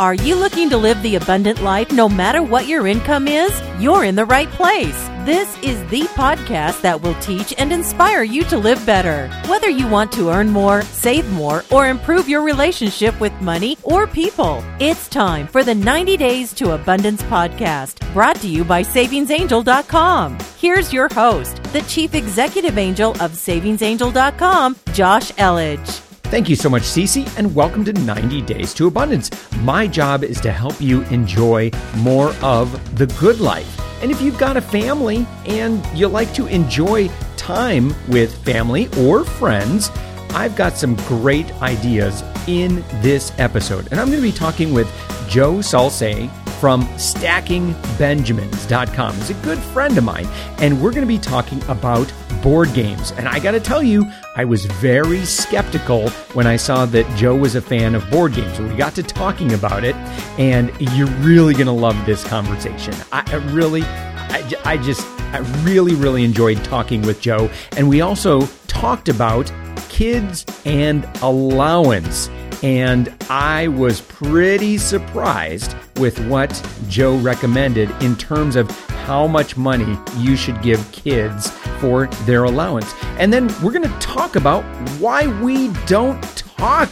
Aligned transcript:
Are 0.00 0.14
you 0.14 0.34
looking 0.34 0.68
to 0.70 0.76
live 0.76 1.00
the 1.02 1.14
abundant 1.14 1.62
life 1.62 1.92
no 1.92 2.08
matter 2.08 2.42
what 2.42 2.66
your 2.66 2.88
income 2.88 3.28
is? 3.28 3.52
You're 3.78 4.04
in 4.04 4.16
the 4.16 4.24
right 4.24 4.48
place. 4.48 5.08
This 5.24 5.56
is 5.62 5.78
the 5.88 6.02
podcast 6.14 6.80
that 6.80 7.00
will 7.00 7.14
teach 7.20 7.54
and 7.58 7.72
inspire 7.72 8.24
you 8.24 8.42
to 8.44 8.58
live 8.58 8.84
better. 8.84 9.28
Whether 9.46 9.70
you 9.70 9.86
want 9.86 10.10
to 10.12 10.30
earn 10.30 10.48
more, 10.50 10.82
save 10.82 11.30
more, 11.30 11.62
or 11.70 11.86
improve 11.86 12.28
your 12.28 12.42
relationship 12.42 13.18
with 13.20 13.32
money 13.40 13.78
or 13.84 14.08
people, 14.08 14.64
it's 14.80 15.08
time 15.08 15.46
for 15.46 15.62
the 15.62 15.76
90 15.76 16.16
Days 16.16 16.52
to 16.54 16.72
Abundance 16.72 17.22
podcast, 17.22 18.12
brought 18.12 18.36
to 18.40 18.48
you 18.48 18.64
by 18.64 18.82
SavingsAngel.com. 18.82 20.38
Here's 20.58 20.92
your 20.92 21.08
host, 21.14 21.62
the 21.72 21.82
Chief 21.82 22.16
Executive 22.16 22.78
Angel 22.78 23.12
of 23.22 23.32
SavingsAngel.com, 23.32 24.76
Josh 24.92 25.30
Elledge. 25.32 26.13
Thank 26.24 26.48
you 26.48 26.56
so 26.56 26.68
much, 26.68 26.82
Cece, 26.82 27.32
and 27.38 27.54
welcome 27.54 27.84
to 27.84 27.92
90 27.92 28.42
Days 28.42 28.74
to 28.74 28.88
Abundance. 28.88 29.30
My 29.58 29.86
job 29.86 30.24
is 30.24 30.40
to 30.40 30.50
help 30.50 30.80
you 30.80 31.02
enjoy 31.04 31.70
more 31.98 32.34
of 32.42 32.96
the 32.96 33.06
good 33.18 33.38
life. 33.40 33.80
And 34.02 34.10
if 34.10 34.20
you've 34.20 34.38
got 34.38 34.56
a 34.56 34.60
family 34.60 35.28
and 35.46 35.86
you 35.96 36.08
like 36.08 36.34
to 36.34 36.46
enjoy 36.46 37.08
time 37.36 37.94
with 38.08 38.34
family 38.44 38.88
or 38.98 39.24
friends, 39.24 39.92
I've 40.30 40.56
got 40.56 40.76
some 40.76 40.96
great 41.06 41.52
ideas 41.62 42.24
in 42.48 42.82
this 43.00 43.30
episode. 43.38 43.86
And 43.92 44.00
I'm 44.00 44.08
going 44.08 44.18
to 44.18 44.22
be 44.22 44.32
talking 44.32 44.74
with 44.74 44.90
Joe 45.28 45.60
Saul 45.60 45.88
Sehy 45.88 46.28
from 46.58 46.82
stackingbenjamins.com. 46.96 49.14
He's 49.16 49.30
a 49.30 49.34
good 49.34 49.58
friend 49.58 49.96
of 49.98 50.04
mine, 50.04 50.26
and 50.58 50.82
we're 50.82 50.90
going 50.90 51.02
to 51.02 51.06
be 51.06 51.18
talking 51.18 51.62
about 51.68 52.12
board 52.44 52.72
games. 52.74 53.10
And 53.12 53.26
I 53.26 53.40
got 53.40 53.52
to 53.52 53.60
tell 53.60 53.82
you, 53.82 54.04
I 54.36 54.44
was 54.44 54.66
very 54.66 55.24
skeptical 55.24 56.10
when 56.34 56.46
I 56.46 56.56
saw 56.56 56.84
that 56.84 57.16
Joe 57.16 57.34
was 57.34 57.54
a 57.54 57.62
fan 57.62 57.94
of 57.94 58.08
board 58.10 58.34
games. 58.34 58.60
We 58.60 58.76
got 58.76 58.94
to 58.96 59.02
talking 59.02 59.54
about 59.54 59.82
it, 59.82 59.96
and 60.38 60.70
you're 60.78 61.08
really 61.22 61.54
going 61.54 61.66
to 61.66 61.72
love 61.72 61.96
this 62.04 62.22
conversation. 62.22 62.94
I, 63.12 63.24
I 63.26 63.36
really, 63.54 63.82
I, 63.82 64.52
I 64.66 64.76
just, 64.76 65.06
I 65.32 65.38
really, 65.62 65.94
really 65.94 66.22
enjoyed 66.22 66.62
talking 66.62 67.00
with 67.00 67.22
Joe. 67.22 67.50
And 67.78 67.88
we 67.88 68.02
also 68.02 68.42
talked 68.66 69.08
about 69.08 69.50
kids 69.88 70.44
and 70.66 71.08
allowance. 71.22 72.28
And 72.62 73.14
I 73.30 73.68
was 73.68 74.02
pretty 74.02 74.76
surprised 74.76 75.74
with 75.96 76.18
what 76.28 76.50
Joe 76.88 77.16
recommended 77.16 77.90
in 78.02 78.16
terms 78.16 78.54
of 78.54 78.70
how 79.06 79.26
much 79.26 79.56
money 79.56 79.98
you 80.18 80.36
should 80.36 80.60
give 80.62 80.90
kids 80.92 81.50
for 81.84 82.06
their 82.24 82.44
allowance. 82.44 82.94
And 83.18 83.30
then 83.30 83.48
we're 83.62 83.72
going 83.72 83.82
to 83.82 83.98
talk 83.98 84.36
about 84.36 84.64
why 84.98 85.26
we 85.42 85.68
don't 85.84 86.22
talk 86.56 86.88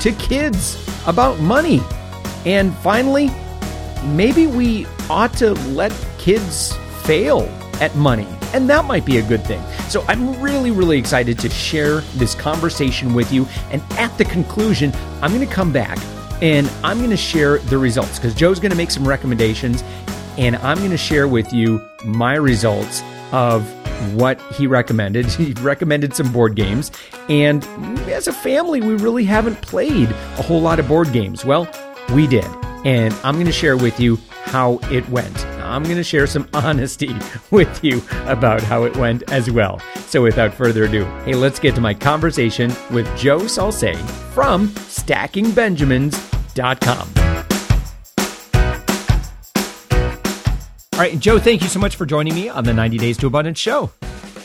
to 0.00 0.10
kids 0.18 0.84
about 1.06 1.38
money. 1.38 1.80
And 2.44 2.74
finally, 2.78 3.30
maybe 4.04 4.48
we 4.48 4.84
ought 5.08 5.32
to 5.34 5.52
let 5.70 5.92
kids 6.18 6.74
fail 7.04 7.42
at 7.80 7.94
money. 7.94 8.26
And 8.52 8.68
that 8.68 8.84
might 8.84 9.06
be 9.06 9.18
a 9.18 9.22
good 9.22 9.44
thing. 9.44 9.62
So 9.88 10.04
I'm 10.08 10.42
really, 10.42 10.72
really 10.72 10.98
excited 10.98 11.38
to 11.38 11.48
share 11.48 12.00
this 12.16 12.34
conversation 12.34 13.14
with 13.14 13.32
you. 13.32 13.46
And 13.70 13.80
at 13.92 14.18
the 14.18 14.24
conclusion, 14.24 14.92
I'm 15.22 15.32
going 15.32 15.46
to 15.46 15.54
come 15.54 15.72
back 15.72 15.98
and 16.42 16.68
I'm 16.82 16.98
going 16.98 17.10
to 17.10 17.16
share 17.16 17.58
the 17.58 17.78
results 17.78 18.18
because 18.18 18.34
Joe's 18.34 18.58
going 18.58 18.72
to 18.72 18.76
make 18.76 18.90
some 18.90 19.06
recommendations 19.06 19.84
and 20.36 20.56
I'm 20.56 20.78
going 20.78 20.90
to 20.90 20.96
share 20.96 21.28
with 21.28 21.52
you 21.52 21.80
my 22.04 22.34
results 22.34 23.02
of 23.30 23.64
what 24.14 24.40
he 24.54 24.66
recommended. 24.66 25.26
He 25.42 25.52
recommended 25.54 26.14
some 26.14 26.30
board 26.32 26.54
games. 26.54 26.92
And 27.28 27.64
as 28.08 28.28
a 28.28 28.32
family, 28.32 28.80
we 28.80 28.94
really 28.94 29.24
haven't 29.24 29.60
played 29.60 30.08
a 30.10 30.42
whole 30.42 30.60
lot 30.60 30.78
of 30.78 30.86
board 30.86 31.12
games. 31.12 31.44
Well, 31.44 31.68
we 32.14 32.28
did. 32.28 32.46
And 32.84 33.12
I'm 33.24 33.34
going 33.34 33.46
to 33.46 33.52
share 33.52 33.76
with 33.76 33.98
you 33.98 34.18
how 34.44 34.78
it 34.90 35.08
went. 35.08 35.44
I'm 35.46 35.82
going 35.84 35.96
to 35.96 36.04
share 36.04 36.26
some 36.26 36.46
honesty 36.54 37.16
with 37.50 37.82
you 37.82 38.02
about 38.26 38.62
how 38.62 38.84
it 38.84 38.94
went 38.96 39.30
as 39.32 39.50
well. 39.50 39.80
So 40.06 40.22
without 40.22 40.54
further 40.54 40.84
ado, 40.84 41.04
hey, 41.24 41.34
let's 41.34 41.58
get 41.58 41.74
to 41.74 41.80
my 41.80 41.94
conversation 41.94 42.72
with 42.90 43.08
Joe 43.16 43.46
Saul 43.46 43.72
Sehy 43.72 43.96
from 44.34 44.68
stackingbenjamins.com. 44.68 47.41
All 50.94 50.98
right, 50.98 51.18
Joe, 51.18 51.38
thank 51.38 51.62
you 51.62 51.68
so 51.68 51.80
much 51.80 51.96
for 51.96 52.04
joining 52.04 52.34
me 52.34 52.48
on 52.50 52.64
the 52.64 52.72
90 52.74 52.98
Days 52.98 53.16
to 53.18 53.26
Abundance 53.26 53.58
show. 53.58 53.90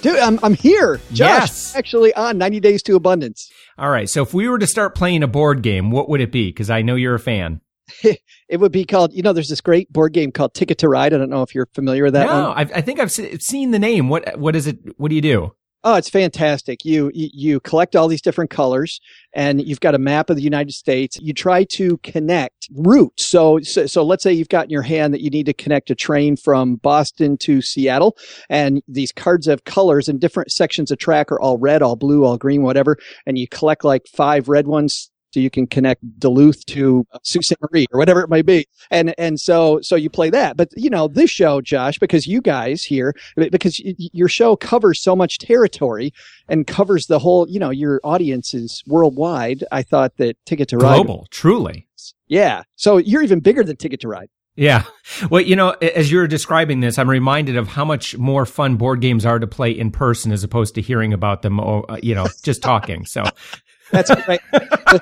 Dude, 0.02 0.18
I'm, 0.18 0.40
I'm 0.44 0.54
here. 0.54 0.98
Josh, 1.12 1.18
Yes. 1.42 1.76
actually 1.76 2.14
on 2.14 2.38
90 2.38 2.60
Days 2.62 2.82
to 2.84 2.96
Abundance. 2.96 3.52
All 3.78 3.90
right, 3.90 4.10
so 4.10 4.22
if 4.24 4.34
we 4.34 4.48
were 4.48 4.58
to 4.58 4.66
start 4.68 4.96
playing 4.96 5.24
a 5.24 5.28
board 5.28 5.62
game, 5.62 5.92
what 5.92 6.08
would 6.08 6.22
it 6.22 6.32
be? 6.32 6.48
Because 6.50 6.70
I 6.70 6.82
know 6.82 6.96
you're 6.96 7.16
a 7.16 7.20
fan. 7.20 7.62
It 8.50 8.62
would 8.62 8.72
be 8.72 8.86
called, 8.86 9.12
you 9.12 9.22
know, 9.24 9.34
there's 9.34 9.50
this 9.50 9.60
great 9.60 9.92
board 9.92 10.14
game 10.14 10.32
called 10.32 10.54
Ticket 10.54 10.78
to 10.78 10.88
Ride. 10.88 11.14
I 11.14 11.18
don't 11.18 11.30
know 11.30 11.42
if 11.44 11.54
you're 11.54 11.68
familiar 11.74 12.06
with 12.06 12.14
that 12.14 12.28
no, 12.28 12.44
one. 12.48 12.58
I've, 12.58 12.72
I 12.72 12.80
think 12.80 13.02
I've 13.02 13.12
se- 13.12 13.40
seen 13.40 13.72
the 13.72 13.80
name. 13.80 14.08
What 14.08 14.40
What 14.40 14.56
is 14.56 14.68
it? 14.68 14.78
What 14.98 15.10
do 15.10 15.16
you 15.16 15.22
do? 15.22 15.54
Oh, 15.84 15.96
it's 15.96 16.10
fantastic. 16.10 16.84
You, 16.84 17.12
you 17.14 17.60
collect 17.60 17.96
all 17.96 18.08
these 18.08 18.22
different 18.22 18.50
colors 18.50 19.00
and 19.34 19.66
you've 19.66 19.80
got 19.80 19.96
a 19.96 20.00
map 20.00 20.30
of 20.30 20.36
the 20.36 20.42
United 20.42 20.74
States. 20.74 21.18
You 21.22 21.34
try 21.34 21.64
to 21.66 21.98
connect 21.98 22.68
routes. 22.74 23.26
So, 23.26 23.60
so 23.62 23.86
so 23.86 24.04
let's 24.04 24.24
say 24.24 24.34
you've 24.34 24.50
got 24.50 24.66
in 24.66 24.70
your 24.72 24.82
hand 24.82 25.14
that 25.14 25.22
you 25.22 25.30
need 25.30 25.46
to 25.46 25.54
connect 25.54 25.90
a 25.90 25.96
train 25.96 26.36
from 26.36 26.76
Boston 26.78 27.38
to 27.38 27.62
Seattle 27.62 28.18
and 28.50 28.82
these 28.88 29.12
cards 29.12 29.46
have 29.46 29.64
colors 29.66 30.10
and 30.10 30.20
different 30.20 30.52
sections 30.52 30.92
of 30.92 30.98
track 30.98 31.32
are 31.32 31.40
all 31.40 31.58
red, 31.58 31.82
all 31.82 31.96
blue, 31.96 32.26
all 32.26 32.38
green, 32.38 32.64
whatever, 32.64 32.98
and 33.26 33.38
you 33.38 33.48
collect 33.48 33.84
like 33.84 34.08
five 34.08 34.50
red 34.50 34.68
ones 34.68 35.12
so 35.38 35.42
you 35.42 35.52
can 35.52 35.68
connect 35.68 36.02
Duluth 36.20 36.66
to 36.66 37.06
Sault 37.22 37.46
Ste. 37.46 37.54
Marie 37.62 37.86
or 37.94 38.00
whatever 38.00 38.22
it 38.22 38.30
might 38.30 38.48
be. 38.48 38.66
And, 38.90 39.14
and 39.20 39.40
so, 39.40 39.80
so 39.82 39.96
you 39.96 40.10
play 40.10 40.32
that. 40.32 40.58
But, 40.58 40.70
you 40.76 40.90
know, 40.90 41.08
this 41.08 41.30
show, 41.30 41.62
Josh, 41.62 42.00
because 42.00 42.26
you 42.26 42.42
guys 42.42 42.84
here, 42.84 43.14
because 43.36 43.80
your 44.14 44.30
show 44.30 44.56
covers 44.56 45.00
so 45.00 45.16
much 45.16 45.38
territory 45.38 46.12
and 46.50 46.66
covers 46.66 47.06
the 47.06 47.20
whole, 47.20 47.48
you 47.48 47.60
know, 47.60 47.70
your 47.70 48.02
audience 48.04 48.56
is 48.56 48.84
worldwide. 48.88 49.64
I 49.72 49.84
thought 49.84 50.18
that 50.18 50.44
Ticket 50.48 50.70
to 50.70 50.78
Ride. 50.78 50.96
Global, 50.96 51.28
truly. 51.30 51.88
Yeah. 52.28 52.64
So 52.76 52.98
you're 52.98 53.22
even 53.22 53.40
bigger 53.40 53.64
than 53.64 53.76
Ticket 53.76 54.00
to 54.02 54.08
Ride. 54.08 54.30
Yeah. 54.56 54.86
Well, 55.30 55.42
you 55.42 55.56
know, 55.56 55.74
as 55.84 56.12
you're 56.12 56.28
describing 56.28 56.80
this, 56.80 56.98
I'm 56.98 57.08
reminded 57.08 57.58
of 57.58 57.68
how 57.68 57.86
much 57.86 58.18
more 58.18 58.48
fun 58.48 58.76
board 58.76 59.02
games 59.02 59.24
are 59.24 59.38
to 59.38 59.46
play 59.46 59.70
in 59.70 59.92
person 59.92 60.32
as 60.32 60.44
opposed 60.44 60.74
to 60.76 60.82
hearing 60.82 61.14
about 61.14 61.44
them, 61.44 61.60
oh, 61.60 61.86
uh, 61.88 62.00
you 62.02 62.16
know, 62.16 62.28
just 62.42 62.64
talking. 62.64 63.06
So, 63.06 63.24
That's 63.92 64.10
right. 64.28 64.42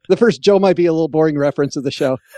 the, 0.11 0.17
first 0.17 0.41
Joe 0.41 0.59
might 0.59 0.75
be 0.75 0.85
a 0.85 0.93
little 0.93 1.07
boring 1.07 1.37
reference 1.37 1.75
of 1.75 1.83
the 1.83 1.91
show. 1.91 2.17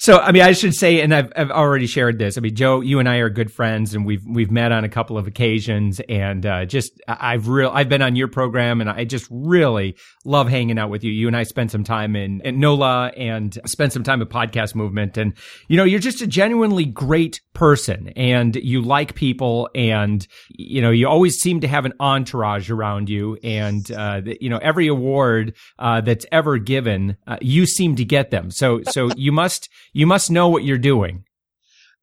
so 0.00 0.18
I 0.18 0.32
mean, 0.32 0.42
I 0.42 0.52
should 0.52 0.74
say, 0.74 1.00
and 1.00 1.14
I've, 1.14 1.32
I've 1.36 1.50
already 1.50 1.86
shared 1.86 2.18
this. 2.18 2.38
I 2.38 2.40
mean, 2.40 2.54
Joe, 2.54 2.80
you 2.80 2.98
and 2.98 3.08
I 3.08 3.16
are 3.16 3.28
good 3.28 3.52
friends, 3.52 3.94
and 3.94 4.06
we've 4.06 4.24
we've 4.26 4.50
met 4.50 4.72
on 4.72 4.84
a 4.84 4.88
couple 4.88 5.18
of 5.18 5.26
occasions, 5.26 6.00
and 6.08 6.46
uh, 6.46 6.64
just 6.64 7.00
I've 7.06 7.48
real 7.48 7.70
I've 7.72 7.88
been 7.88 8.02
on 8.02 8.16
your 8.16 8.28
program, 8.28 8.80
and 8.80 8.88
I 8.88 9.04
just 9.04 9.26
really 9.30 9.96
love 10.24 10.48
hanging 10.48 10.78
out 10.78 10.90
with 10.90 11.04
you. 11.04 11.12
You 11.12 11.26
and 11.26 11.36
I 11.36 11.42
spent 11.42 11.70
some 11.70 11.84
time 11.84 12.16
in, 12.16 12.40
in 12.42 12.60
NOLA 12.60 13.12
and 13.16 13.58
spent 13.66 13.92
some 13.92 14.02
time 14.02 14.22
at 14.22 14.28
Podcast 14.28 14.74
Movement, 14.74 15.16
and 15.16 15.34
you 15.68 15.76
know, 15.76 15.84
you're 15.84 16.00
just 16.00 16.22
a 16.22 16.26
genuinely 16.26 16.84
great 16.84 17.40
person, 17.52 18.08
and 18.16 18.56
you 18.56 18.82
like 18.82 19.14
people, 19.14 19.68
and 19.74 20.26
you 20.48 20.80
know, 20.82 20.90
you 20.90 21.08
always 21.08 21.36
seem 21.36 21.60
to 21.60 21.68
have 21.68 21.84
an 21.84 21.92
entourage 22.00 22.70
around 22.70 23.08
you, 23.08 23.36
and 23.42 23.90
uh, 23.92 24.20
you 24.40 24.48
know, 24.48 24.58
every 24.58 24.86
award 24.86 25.54
uh, 25.78 25.95
that's 26.00 26.26
ever 26.32 26.58
given, 26.58 27.16
uh, 27.26 27.38
you 27.40 27.66
seem 27.66 27.96
to 27.96 28.04
get 28.04 28.30
them. 28.30 28.50
So 28.50 28.82
so 28.90 29.10
you 29.16 29.32
must 29.32 29.68
you 29.92 30.06
must 30.06 30.30
know 30.30 30.48
what 30.48 30.64
you're 30.64 30.78
doing. 30.78 31.24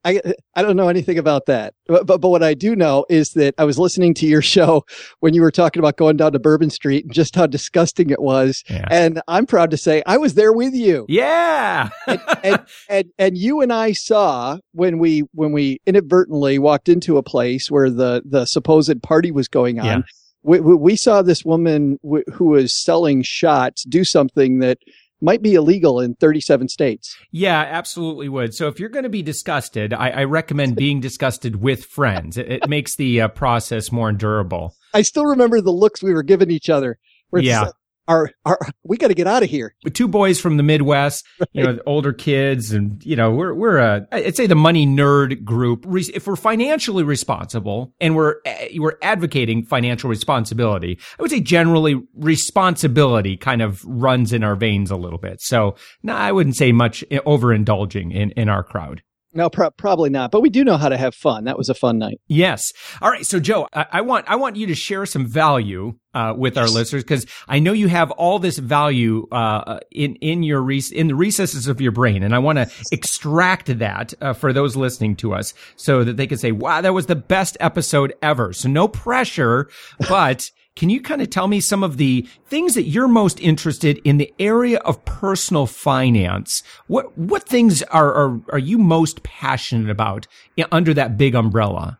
I 0.05 0.19
I 0.53 0.61
don't 0.61 0.75
know 0.75 0.89
anything 0.89 1.17
about 1.17 1.45
that, 1.45 1.75
but, 1.87 2.05
but 2.05 2.19
but 2.19 2.27
what 2.27 2.43
I 2.43 2.55
do 2.55 2.75
know 2.75 3.05
is 3.09 3.29
that 3.35 3.53
I 3.57 3.63
was 3.63 3.79
listening 3.79 4.13
to 4.15 4.25
your 4.27 4.41
show 4.41 4.83
when 5.21 5.33
you 5.33 5.41
were 5.41 5.49
talking 5.51 5.79
about 5.79 5.95
going 5.95 6.17
down 6.17 6.33
to 6.33 6.39
Bourbon 6.39 6.69
Street 6.69 7.05
and 7.05 7.13
just 7.13 7.35
how 7.37 7.47
disgusting 7.47 8.09
it 8.09 8.21
was, 8.21 8.65
Yeah. 8.69 8.85
and 8.91 9.21
I'm 9.29 9.45
proud 9.45 9.71
to 9.71 9.77
say 9.77 10.03
I 10.05 10.17
was 10.17 10.33
there 10.33 10.51
with 10.51 10.73
you, 10.73 11.05
Yeah. 11.07 11.89
and 12.05 12.59
and 12.89 13.05
and 13.17 13.37
you 13.37 13.61
and 13.61 13.71
I 13.71 13.93
saw 13.93 14.57
when 14.73 14.99
we 14.99 15.23
when 15.33 15.53
we 15.53 15.79
inadvertently 15.85 16.59
walked 16.59 16.89
into 16.89 17.15
a 17.15 17.23
place 17.23 17.71
where 17.71 17.89
the 17.89 18.23
the 18.25 18.43
supposed 18.45 19.01
party 19.03 19.31
was 19.31 19.47
going 19.47 19.79
on. 19.79 19.85
Yeah. 19.85 20.01
We, 20.43 20.59
we, 20.59 20.95
saw 20.95 21.21
this 21.21 21.45
woman 21.45 21.97
w- 22.03 22.25
who 22.33 22.45
was 22.45 22.73
selling 22.73 23.23
shots 23.23 23.83
do 23.83 24.03
something 24.03 24.59
that 24.59 24.77
might 25.21 25.41
be 25.41 25.53
illegal 25.53 26.01
in 26.01 26.15
37 26.15 26.67
states. 26.67 27.15
yeah, 27.31 27.61
absolutely 27.61 28.27
would. 28.27 28.53
So 28.53 28.67
if 28.67 28.79
you're 28.79 28.89
going 28.89 29.03
to 29.03 29.09
be 29.09 29.21
disgusted, 29.21 29.93
I, 29.93 30.09
I 30.09 30.23
recommend 30.25 30.75
being 30.75 30.99
disgusted 30.99 31.61
with 31.61 31.85
friends. 31.85 32.37
It, 32.37 32.51
it 32.51 32.69
makes 32.69 32.97
the 32.97 33.21
uh, 33.21 33.27
process 33.29 33.91
more 33.91 34.09
endurable. 34.09 34.75
I 34.93 35.01
still 35.01 35.25
remember 35.25 35.61
the 35.61 35.71
looks 35.71 36.03
we 36.03 36.13
were 36.13 36.23
giving 36.23 36.51
each 36.51 36.69
other. 36.69 36.99
Yeah. 37.31 37.69
Are, 38.07 38.31
are 38.45 38.59
we 38.83 38.97
got 38.97 39.07
to 39.07 39.13
get 39.13 39.27
out 39.27 39.43
of 39.43 39.49
here. 39.49 39.75
Two 39.93 40.07
boys 40.07 40.39
from 40.39 40.57
the 40.57 40.63
Midwest, 40.63 41.25
you 41.53 41.63
know, 41.63 41.79
older 41.85 42.13
kids, 42.13 42.71
and 42.71 43.03
you 43.05 43.15
know, 43.15 43.31
we're 43.31 43.53
we're 43.53 43.77
a 43.77 44.07
I'd 44.11 44.35
say 44.35 44.47
the 44.47 44.55
money 44.55 44.85
nerd 44.85 45.43
group. 45.43 45.85
If 45.87 46.27
we're 46.27 46.35
financially 46.35 47.03
responsible 47.03 47.93
and 47.99 48.15
we're 48.15 48.35
eh, 48.45 48.77
we're 48.77 48.97
advocating 49.01 49.65
financial 49.65 50.09
responsibility, 50.09 50.99
I 51.17 51.21
would 51.21 51.31
say 51.31 51.39
generally 51.39 52.01
responsibility 52.15 53.37
kind 53.37 53.61
of 53.61 53.83
runs 53.85 54.33
in 54.33 54.43
our 54.43 54.55
veins 54.55 54.91
a 54.91 54.97
little 54.97 55.19
bit. 55.19 55.41
So, 55.41 55.75
no, 56.01 56.13
I 56.13 56.31
wouldn't 56.31 56.55
say 56.55 56.71
much 56.71 57.03
overindulging 57.11 58.13
in 58.13 58.31
in 58.31 58.49
our 58.49 58.63
crowd. 58.63 59.01
No, 59.33 59.49
pro- 59.49 59.71
probably 59.71 60.09
not. 60.09 60.31
But 60.31 60.41
we 60.41 60.49
do 60.49 60.63
know 60.63 60.77
how 60.77 60.89
to 60.89 60.97
have 60.97 61.15
fun. 61.15 61.45
That 61.45 61.57
was 61.57 61.69
a 61.69 61.73
fun 61.73 61.97
night. 61.97 62.21
Yes. 62.27 62.71
All 63.01 63.09
right. 63.09 63.25
So, 63.25 63.39
Joe, 63.39 63.67
I, 63.73 63.85
I 63.91 64.01
want 64.01 64.29
I 64.29 64.35
want 64.35 64.55
you 64.55 64.67
to 64.67 64.75
share 64.75 65.05
some 65.05 65.25
value 65.25 65.95
uh, 66.13 66.33
with 66.37 66.55
yes. 66.55 66.61
our 66.61 66.73
listeners 66.73 67.03
because 67.03 67.25
I 67.47 67.59
know 67.59 67.73
you 67.73 67.87
have 67.87 68.11
all 68.11 68.37
this 68.37 68.59
value 68.59 69.27
uh, 69.31 69.79
in 69.91 70.15
in 70.17 70.43
your 70.43 70.61
re- 70.61 70.83
in 70.91 71.07
the 71.07 71.15
recesses 71.15 71.67
of 71.67 71.81
your 71.81 71.91
brain, 71.91 72.21
and 72.21 72.35
I 72.35 72.39
want 72.39 72.59
to 72.59 72.69
extract 72.91 73.79
that 73.79 74.13
uh, 74.21 74.33
for 74.33 74.53
those 74.53 74.75
listening 74.75 75.15
to 75.17 75.33
us 75.33 75.53
so 75.75 76.03
that 76.03 76.17
they 76.17 76.27
can 76.27 76.37
say, 76.37 76.51
"Wow, 76.51 76.81
that 76.81 76.93
was 76.93 77.07
the 77.07 77.15
best 77.15 77.57
episode 77.59 78.13
ever." 78.21 78.53
So, 78.53 78.69
no 78.69 78.87
pressure, 78.87 79.69
but. 80.07 80.51
Can 80.75 80.89
you 80.89 81.01
kind 81.01 81.21
of 81.21 81.29
tell 81.29 81.47
me 81.47 81.61
some 81.61 81.83
of 81.83 81.97
the 81.97 82.27
things 82.47 82.73
that 82.73 82.83
you're 82.83 83.07
most 83.07 83.39
interested 83.39 83.99
in 84.03 84.17
the 84.17 84.33
area 84.39 84.79
of 84.79 85.03
personal 85.05 85.67
finance? 85.67 86.63
What 86.87 87.15
what 87.17 87.47
things 87.47 87.83
are 87.83 88.13
are, 88.13 88.41
are 88.51 88.59
you 88.59 88.77
most 88.77 89.23
passionate 89.23 89.89
about 89.89 90.27
under 90.71 90.93
that 90.93 91.17
big 91.17 91.35
umbrella? 91.35 91.99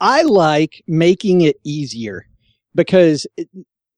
I 0.00 0.22
like 0.22 0.82
making 0.86 1.42
it 1.42 1.56
easier 1.64 2.26
because 2.74 3.26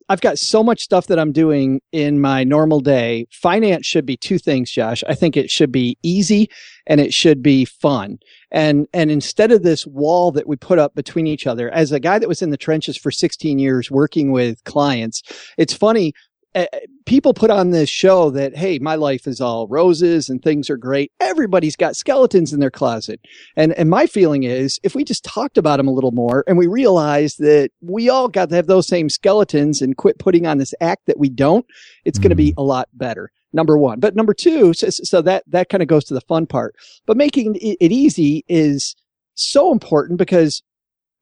I've 0.08 0.20
got 0.20 0.38
so 0.38 0.62
much 0.62 0.80
stuff 0.80 1.06
that 1.06 1.18
I'm 1.18 1.32
doing 1.32 1.80
in 1.90 2.20
my 2.20 2.44
normal 2.44 2.80
day. 2.80 3.26
Finance 3.30 3.86
should 3.86 4.04
be 4.04 4.16
two 4.16 4.38
things, 4.38 4.70
Josh. 4.70 5.02
I 5.08 5.14
think 5.14 5.36
it 5.36 5.50
should 5.50 5.72
be 5.72 5.96
easy 6.02 6.50
and 6.86 7.00
it 7.00 7.14
should 7.14 7.42
be 7.42 7.64
fun. 7.64 8.18
And, 8.50 8.86
and 8.92 9.10
instead 9.10 9.50
of 9.50 9.62
this 9.62 9.86
wall 9.86 10.30
that 10.32 10.46
we 10.46 10.56
put 10.56 10.78
up 10.78 10.94
between 10.94 11.26
each 11.26 11.46
other, 11.46 11.70
as 11.70 11.90
a 11.90 12.00
guy 12.00 12.18
that 12.18 12.28
was 12.28 12.42
in 12.42 12.50
the 12.50 12.58
trenches 12.58 12.98
for 12.98 13.10
16 13.10 13.58
years 13.58 13.90
working 13.90 14.30
with 14.30 14.62
clients, 14.64 15.22
it's 15.56 15.72
funny 15.72 16.12
uh, 16.54 16.66
people 17.06 17.34
put 17.34 17.50
on 17.50 17.70
this 17.70 17.88
show 17.88 18.30
that, 18.30 18.56
hey, 18.56 18.78
my 18.78 18.94
life 18.94 19.26
is 19.26 19.40
all 19.40 19.66
roses 19.68 20.28
and 20.28 20.42
things 20.42 20.70
are 20.70 20.76
great. 20.76 21.10
Everybody's 21.20 21.76
got 21.76 21.96
skeletons 21.96 22.52
in 22.52 22.60
their 22.60 22.70
closet. 22.70 23.20
And, 23.56 23.72
and 23.72 23.90
my 23.90 24.06
feeling 24.06 24.44
is 24.44 24.78
if 24.82 24.94
we 24.94 25.04
just 25.04 25.24
talked 25.24 25.58
about 25.58 25.78
them 25.78 25.88
a 25.88 25.92
little 25.92 26.12
more 26.12 26.44
and 26.46 26.56
we 26.56 26.66
realized 26.66 27.38
that 27.40 27.70
we 27.80 28.08
all 28.08 28.28
got 28.28 28.50
to 28.50 28.54
have 28.56 28.66
those 28.66 28.86
same 28.86 29.08
skeletons 29.08 29.82
and 29.82 29.96
quit 29.96 30.18
putting 30.18 30.46
on 30.46 30.58
this 30.58 30.74
act 30.80 31.06
that 31.06 31.18
we 31.18 31.28
don't, 31.28 31.66
it's 32.04 32.18
mm. 32.18 32.22
going 32.22 32.30
to 32.30 32.36
be 32.36 32.54
a 32.56 32.62
lot 32.62 32.88
better. 32.92 33.30
Number 33.52 33.78
one. 33.78 34.00
But 34.00 34.16
number 34.16 34.34
two, 34.34 34.74
so, 34.74 34.90
so 34.90 35.22
that, 35.22 35.44
that 35.46 35.68
kind 35.68 35.82
of 35.82 35.88
goes 35.88 36.04
to 36.06 36.14
the 36.14 36.20
fun 36.22 36.46
part, 36.46 36.74
but 37.06 37.16
making 37.16 37.54
it 37.54 37.92
easy 37.92 38.44
is 38.48 38.96
so 39.36 39.70
important 39.70 40.18
because 40.18 40.62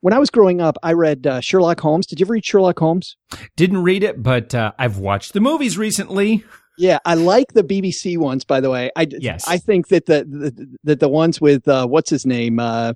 when 0.02 0.12
I 0.12 0.18
was 0.18 0.30
growing 0.30 0.60
up, 0.60 0.76
I 0.82 0.92
read 0.92 1.26
uh, 1.26 1.40
Sherlock 1.40 1.80
Holmes. 1.80 2.06
Did 2.06 2.20
you 2.20 2.26
ever 2.26 2.34
read 2.34 2.44
Sherlock 2.44 2.78
Holmes? 2.78 3.16
Didn't 3.56 3.82
read 3.82 4.02
it, 4.02 4.22
but 4.22 4.54
uh, 4.54 4.72
I've 4.78 4.98
watched 4.98 5.32
the 5.32 5.40
movies 5.40 5.78
recently. 5.78 6.44
Yeah, 6.76 6.98
I 7.04 7.14
like 7.14 7.52
the 7.52 7.62
BBC 7.62 8.18
ones. 8.18 8.44
By 8.44 8.60
the 8.60 8.68
way, 8.68 8.90
I 8.96 9.06
yes. 9.08 9.46
I 9.46 9.58
think 9.58 9.88
that 9.88 10.06
the, 10.06 10.24
the 10.24 10.76
that 10.84 11.00
the 11.00 11.08
ones 11.08 11.40
with 11.40 11.68
uh, 11.68 11.86
what's 11.86 12.10
his 12.10 12.26
name, 12.26 12.58
uh, 12.58 12.94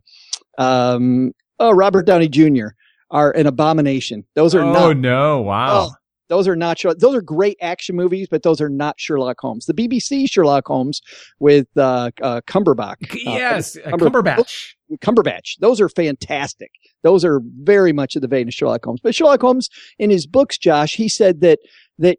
um, 0.58 1.32
oh 1.60 1.72
Robert 1.72 2.06
Downey 2.06 2.28
Jr. 2.28 2.68
are 3.10 3.30
an 3.32 3.46
abomination. 3.46 4.24
Those 4.34 4.54
are 4.54 4.62
oh, 4.62 4.72
not. 4.72 4.82
Oh 4.82 4.92
no! 4.92 5.42
Wow. 5.42 5.90
Oh, 5.90 5.94
those 6.28 6.48
are 6.48 6.56
not 6.56 6.82
Those 6.98 7.14
are 7.14 7.22
great 7.22 7.56
action 7.60 7.96
movies, 7.96 8.28
but 8.30 8.42
those 8.42 8.60
are 8.60 8.68
not 8.68 8.98
Sherlock 8.98 9.38
Holmes. 9.40 9.66
The 9.66 9.74
BBC 9.74 10.30
Sherlock 10.30 10.66
Holmes 10.66 11.00
with 11.38 11.68
uh, 11.76 12.10
uh, 12.22 12.40
Cumberbatch. 12.46 12.96
Yes, 13.14 13.76
uh, 13.76 13.90
Cumberbatch. 13.90 14.74
Cumberbatch. 14.98 15.58
Those 15.60 15.80
are 15.80 15.88
fantastic. 15.88 16.70
Those 17.02 17.24
are 17.24 17.40
very 17.62 17.92
much 17.92 18.16
in 18.16 18.22
the 18.22 18.28
vein 18.28 18.48
of 18.48 18.54
Sherlock 18.54 18.84
Holmes. 18.84 19.00
But 19.02 19.14
Sherlock 19.14 19.40
Holmes, 19.40 19.68
in 19.98 20.10
his 20.10 20.26
books, 20.26 20.58
Josh, 20.58 20.94
he 20.94 21.08
said 21.08 21.40
that 21.40 21.58
that 21.98 22.18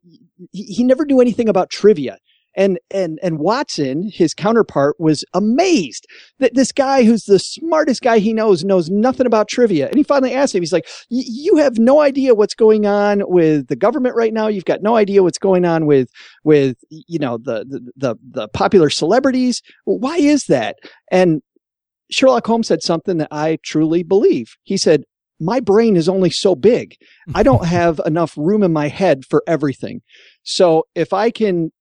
he 0.51 0.83
never 0.83 1.05
knew 1.05 1.21
anything 1.21 1.49
about 1.49 1.69
trivia. 1.69 2.17
And, 2.57 2.79
and, 2.91 3.19
and 3.21 3.37
Watson, 3.37 4.09
his 4.11 4.33
counterpart, 4.33 4.99
was 4.99 5.23
amazed 5.33 6.07
that 6.39 6.55
this 6.55 6.71
guy 6.71 7.03
who's 7.03 7.25
the 7.25 7.39
smartest 7.39 8.01
guy 8.01 8.17
he 8.17 8.33
knows 8.33 8.63
knows 8.63 8.89
nothing 8.89 9.27
about 9.27 9.47
trivia. 9.47 9.87
And 9.87 9.95
he 9.95 10.03
finally 10.03 10.33
asked 10.33 10.55
him, 10.55 10.63
he's 10.63 10.73
like, 10.73 10.87
you 11.09 11.55
have 11.57 11.77
no 11.77 12.01
idea 12.01 12.35
what's 12.35 12.55
going 12.55 12.85
on 12.85 13.21
with 13.27 13.67
the 13.67 13.75
government 13.75 14.15
right 14.15 14.33
now. 14.33 14.47
You've 14.47 14.65
got 14.65 14.81
no 14.81 14.95
idea 14.95 15.23
what's 15.23 15.37
going 15.37 15.65
on 15.65 15.85
with, 15.85 16.09
with, 16.43 16.77
you 16.89 17.19
know, 17.19 17.37
the, 17.37 17.63
the, 17.63 17.91
the, 17.95 18.15
the 18.31 18.47
popular 18.49 18.89
celebrities. 18.89 19.61
why 19.85 20.17
is 20.17 20.45
that? 20.45 20.77
And 21.11 21.41
Sherlock 22.09 22.47
Holmes 22.47 22.67
said 22.67 22.81
something 22.81 23.17
that 23.17 23.29
I 23.31 23.59
truly 23.63 24.01
believe. 24.01 24.55
He 24.63 24.77
said, 24.77 25.03
my 25.39 25.59
brain 25.59 25.95
is 25.95 26.09
only 26.09 26.29
so 26.29 26.55
big. 26.55 26.95
I 27.35 27.43
don't 27.43 27.65
have 27.77 28.01
enough 28.05 28.33
room 28.37 28.63
in 28.63 28.73
my 28.73 28.87
head 28.87 29.25
for 29.25 29.43
everything. 29.47 30.01
So 30.43 30.83
if 30.95 31.13
I 31.13 31.29
can 31.29 31.71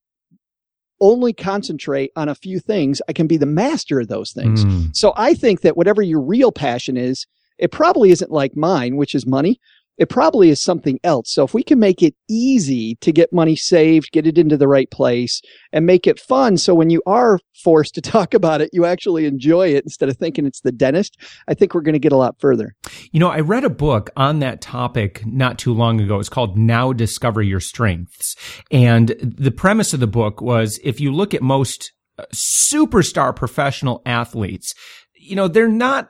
only 1.01 1.33
concentrate 1.33 2.11
on 2.17 2.29
a 2.29 2.35
few 2.35 2.59
things, 2.59 3.03
I 3.09 3.13
can 3.13 3.27
be 3.27 3.37
the 3.37 3.47
master 3.47 4.01
of 4.01 4.09
those 4.09 4.33
things. 4.33 4.65
Mm. 4.65 4.97
So 4.97 5.13
I 5.17 5.35
think 5.35 5.61
that 5.61 5.77
whatever 5.77 6.03
your 6.03 6.21
real 6.21 6.53
passion 6.53 6.97
is, 6.97 7.27
it 7.59 7.71
probably 7.71 8.11
isn't 8.11 8.31
like 8.31 8.57
mine, 8.57 8.97
which 8.97 9.15
is 9.15 9.27
money 9.27 9.61
it 9.99 10.09
probably 10.09 10.51
is 10.51 10.63
something 10.63 10.99
else. 11.05 11.33
So 11.33 11.45
if 11.45 11.55
we 11.55 11.63
can 11.63 11.79
make 11.79 12.03
it 12.03 12.15
easy 12.29 12.97
to 12.97 13.13
get 13.13 13.33
money 13.33 13.57
saved, 13.57 14.13
get 14.13 14.27
it 14.27 14.39
into 14.39 14.57
the 14.57 14.69
right 14.69 14.91
place 14.91 15.41
and 15.73 15.87
make 15.87 16.07
it 16.07 16.21
fun. 16.21 16.57
So 16.59 16.75
when 16.75 16.91
you 16.91 17.03
are 17.07 17.39
forced 17.63 17.95
to 17.95 18.01
talk 18.03 18.35
about 18.35 18.61
it, 18.61 18.71
you 18.73 18.85
actually 18.85 19.27
enjoy 19.27 19.69
it 19.69 19.85
instead 19.85 20.09
of 20.09 20.17
thinking 20.17 20.47
it's 20.47 20.61
the 20.61 20.73
dentist. 20.73 21.17
I 21.49 21.55
think 21.55 21.75
we're 21.75 21.81
going 21.81 21.95
to 21.95 21.99
get 21.99 22.13
a 22.13 22.17
lot 22.17 22.37
further. 22.41 22.75
You 23.13 23.21
know, 23.21 23.31
I 23.31 23.41
read 23.41 23.65
a 23.65 23.71
book 23.71 24.11
on 24.17 24.41
that 24.41 24.61
topic 24.61 25.25
not 25.27 25.59
too 25.59 25.73
long 25.73 26.01
ago. 26.01 26.19
It's 26.19 26.29
called 26.29 26.59
Now 26.59 26.93
Discover 26.93 27.43
Your 27.43 27.61
Strengths. 27.61 28.37
And 28.71 29.15
the 29.21 29.51
premise 29.51 29.95
of 29.95 30.01
the 30.01 30.07
book 30.07 30.41
was 30.41 30.79
if 30.85 31.01
you 31.01 31.13
look 31.13 31.35
at 31.35 31.43
most 31.43 31.93
uh, 32.19 32.25
superstar 32.35 33.35
professional 33.35 34.03
athletes, 34.05 34.75
you 35.15 35.37
know, 35.37 35.49
they're 35.49 35.69
not 35.69 36.09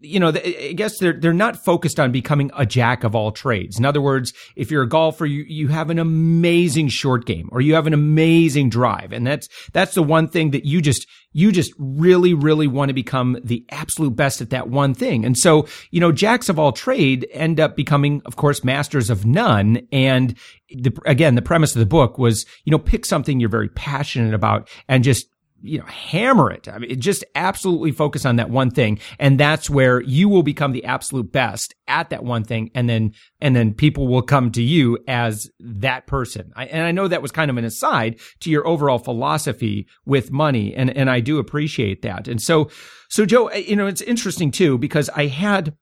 you 0.00 0.20
know, 0.20 0.28
I 0.28 0.72
guess 0.74 0.98
they're 0.98 1.12
they're 1.12 1.32
not 1.32 1.62
focused 1.64 1.98
on 1.98 2.12
becoming 2.12 2.50
a 2.56 2.64
jack 2.64 3.04
of 3.04 3.14
all 3.14 3.32
trades. 3.32 3.78
In 3.78 3.84
other 3.84 4.00
words, 4.00 4.32
if 4.56 4.70
you're 4.70 4.82
a 4.82 4.88
golfer, 4.88 5.26
you 5.26 5.44
you 5.48 5.68
have 5.68 5.90
an 5.90 5.98
amazing 5.98 6.88
short 6.88 7.26
game 7.26 7.48
or 7.52 7.60
you 7.60 7.74
have 7.74 7.86
an 7.86 7.94
amazing 7.94 8.70
drive, 8.70 9.12
and 9.12 9.26
that's 9.26 9.48
that's 9.72 9.94
the 9.94 10.02
one 10.02 10.28
thing 10.28 10.50
that 10.50 10.64
you 10.64 10.80
just 10.80 11.06
you 11.32 11.52
just 11.52 11.72
really 11.78 12.34
really 12.34 12.66
want 12.66 12.88
to 12.88 12.94
become 12.94 13.38
the 13.42 13.64
absolute 13.70 14.16
best 14.16 14.40
at 14.40 14.50
that 14.50 14.68
one 14.68 14.94
thing. 14.94 15.24
And 15.24 15.36
so, 15.36 15.66
you 15.90 16.00
know, 16.00 16.12
jacks 16.12 16.48
of 16.48 16.58
all 16.58 16.72
trade 16.72 17.26
end 17.32 17.60
up 17.60 17.76
becoming, 17.76 18.22
of 18.24 18.36
course, 18.36 18.64
masters 18.64 19.10
of 19.10 19.26
none. 19.26 19.80
And 19.92 20.36
the, 20.70 20.96
again, 21.06 21.34
the 21.34 21.42
premise 21.42 21.74
of 21.74 21.80
the 21.80 21.86
book 21.86 22.18
was, 22.18 22.46
you 22.64 22.70
know, 22.70 22.78
pick 22.78 23.04
something 23.04 23.40
you're 23.40 23.48
very 23.48 23.68
passionate 23.68 24.34
about 24.34 24.68
and 24.88 25.04
just 25.04 25.26
you 25.62 25.78
know, 25.78 25.84
hammer 25.86 26.50
it. 26.50 26.68
I 26.68 26.78
mean, 26.78 27.00
just 27.00 27.24
absolutely 27.34 27.92
focus 27.92 28.24
on 28.24 28.36
that 28.36 28.50
one 28.50 28.70
thing. 28.70 29.00
And 29.18 29.40
that's 29.40 29.68
where 29.68 30.00
you 30.00 30.28
will 30.28 30.42
become 30.42 30.72
the 30.72 30.84
absolute 30.84 31.32
best 31.32 31.74
at 31.86 32.10
that 32.10 32.22
one 32.24 32.44
thing. 32.44 32.70
And 32.74 32.88
then, 32.88 33.12
and 33.40 33.56
then 33.56 33.74
people 33.74 34.06
will 34.06 34.22
come 34.22 34.52
to 34.52 34.62
you 34.62 34.98
as 35.08 35.50
that 35.58 36.06
person. 36.06 36.52
I, 36.54 36.66
and 36.66 36.84
I 36.84 36.92
know 36.92 37.08
that 37.08 37.22
was 37.22 37.32
kind 37.32 37.50
of 37.50 37.56
an 37.56 37.64
aside 37.64 38.20
to 38.40 38.50
your 38.50 38.66
overall 38.66 38.98
philosophy 38.98 39.88
with 40.06 40.30
money. 40.30 40.74
And, 40.74 40.96
and 40.96 41.10
I 41.10 41.20
do 41.20 41.38
appreciate 41.38 42.02
that. 42.02 42.28
And 42.28 42.40
so, 42.40 42.70
so 43.08 43.26
Joe, 43.26 43.52
you 43.52 43.76
know, 43.76 43.86
it's 43.86 44.02
interesting 44.02 44.50
too, 44.50 44.78
because 44.78 45.08
I 45.10 45.26
had, 45.26 45.74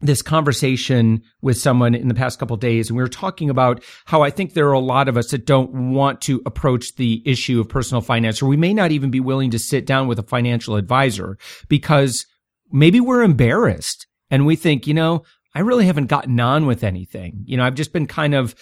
this 0.00 0.22
conversation 0.22 1.22
with 1.42 1.58
someone 1.58 1.94
in 1.94 2.08
the 2.08 2.14
past 2.14 2.38
couple 2.38 2.56
days 2.56 2.88
and 2.88 2.96
we 2.96 3.02
were 3.02 3.08
talking 3.08 3.50
about 3.50 3.84
how 4.06 4.22
I 4.22 4.30
think 4.30 4.54
there 4.54 4.68
are 4.68 4.72
a 4.72 4.80
lot 4.80 5.08
of 5.08 5.16
us 5.16 5.30
that 5.30 5.44
don't 5.44 5.92
want 5.92 6.22
to 6.22 6.42
approach 6.46 6.96
the 6.96 7.22
issue 7.26 7.60
of 7.60 7.68
personal 7.68 8.00
finance 8.00 8.40
or 8.40 8.46
we 8.46 8.56
may 8.56 8.72
not 8.72 8.92
even 8.92 9.10
be 9.10 9.20
willing 9.20 9.50
to 9.50 9.58
sit 9.58 9.84
down 9.86 10.08
with 10.08 10.18
a 10.18 10.22
financial 10.22 10.76
advisor 10.76 11.36
because 11.68 12.26
maybe 12.72 13.00
we're 13.00 13.22
embarrassed 13.22 14.06
and 14.30 14.46
we 14.46 14.56
think, 14.56 14.86
you 14.86 14.94
know, 14.94 15.22
I 15.54 15.60
really 15.60 15.86
haven't 15.86 16.06
gotten 16.06 16.38
on 16.38 16.66
with 16.66 16.84
anything. 16.84 17.42
You 17.44 17.56
know, 17.56 17.64
I've 17.64 17.74
just 17.74 17.92
been 17.92 18.06
kind 18.06 18.34
of 18.34 18.54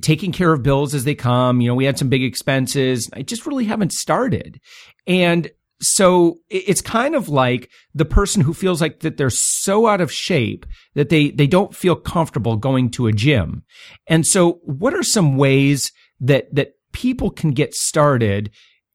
taking 0.00 0.32
care 0.32 0.52
of 0.52 0.62
bills 0.62 0.94
as 0.94 1.04
they 1.04 1.14
come. 1.14 1.60
You 1.60 1.68
know, 1.68 1.74
we 1.74 1.84
had 1.84 1.98
some 1.98 2.08
big 2.08 2.24
expenses. 2.24 3.08
I 3.12 3.22
just 3.22 3.46
really 3.46 3.64
haven't 3.64 3.92
started. 3.92 4.60
And 5.06 5.50
so 5.82 6.38
it's 6.48 6.80
kind 6.80 7.14
of 7.14 7.28
like 7.28 7.68
the 7.92 8.04
person 8.04 8.40
who 8.40 8.54
feels 8.54 8.80
like 8.80 9.00
that 9.00 9.16
they're 9.16 9.30
so 9.30 9.86
out 9.88 10.00
of 10.00 10.12
shape 10.12 10.64
that 10.94 11.08
they, 11.08 11.30
they 11.30 11.46
don't 11.46 11.74
feel 11.74 11.96
comfortable 11.96 12.56
going 12.56 12.88
to 12.92 13.08
a 13.08 13.12
gym. 13.12 13.64
And 14.06 14.26
so 14.26 14.60
what 14.62 14.94
are 14.94 15.02
some 15.02 15.36
ways 15.36 15.90
that, 16.20 16.54
that 16.54 16.74
people 16.92 17.30
can 17.30 17.50
get 17.50 17.74
started 17.74 18.50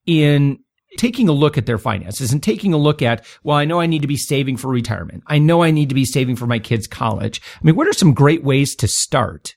in 0.06 0.60
taking 0.98 1.28
a 1.28 1.34
look 1.34 1.58
at 1.58 1.66
their 1.66 1.78
finances 1.78 2.32
and 2.32 2.42
taking 2.42 2.74
a 2.74 2.78
look 2.78 3.02
at, 3.02 3.26
well, 3.44 3.58
I 3.58 3.66
know 3.66 3.82
I 3.82 3.86
need 3.86 4.02
to 4.02 4.08
be 4.08 4.18
saving 4.18 4.56
for 4.56 4.70
retirement. 4.70 5.24
I 5.28 5.40
know 5.40 5.62
I 5.62 5.72
need 5.72 5.90
to 5.90 5.96
be 5.96 6.06
saving 6.06 6.38
for 6.38 6.48
my 6.48 6.60
kids' 6.60 6.88
college. 6.88 7.42
I 7.56 7.66
mean, 7.66 7.76
what 7.76 7.88
are 7.88 7.94
some 7.94 8.14
great 8.14 8.44
ways 8.44 8.76
to 8.78 8.88
start? 8.88 9.56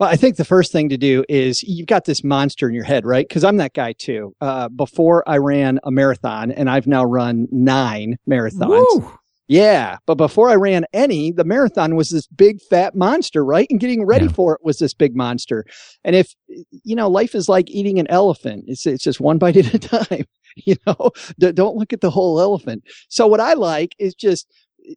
Well, 0.00 0.08
I 0.08 0.16
think 0.16 0.36
the 0.36 0.46
first 0.46 0.72
thing 0.72 0.88
to 0.88 0.96
do 0.96 1.24
is 1.28 1.62
you've 1.62 1.86
got 1.86 2.06
this 2.06 2.24
monster 2.24 2.66
in 2.66 2.74
your 2.74 2.84
head, 2.84 3.04
right? 3.04 3.28
Because 3.28 3.44
I'm 3.44 3.58
that 3.58 3.74
guy 3.74 3.92
too. 3.92 4.34
Uh, 4.40 4.70
before 4.70 5.22
I 5.28 5.36
ran 5.36 5.78
a 5.84 5.90
marathon, 5.90 6.50
and 6.50 6.70
I've 6.70 6.86
now 6.86 7.04
run 7.04 7.46
nine 7.52 8.16
marathons. 8.28 8.68
Woo! 9.00 9.12
Yeah, 9.46 9.98
but 10.06 10.14
before 10.14 10.48
I 10.48 10.54
ran 10.54 10.86
any, 10.94 11.32
the 11.32 11.44
marathon 11.44 11.96
was 11.96 12.08
this 12.10 12.26
big 12.28 12.60
fat 12.70 12.94
monster, 12.94 13.44
right? 13.44 13.66
And 13.68 13.78
getting 13.80 14.06
ready 14.06 14.24
Yeah. 14.26 14.32
for 14.32 14.54
it 14.54 14.60
was 14.64 14.78
this 14.78 14.94
big 14.94 15.14
monster. 15.14 15.66
And 16.02 16.16
if 16.16 16.34
you 16.82 16.96
know, 16.96 17.08
life 17.08 17.34
is 17.34 17.48
like 17.48 17.68
eating 17.68 17.98
an 17.98 18.06
elephant. 18.08 18.64
It's 18.68 18.86
it's 18.86 19.04
just 19.04 19.20
one 19.20 19.36
bite 19.36 19.56
at 19.58 19.74
a 19.74 19.78
time. 20.06 20.24
You 20.56 20.76
know, 20.86 21.10
D- 21.38 21.52
don't 21.52 21.76
look 21.76 21.92
at 21.92 22.00
the 22.00 22.10
whole 22.10 22.40
elephant. 22.40 22.84
So 23.08 23.26
what 23.26 23.38
I 23.40 23.52
like 23.52 23.94
is 23.98 24.14
just 24.14 24.46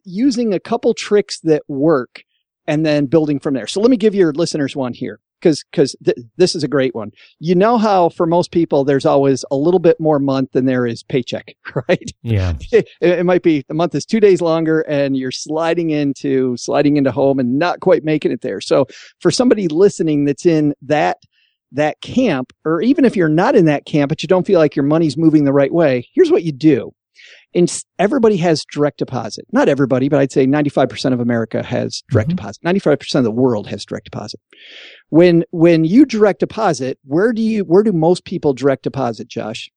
using 0.04 0.54
a 0.54 0.60
couple 0.60 0.94
tricks 0.94 1.40
that 1.40 1.62
work 1.68 2.22
and 2.66 2.84
then 2.84 3.06
building 3.06 3.38
from 3.38 3.54
there. 3.54 3.66
So 3.66 3.80
let 3.80 3.90
me 3.90 3.96
give 3.96 4.14
your 4.14 4.32
listeners 4.32 4.74
one 4.74 4.92
here 4.92 5.20
because 5.44 5.64
because 5.70 5.94
th- 6.04 6.16
this 6.36 6.54
is 6.54 6.64
a 6.64 6.68
great 6.68 6.94
one. 6.94 7.12
You 7.38 7.54
know 7.54 7.76
how 7.76 8.08
for 8.08 8.26
most 8.26 8.50
people 8.50 8.84
there's 8.84 9.04
always 9.04 9.44
a 9.50 9.56
little 9.56 9.80
bit 9.80 10.00
more 10.00 10.18
month 10.18 10.52
than 10.52 10.64
there 10.64 10.86
is 10.86 11.02
paycheck, 11.02 11.54
right? 11.88 12.10
Yeah. 12.22 12.54
it, 12.72 12.88
it 13.00 13.26
might 13.26 13.42
be 13.42 13.64
the 13.68 13.74
month 13.74 13.94
is 13.94 14.06
two 14.06 14.20
days 14.20 14.40
longer 14.40 14.80
and 14.82 15.16
you're 15.16 15.30
sliding 15.30 15.90
into 15.90 16.56
sliding 16.56 16.96
into 16.96 17.12
home 17.12 17.38
and 17.38 17.58
not 17.58 17.80
quite 17.80 18.04
making 18.04 18.32
it 18.32 18.40
there. 18.40 18.60
So 18.60 18.86
for 19.20 19.30
somebody 19.30 19.68
listening 19.68 20.24
that's 20.24 20.46
in 20.46 20.74
that 20.82 21.18
that 21.72 22.00
camp, 22.00 22.52
or 22.64 22.80
even 22.82 23.04
if 23.04 23.16
you're 23.16 23.28
not 23.28 23.56
in 23.56 23.64
that 23.64 23.84
camp, 23.84 24.08
but 24.08 24.22
you 24.22 24.28
don't 24.28 24.46
feel 24.46 24.60
like 24.60 24.76
your 24.76 24.84
money's 24.84 25.16
moving 25.16 25.44
the 25.44 25.52
right 25.52 25.72
way, 25.72 26.08
here's 26.14 26.30
what 26.30 26.44
you 26.44 26.52
do. 26.52 26.94
In, 27.54 27.66
everybody 27.98 28.36
has 28.38 28.64
direct 28.70 28.98
deposit. 28.98 29.46
Not 29.52 29.68
everybody, 29.68 30.08
but 30.08 30.18
I'd 30.18 30.32
say 30.32 30.44
95% 30.46 31.12
of 31.14 31.20
America 31.20 31.62
has 31.62 32.02
direct 32.10 32.30
Mhm. 32.30 32.36
deposit. 32.36 32.62
95% 32.64 33.20
of 33.20 33.24
the 33.24 33.30
world 33.40 33.68
has 33.68 33.84
direct 33.84 34.06
deposit. 34.10 34.40
When, 35.10 35.44
when 35.50 35.84
you 35.84 36.04
direct 36.04 36.40
deposit, 36.40 36.98
where 37.04 37.32
do 37.32 37.40
you, 37.42 37.62
where 37.62 37.84
do 37.84 37.92
most 37.92 38.24
people 38.24 38.52
direct 38.54 38.82
deposit, 38.82 39.28
Josh? 39.28 39.70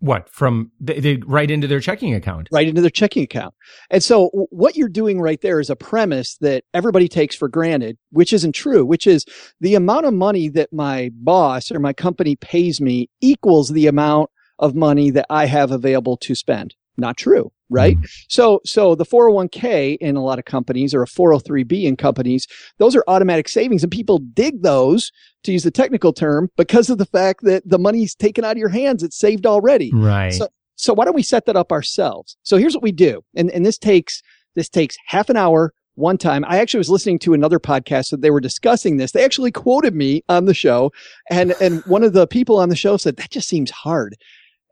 What 0.00 0.28
from 0.30 0.70
they, 0.78 1.00
they 1.00 1.16
right 1.26 1.50
into 1.50 1.66
their 1.66 1.80
checking 1.80 2.14
account? 2.14 2.48
right 2.52 2.68
into 2.68 2.80
their 2.80 2.88
checking 2.88 3.24
account. 3.24 3.52
And 3.90 4.00
so 4.00 4.28
what 4.50 4.76
you're 4.76 4.88
doing 4.88 5.20
right 5.20 5.40
there 5.40 5.58
is 5.58 5.70
a 5.70 5.76
premise 5.76 6.36
that 6.40 6.62
everybody 6.72 7.08
takes 7.08 7.34
for 7.34 7.48
granted, 7.48 7.98
which 8.10 8.32
isn't 8.32 8.52
true, 8.52 8.86
which 8.86 9.08
is 9.08 9.24
the 9.60 9.74
amount 9.74 10.06
of 10.06 10.14
money 10.14 10.48
that 10.50 10.72
my 10.72 11.10
boss 11.14 11.72
or 11.72 11.80
my 11.80 11.92
company 11.92 12.36
pays 12.36 12.80
me 12.80 13.10
equals 13.20 13.70
the 13.70 13.88
amount 13.88 14.30
of 14.58 14.74
money 14.74 15.10
that 15.10 15.26
I 15.30 15.46
have 15.46 15.70
available 15.70 16.16
to 16.18 16.34
spend. 16.34 16.74
Not 16.98 17.16
true, 17.16 17.52
right? 17.70 17.96
Mm-hmm. 17.96 18.06
So, 18.28 18.60
so 18.64 18.96
the 18.96 19.06
401k 19.06 19.98
in 20.00 20.16
a 20.16 20.22
lot 20.22 20.40
of 20.40 20.44
companies 20.44 20.92
or 20.92 21.02
a 21.02 21.06
403b 21.06 21.84
in 21.84 21.96
companies, 21.96 22.48
those 22.78 22.96
are 22.96 23.04
automatic 23.06 23.48
savings 23.48 23.84
and 23.84 23.92
people 23.92 24.18
dig 24.18 24.62
those 24.62 25.12
to 25.44 25.52
use 25.52 25.62
the 25.62 25.70
technical 25.70 26.12
term 26.12 26.50
because 26.56 26.90
of 26.90 26.98
the 26.98 27.06
fact 27.06 27.44
that 27.44 27.62
the 27.64 27.78
money's 27.78 28.16
taken 28.16 28.44
out 28.44 28.52
of 28.52 28.58
your 28.58 28.68
hands. 28.68 29.04
It's 29.04 29.16
saved 29.16 29.46
already. 29.46 29.92
Right. 29.94 30.32
So, 30.32 30.48
so 30.74 30.92
why 30.92 31.04
don't 31.04 31.14
we 31.14 31.22
set 31.22 31.46
that 31.46 31.56
up 31.56 31.70
ourselves? 31.70 32.36
So 32.42 32.56
here's 32.56 32.74
what 32.74 32.82
we 32.82 32.92
do. 32.92 33.22
And, 33.36 33.48
and 33.52 33.64
this 33.64 33.78
takes, 33.78 34.20
this 34.56 34.68
takes 34.68 34.96
half 35.06 35.28
an 35.28 35.36
hour 35.36 35.72
one 35.94 36.18
time. 36.18 36.44
I 36.46 36.58
actually 36.58 36.78
was 36.78 36.90
listening 36.90 37.20
to 37.20 37.34
another 37.34 37.60
podcast 37.60 38.10
that 38.10 38.22
they 38.22 38.30
were 38.30 38.40
discussing 38.40 38.96
this. 38.96 39.12
They 39.12 39.24
actually 39.24 39.52
quoted 39.52 39.94
me 39.94 40.22
on 40.28 40.46
the 40.46 40.54
show 40.54 40.92
and, 41.30 41.54
and 41.60 41.82
one 41.86 42.02
of 42.02 42.12
the 42.12 42.26
people 42.26 42.56
on 42.58 42.70
the 42.70 42.76
show 42.76 42.96
said, 42.96 43.16
that 43.16 43.30
just 43.30 43.48
seems 43.48 43.70
hard. 43.70 44.16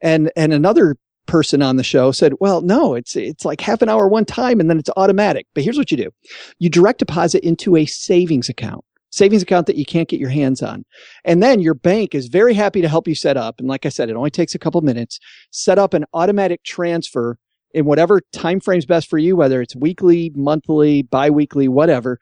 And, 0.02 0.30
and 0.36 0.52
another 0.52 0.96
person 1.26 1.62
on 1.62 1.76
the 1.76 1.82
show 1.82 2.12
said, 2.12 2.34
well, 2.40 2.60
no, 2.60 2.94
it's, 2.94 3.16
it's 3.16 3.44
like 3.44 3.60
half 3.60 3.82
an 3.82 3.88
hour 3.88 4.08
one 4.08 4.24
time 4.24 4.60
and 4.60 4.70
then 4.70 4.78
it's 4.78 4.90
automatic. 4.96 5.46
But 5.54 5.64
here's 5.64 5.78
what 5.78 5.90
you 5.90 5.96
do. 5.96 6.10
You 6.58 6.70
direct 6.70 7.00
deposit 7.00 7.44
into 7.44 7.76
a 7.76 7.86
savings 7.86 8.48
account, 8.48 8.84
savings 9.10 9.42
account 9.42 9.66
that 9.66 9.76
you 9.76 9.84
can't 9.84 10.08
get 10.08 10.20
your 10.20 10.30
hands 10.30 10.62
on. 10.62 10.84
And 11.24 11.42
then 11.42 11.60
your 11.60 11.74
bank 11.74 12.14
is 12.14 12.28
very 12.28 12.54
happy 12.54 12.80
to 12.80 12.88
help 12.88 13.08
you 13.08 13.14
set 13.14 13.36
up. 13.36 13.56
And 13.58 13.68
like 13.68 13.84
I 13.84 13.88
said, 13.88 14.08
it 14.08 14.16
only 14.16 14.30
takes 14.30 14.54
a 14.54 14.58
couple 14.58 14.80
minutes 14.82 15.18
set 15.50 15.78
up 15.78 15.94
an 15.94 16.04
automatic 16.14 16.62
transfer 16.62 17.38
in 17.74 17.84
whatever 17.84 18.22
time 18.32 18.60
frame's 18.60 18.86
best 18.86 19.08
for 19.10 19.18
you, 19.18 19.36
whether 19.36 19.60
it's 19.60 19.76
weekly, 19.76 20.32
monthly, 20.34 21.02
biweekly, 21.02 21.68
whatever, 21.68 22.18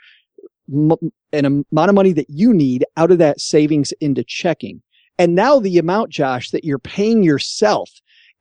m- 0.72 1.12
an 1.32 1.44
amount 1.44 1.88
of 1.90 1.94
money 1.94 2.12
that 2.12 2.28
you 2.28 2.52
need 2.54 2.84
out 2.96 3.10
of 3.10 3.18
that 3.18 3.40
savings 3.40 3.92
into 4.00 4.24
checking. 4.24 4.82
And 5.18 5.34
now 5.34 5.60
the 5.60 5.78
amount, 5.78 6.10
Josh, 6.10 6.50
that 6.50 6.64
you're 6.64 6.78
paying 6.78 7.22
yourself 7.22 7.90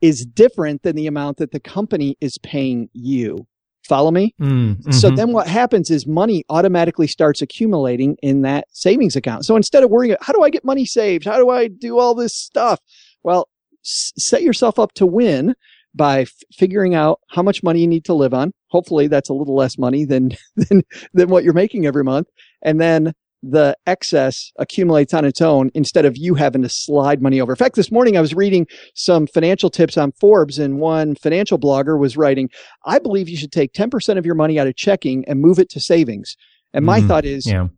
is 0.00 0.26
different 0.26 0.82
than 0.82 0.96
the 0.96 1.06
amount 1.06 1.38
that 1.38 1.52
the 1.52 1.60
company 1.60 2.16
is 2.20 2.36
paying 2.38 2.88
you. 2.92 3.46
Follow 3.88 4.10
me? 4.10 4.34
Mm, 4.40 4.92
So 4.92 5.10
mhm. 5.10 5.16
then 5.16 5.32
what 5.32 5.46
happens 5.46 5.90
is 5.90 6.06
money 6.06 6.42
automatically 6.48 7.06
starts 7.06 7.42
accumulating 7.42 8.16
in 8.22 8.42
that 8.42 8.66
savings 8.70 9.14
account. 9.14 9.44
So 9.44 9.56
instead 9.56 9.82
of 9.82 9.90
worrying, 9.90 10.16
how 10.20 10.32
do 10.32 10.42
I 10.42 10.50
get 10.50 10.64
money 10.64 10.86
saved? 10.86 11.24
How 11.26 11.36
do 11.36 11.50
I 11.50 11.68
do 11.68 11.98
all 11.98 12.14
this 12.14 12.34
stuff? 12.34 12.80
Well, 13.22 13.48
s- 13.84 14.12
set 14.18 14.42
yourself 14.42 14.78
up 14.78 14.92
to 14.94 15.06
win 15.06 15.54
by 15.94 16.22
f- 16.22 16.32
figuring 16.52 16.94
out 16.94 17.20
how 17.28 17.42
much 17.42 17.62
money 17.62 17.80
you 17.80 17.86
need 17.86 18.04
to 18.06 18.14
live 18.14 18.34
on. 18.34 18.52
Hopefully 18.68 19.06
that's 19.06 19.28
a 19.28 19.34
little 19.34 19.54
less 19.54 19.78
money 19.78 20.04
than, 20.06 20.30
than, 20.56 20.82
than 21.12 21.28
what 21.28 21.44
you're 21.44 21.52
making 21.52 21.86
every 21.86 22.04
month. 22.04 22.28
And 22.62 22.80
then 22.80 23.12
the 23.46 23.76
excess 23.86 24.50
accumulates 24.58 25.12
on 25.12 25.24
its 25.24 25.40
own 25.42 25.70
instead 25.74 26.04
of 26.06 26.16
you 26.16 26.34
having 26.34 26.62
to 26.62 26.68
slide 26.68 27.20
money 27.20 27.40
over. 27.40 27.52
In 27.52 27.56
fact, 27.56 27.76
this 27.76 27.92
morning 27.92 28.16
I 28.16 28.20
was 28.22 28.32
reading 28.34 28.66
some 28.94 29.26
financial 29.26 29.68
tips 29.68 29.98
on 29.98 30.12
Forbes 30.12 30.58
and 30.58 30.78
one 30.78 31.14
financial 31.14 31.58
blogger 31.58 31.98
was 31.98 32.16
writing, 32.16 32.48
I 32.86 32.98
believe 32.98 33.28
you 33.28 33.36
should 33.36 33.52
take 33.52 33.72
10% 33.74 34.16
of 34.16 34.24
your 34.24 34.34
money 34.34 34.58
out 34.58 34.66
of 34.66 34.76
checking 34.76 35.24
and 35.28 35.40
move 35.40 35.58
it 35.58 35.68
to 35.70 35.80
savings. 35.80 36.36
And 36.72 36.86
my 36.86 37.00
Mhm. 37.00 37.08
thought 37.08 37.24
is, 37.26 37.46
yeah. 37.46 37.68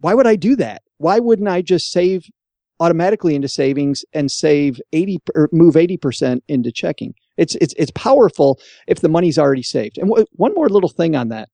why 0.00 0.14
would 0.14 0.26
I 0.26 0.34
do 0.36 0.56
that? 0.56 0.82
Why 0.98 1.20
wouldn't 1.20 1.48
I 1.48 1.62
just 1.62 1.92
save 1.92 2.24
automatically 2.80 3.34
into 3.36 3.48
savings 3.48 4.04
and 4.12 4.30
save 4.30 4.80
80 4.92 5.20
or 5.36 5.48
move 5.52 5.76
80% 5.76 6.42
into 6.48 6.72
checking? 6.72 7.14
It's, 7.36 7.54
it's, 7.56 7.74
it's 7.78 7.92
powerful 7.92 8.58
if 8.88 9.00
the 9.00 9.08
money's 9.08 9.38
already 9.38 9.62
saved. 9.62 9.98
And 9.98 10.08
w- 10.08 10.26
one 10.32 10.52
more 10.54 10.68
little 10.68 10.88
thing 10.90 11.14
on 11.14 11.28
that. 11.28 11.48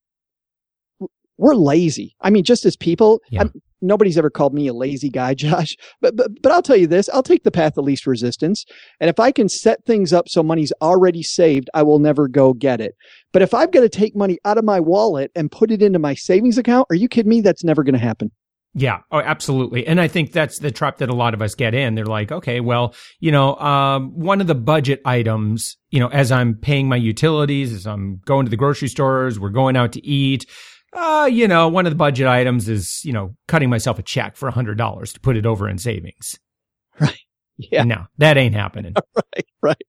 We're 1.38 1.54
lazy. 1.54 2.14
I 2.21 2.30
mean, 2.30 2.45
just 2.45 2.64
as 2.64 2.76
people, 2.76 3.21
Yeah. 3.30 3.45
Nobody's 3.80 4.18
ever 4.18 4.28
called 4.28 4.54
me 4.54 4.66
a 4.66 4.73
lazy 4.73 5.09
guy, 5.09 5.35
Josh, 5.45 5.76
but, 6.00 6.16
but, 6.16 6.42
but 6.42 6.50
I'll 6.50 6.62
tell 6.62 6.76
you 6.76 6.88
this, 6.88 7.09
I'll 7.11 7.23
take 7.23 7.45
the 7.45 7.52
path 7.52 7.78
of 7.78 7.85
least 7.85 8.09
resistance. 8.09 8.64
And 9.00 9.09
if 9.09 9.21
I 9.21 9.30
can 9.30 9.49
set 9.49 9.85
things 9.85 10.12
up 10.12 10.28
so 10.28 10.42
money's 10.42 10.73
already 10.83 11.23
saved, 11.23 11.71
I 11.75 11.85
will 11.85 12.00
never 12.00 12.26
go 12.26 12.54
get 12.54 12.80
it. 12.80 12.97
But 13.33 13.42
if 13.42 13.54
I've 13.54 13.71
got 13.71 13.83
to 13.83 13.88
take 13.88 14.16
money 14.16 14.38
out 14.45 14.59
of 14.59 14.64
my 14.64 14.80
wallet 14.80 15.30
and 15.37 15.49
put 15.49 15.71
it 15.71 15.80
into 15.80 16.00
my 16.00 16.14
savings 16.14 16.59
account, 16.59 16.88
are 16.90 16.97
you 16.97 17.07
kidding 17.07 17.30
me? 17.30 17.40
That's 17.40 17.62
never 17.62 17.85
going 17.85 17.95
to 17.95 18.00
happen. 18.00 18.33
Yeah, 18.75 18.99
oh, 19.11 19.21
absolutely. 19.21 19.87
And 19.87 20.00
I 20.00 20.09
think 20.09 20.33
that's 20.33 20.59
the 20.59 20.71
trap 20.71 20.99
that 20.99 21.09
a 21.09 21.14
lot 21.14 21.35
of 21.35 21.40
us 21.40 21.54
get 21.54 21.75
in. 21.75 21.95
They're 21.95 22.04
like, 22.04 22.30
okay, 22.30 22.61
well, 22.61 22.95
you 23.18 23.33
know, 23.33 23.57
um, 23.57 24.11
one 24.11 24.40
of 24.40 24.47
the 24.47 24.54
budget 24.54 25.00
items, 25.04 25.76
you 25.90 26.00
know, 26.00 26.09
as 26.09 26.30
I'm 26.30 26.54
paying 26.54 26.88
my 26.88 26.97
utilities, 26.97 27.73
as 27.73 27.87
I'm 27.87 28.21
going 28.25 28.45
to 28.47 28.50
the 28.50 28.57
grocery 28.57 28.88
stores, 28.88 29.40
we're 29.40 29.49
going 29.50 29.76
out 29.76 29.92
to 29.92 30.07
eat, 30.07 30.47
uh, 30.98 31.26
you 31.26 31.46
know, 31.48 31.68
one 31.68 31.86
of 31.86 31.92
the 31.92 31.96
budget 31.96 32.26
items 32.26 32.68
is, 32.68 33.04
you 33.04 33.12
know, 33.12 33.34
cutting 33.46 33.70
myself 33.70 33.98
a 33.98 34.02
check 34.02 34.36
for 34.36 34.48
a 34.48 34.52
hundred 34.52 34.76
dollars 34.78 35.12
to 35.12 35.20
put 35.20 35.36
it 35.36 35.46
over 35.46 35.68
in 35.68 35.78
savings. 35.78 36.38
Right. 37.00 37.20
Yeah. 37.58 37.84
No, 37.84 38.06
that 38.18 38.36
ain't 38.36 38.56
happening. 38.56 38.94
right, 39.14 39.46
right. 39.62 39.82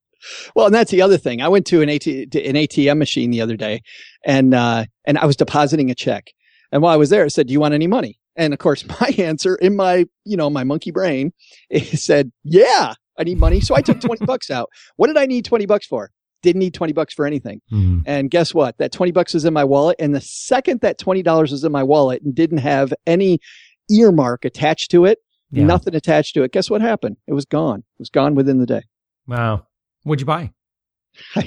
Well, 0.56 0.68
and 0.68 0.76
that's 0.76 0.92
the 0.92 1.02
other 1.02 1.18
thing. 1.18 1.42
I 1.42 1.48
went 1.48 1.66
to 1.68 1.82
an 1.82 1.90
AT, 1.90 2.02
to 2.02 2.44
an 2.46 2.56
ATM 2.56 3.00
machine 3.00 3.32
the 3.32 3.42
other 3.42 3.56
day 3.58 3.82
and, 4.24 4.54
uh, 4.54 4.86
and 5.06 5.18
I 5.18 5.26
was 5.26 5.36
depositing 5.36 5.90
a 5.90 5.96
check. 5.96 6.28
And 6.72 6.84
while 6.84 6.94
I 6.94 6.98
was 6.98 7.10
there, 7.10 7.26
it 7.26 7.32
said, 7.32 7.48
do 7.48 7.54
you 7.54 7.60
want 7.60 7.74
any 7.74 7.88
money? 7.88 8.20
And 8.36 8.54
of 8.54 8.60
course, 8.60 8.86
my 9.02 9.14
answer 9.18 9.56
in 9.56 9.76
my, 9.76 10.06
you 10.24 10.38
know, 10.38 10.52
my 10.52 10.64
monkey 10.64 10.92
brain, 10.92 11.34
it 11.72 12.00
said, 12.00 12.32
yeah, 12.44 12.94
I 13.18 13.24
need 13.24 13.40
money. 13.40 13.60
So 13.60 13.76
I 13.76 13.82
took 13.82 14.00
20 14.00 14.26
bucks 14.26 14.52
out. 14.52 14.70
What 14.98 15.08
did 15.08 15.18
I 15.18 15.26
need 15.26 15.46
20 15.46 15.66
bucks 15.66 15.88
for? 15.88 16.12
Didn't 16.42 16.60
need 16.60 16.74
20 16.74 16.94
bucks 16.94 17.14
for 17.14 17.26
anything. 17.26 17.62
Mhm. 17.72 18.04
And 18.06 18.32
guess 18.32 18.54
what? 18.54 18.78
That 18.78 18.92
20 18.92 19.12
bucks 19.12 19.34
was 19.34 19.46
in 19.46 19.54
my 19.54 19.64
wallet. 19.64 19.98
And 20.00 20.16
the 20.16 20.22
second 20.22 20.82
that 20.82 20.98
$20 20.98 21.52
was 21.52 21.64
in 21.64 21.72
my 21.72 21.84
wallet 21.84 22.22
and 22.22 22.34
didn't 22.34 22.60
have 22.60 22.94
any 23.06 23.40
earmark 23.92 24.46
attached 24.46 24.92
to 24.92 25.06
it, 25.06 25.20
Yeah. 25.52 25.66
nothing 25.66 25.96
attached 25.96 26.34
to 26.36 26.44
it, 26.44 26.52
guess 26.52 26.70
what 26.70 26.82
happened? 26.82 27.18
It 27.28 27.34
was 27.34 27.46
gone. 27.46 27.80
It 27.80 28.00
was 28.00 28.10
gone 28.10 28.36
within 28.36 28.60
the 28.60 28.66
day. 28.66 28.84
Wow. 29.28 29.66
What'd 30.04 30.22
you 30.22 30.26
buy? 30.26 30.52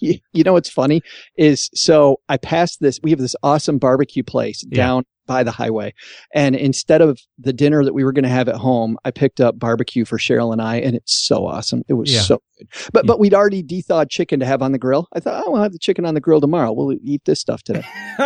you, 0.00 0.18
you 0.32 0.44
know 0.44 0.52
what's 0.52 0.68
funny 0.68 1.00
is 1.36 1.70
so 1.74 2.20
I 2.28 2.36
passed 2.36 2.80
this. 2.80 2.98
We 3.02 3.10
have 3.10 3.20
this 3.20 3.36
awesome 3.42 3.78
barbecue 3.78 4.22
place 4.22 4.64
Yeah. 4.68 4.76
down 4.76 5.04
by 5.26 5.42
the 5.42 5.50
highway, 5.50 5.92
and 6.34 6.54
instead 6.56 7.00
of 7.00 7.18
the 7.38 7.52
dinner 7.52 7.84
that 7.84 7.92
we 7.94 8.04
were 8.04 8.12
going 8.12 8.22
to 8.24 8.28
have 8.28 8.48
at 8.48 8.56
home, 8.56 8.96
I 9.04 9.10
picked 9.10 9.40
up 9.40 9.58
barbecue 9.58 10.04
for 10.04 10.18
Cheryl 10.18 10.52
and 10.52 10.62
I, 10.62 10.76
and 10.76 10.94
it's 10.96 11.14
so 11.26 11.46
awesome. 11.46 11.82
It 11.88 11.94
was 11.94 12.12
Yeah. 12.12 12.20
so 12.20 12.40
good. 12.58 12.68
But 12.92 13.04
Yeah. 13.04 13.08
but 13.08 13.20
we'd 13.20 13.34
already 13.34 13.62
de-thawed 13.62 14.08
chicken 14.10 14.40
to 14.40 14.46
have 14.46 14.62
on 14.62 14.72
the 14.72 14.78
grill. 14.78 15.08
I 15.12 15.20
thought, 15.20 15.42
oh, 15.46 15.52
we'll 15.52 15.62
have 15.62 15.72
the 15.72 15.78
chicken 15.78 16.06
on 16.06 16.14
the 16.14 16.20
grill 16.20 16.40
tomorrow. 16.40 16.72
We'll 16.72 16.96
eat 17.02 17.22
this 17.24 17.40
stuff 17.40 17.62
today. 17.62 17.84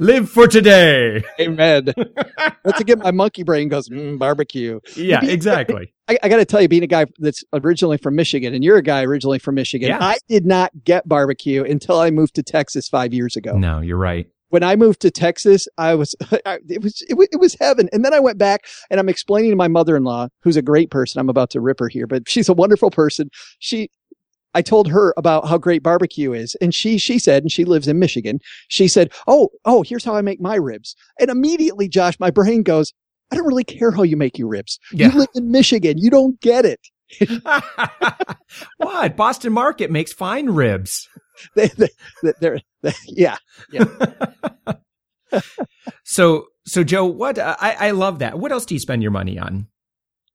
Live 0.00 0.28
for 0.30 0.46
today. 0.48 1.22
Amen. 1.40 1.86
Once 2.64 2.80
again, 2.80 2.98
my 2.98 3.10
monkey 3.10 3.42
brain 3.42 3.68
goes 3.68 3.88
mm, 3.88 4.18
barbecue. 4.18 4.80
Yeah, 4.96 5.24
exactly. 5.24 5.92
I, 6.08 6.18
I 6.22 6.28
got 6.28 6.36
to 6.38 6.44
tell 6.44 6.60
you, 6.60 6.68
being 6.68 6.82
a 6.82 6.86
guy 6.88 7.06
that's 7.18 7.44
originally 7.52 7.96
from 7.96 8.16
Michigan, 8.16 8.54
and 8.54 8.62
you're 8.64 8.76
a 8.76 8.82
guy 8.82 9.02
originally 9.04 9.38
from 9.38 9.54
Michigan, 9.54 9.88
Yeah. 9.88 9.98
I 10.00 10.18
did 10.28 10.44
not 10.44 10.72
get 10.84 11.08
barbecue 11.08 11.62
until 11.64 11.98
I 12.00 12.10
moved 12.10 12.34
to 12.36 12.42
Texas 12.42 12.88
five 12.88 13.12
years 13.14 13.36
ago. 13.36 13.56
No, 13.56 13.80
you're 13.80 13.96
right. 13.98 14.26
When 14.52 14.62
I 14.62 14.76
moved 14.76 15.00
to 15.00 15.10
Texas, 15.10 15.66
I 15.78 15.94
was, 15.94 16.14
I, 16.44 16.58
it 16.68 16.82
was, 16.82 17.02
it 17.08 17.14
was, 17.14 17.28
it 17.32 17.40
was 17.40 17.56
heaven. 17.58 17.88
And 17.90 18.04
then 18.04 18.12
I 18.12 18.20
went 18.20 18.36
back 18.36 18.66
and 18.90 19.00
I'm 19.00 19.08
explaining 19.08 19.50
to 19.50 19.56
my 19.56 19.66
mother-in-law, 19.66 20.28
who's 20.42 20.58
a 20.58 20.62
great 20.62 20.90
person. 20.90 21.18
I'm 21.20 21.30
about 21.30 21.48
to 21.50 21.60
rip 21.60 21.80
her 21.80 21.88
here, 21.88 22.06
but 22.06 22.28
she's 22.28 22.50
a 22.50 22.52
wonderful 22.52 22.90
person. 22.90 23.30
She, 23.60 23.88
I 24.54 24.60
told 24.60 24.88
her 24.88 25.14
about 25.16 25.48
how 25.48 25.56
great 25.56 25.82
barbecue 25.82 26.34
is. 26.34 26.54
And 26.60 26.74
she, 26.74 26.98
she 26.98 27.18
said, 27.18 27.42
and 27.42 27.50
she 27.50 27.64
lives 27.64 27.88
in 27.88 27.98
Michigan. 27.98 28.40
She 28.68 28.88
said, 28.88 29.10
Oh, 29.26 29.48
oh, 29.64 29.82
here's 29.82 30.04
how 30.04 30.16
I 30.16 30.20
make 30.20 30.40
my 30.40 30.56
ribs. 30.56 30.94
And 31.18 31.30
immediately, 31.30 31.88
Josh, 31.88 32.20
my 32.20 32.30
brain 32.30 32.62
goes, 32.62 32.92
I 33.30 33.36
don't 33.36 33.46
really 33.46 33.64
care 33.64 33.90
how 33.90 34.02
you 34.02 34.18
make 34.18 34.36
your 34.36 34.48
ribs. 34.48 34.78
Yeah. 34.92 35.10
You 35.10 35.20
live 35.20 35.28
in 35.34 35.50
Michigan. 35.50 35.96
You 35.96 36.10
don't 36.10 36.38
get 36.42 36.66
it. 36.66 36.80
what? 38.76 39.16
Boston 39.16 39.54
Market 39.54 39.90
makes 39.90 40.12
fine 40.12 40.50
ribs. 40.50 41.08
They, 41.54 41.68
they, 41.68 41.88
they're, 42.40 42.60
they, 42.82 42.92
yeah. 43.06 43.36
So, 46.04 46.46
so 46.66 46.84
Joe, 46.84 47.06
what 47.06 47.38
I, 47.38 47.76
I 47.78 47.90
love 47.92 48.18
that. 48.20 48.38
What 48.38 48.52
else 48.52 48.66
do 48.66 48.74
you 48.74 48.80
spend 48.80 49.02
your 49.02 49.10
money 49.12 49.38
on 49.38 49.66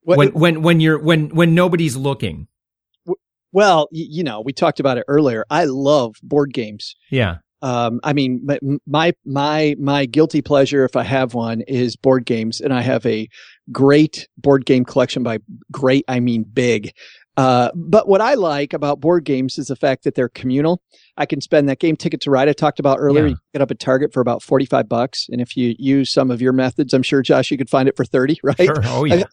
What- 0.04 0.18
when 0.18 0.32
when 0.34 0.62
when 0.64 0.80
you're 0.80 1.00
when 1.00 1.30
when 1.30 1.54
nobody's 1.56 1.96
looking? 1.96 2.48
well, 3.54 3.88
you 3.92 4.24
know, 4.24 4.42
we 4.42 4.54
talked 4.54 4.80
about 4.80 4.98
it 4.98 5.06
earlier. 5.08 5.46
I 5.50 5.66
love 5.66 6.16
board 6.22 6.54
games. 6.54 6.96
Yeah. 7.10 7.38
Um, 7.64 8.00
I 8.04 8.14
mean, 8.14 8.46
my, 8.86 9.14
my, 9.26 9.76
my 9.80 10.06
guilty 10.06 10.44
pleasure, 10.44 10.84
if 10.86 10.96
I 10.96 11.02
have 11.04 11.34
one, 11.34 11.62
is 11.62 11.96
board 11.96 12.26
games. 12.26 12.62
And 12.62 12.72
I 12.72 12.82
have 12.82 13.04
a 13.06 13.28
great 13.72 14.28
board 14.38 14.66
game 14.66 14.86
collection 14.86 15.24
by 15.24 15.40
great, 15.72 16.06
I 16.08 16.20
mean 16.20 16.44
big. 16.44 16.94
Uh, 17.38 17.70
but 17.76 18.08
what 18.08 18.20
I 18.20 18.34
like 18.34 18.74
about 18.74 19.00
board 19.00 19.24
games 19.24 19.60
is 19.60 19.68
the 19.68 19.76
fact 19.76 20.04
that 20.04 20.16
they're 20.16 20.28
communal. 20.30 20.82
I 21.18 21.28
can 21.28 21.40
spend 21.40 21.70
that 21.70 21.80
game 21.80 21.96
ticket 21.96 22.20
to 22.22 22.32
ride 22.32 22.50
I 22.50 22.54
talked 22.54 22.80
about 22.80 22.98
earlier. 23.00 23.26
Yeah. 23.26 23.30
You 23.30 23.38
get 23.54 23.62
up 23.62 23.70
at 23.70 23.80
Target 23.80 24.12
for 24.12 24.22
about 24.22 24.42
45 24.42 24.90
bucks. 24.90 25.28
And 25.30 25.40
if 25.40 25.56
you 25.56 25.76
use 25.78 26.12
some 26.12 26.32
of 26.32 26.42
your 26.42 26.52
methods, 26.52 26.94
I'm 26.96 27.04
sure 27.04 27.22
Josh, 27.22 27.52
you 27.52 27.58
could 27.58 27.70
find 27.70 27.88
it 27.88 27.96
for 27.96 28.04
30, 28.06 28.40
right? 28.44 28.58
Sure. 28.58 28.82
Oh 28.86 29.06
yeah. 29.06 29.24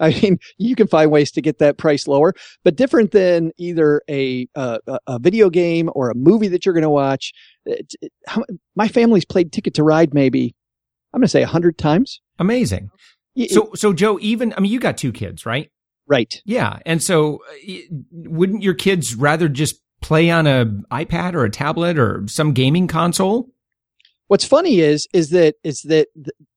I 0.00 0.10
mean, 0.10 0.38
you 0.58 0.74
can 0.74 0.86
find 0.88 1.10
ways 1.10 1.30
to 1.32 1.40
get 1.40 1.58
that 1.58 1.78
price 1.78 2.08
lower, 2.08 2.34
but 2.64 2.74
different 2.76 3.12
than 3.12 3.52
either 3.58 4.02
a 4.10 4.48
uh, 4.56 4.78
a- 5.06 5.18
video 5.20 5.48
game 5.50 5.88
or 5.94 6.10
a 6.10 6.14
movie 6.14 6.48
that 6.48 6.66
you're 6.66 6.72
going 6.74 6.82
to 6.82 6.90
watch. 6.90 7.32
It- 7.66 7.94
it- 8.00 8.12
how, 8.26 8.42
my 8.74 8.88
family's 8.88 9.24
played 9.24 9.52
Ticket 9.52 9.74
to 9.74 9.84
Ride 9.84 10.14
maybe 10.14 10.54
I'm 11.14 11.20
going 11.20 11.26
to 11.26 11.30
say 11.30 11.42
a 11.42 11.46
hundred 11.46 11.78
times. 11.78 12.20
Amazing. 12.38 12.90
Y- 13.36 13.46
So 13.50 13.70
so 13.74 13.92
Joe, 13.92 14.18
even 14.20 14.52
I 14.56 14.60
mean, 14.60 14.72
you 14.72 14.80
got 14.80 14.96
two 14.96 15.12
kids, 15.12 15.44
right? 15.46 15.70
Right. 16.12 16.42
Yeah. 16.44 16.78
And 16.84 17.02
so, 17.02 17.40
uh, 17.68 17.76
wouldn't 18.12 18.62
your 18.62 18.74
kids 18.74 19.14
rather 19.16 19.48
just 19.48 19.76
play 20.02 20.30
on 20.30 20.46
a 20.46 20.66
iPad 20.90 21.34
or 21.34 21.44
a 21.44 21.50
tablet 21.50 21.98
or 21.98 22.24
some 22.26 22.52
gaming 22.52 22.86
console? 22.88 23.48
What's 24.28 24.44
funny 24.46 24.80
is 24.80 25.06
is 25.12 25.30
that 25.30 25.54
is 25.62 25.82
that 25.82 26.08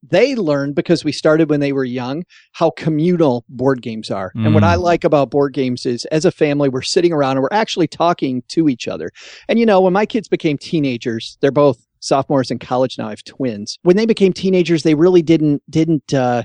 they 0.02 0.36
learned 0.36 0.76
because 0.76 1.04
we 1.04 1.12
started 1.12 1.50
when 1.50 1.60
they 1.60 1.74
were 1.74 1.84
young 1.84 2.24
how 2.54 2.70
communal 2.70 3.44
board 3.50 3.82
games 3.82 4.10
are. 4.10 4.32
And 4.36 4.54
what 4.54 4.64
Mm. 4.64 4.68
I 4.68 4.76
like 4.76 5.04
about 5.04 5.30
board 5.30 5.54
games 5.54 5.86
is 5.86 6.06
as 6.06 6.26
a 6.26 6.32
family 6.32 6.70
we're 6.70 6.82
sitting 6.96 7.12
around 7.12 7.34
and 7.38 7.42
we're 7.42 7.50
actually 7.64 7.88
talking 7.88 8.44
to 8.50 8.70
each 8.70 8.88
other. 8.88 9.10
And 9.50 9.60
you 9.60 9.66
know, 9.66 9.82
when 9.82 9.94
my 9.94 10.06
kids 10.06 10.30
became 10.30 10.58
teenagers, 10.58 11.38
they're 11.42 11.52
both 11.52 11.80
sophomores 12.00 12.50
in 12.52 12.60
college 12.60 12.98
now. 12.98 13.08
I 13.08 13.10
have 13.10 13.24
twins. 13.26 13.78
When 13.84 13.98
they 13.98 14.06
became 14.06 14.32
teenagers, 14.32 14.84
they 14.84 14.96
really 14.96 15.22
didn't 15.22 15.62
didn't 15.70 16.14
uh 16.14 16.44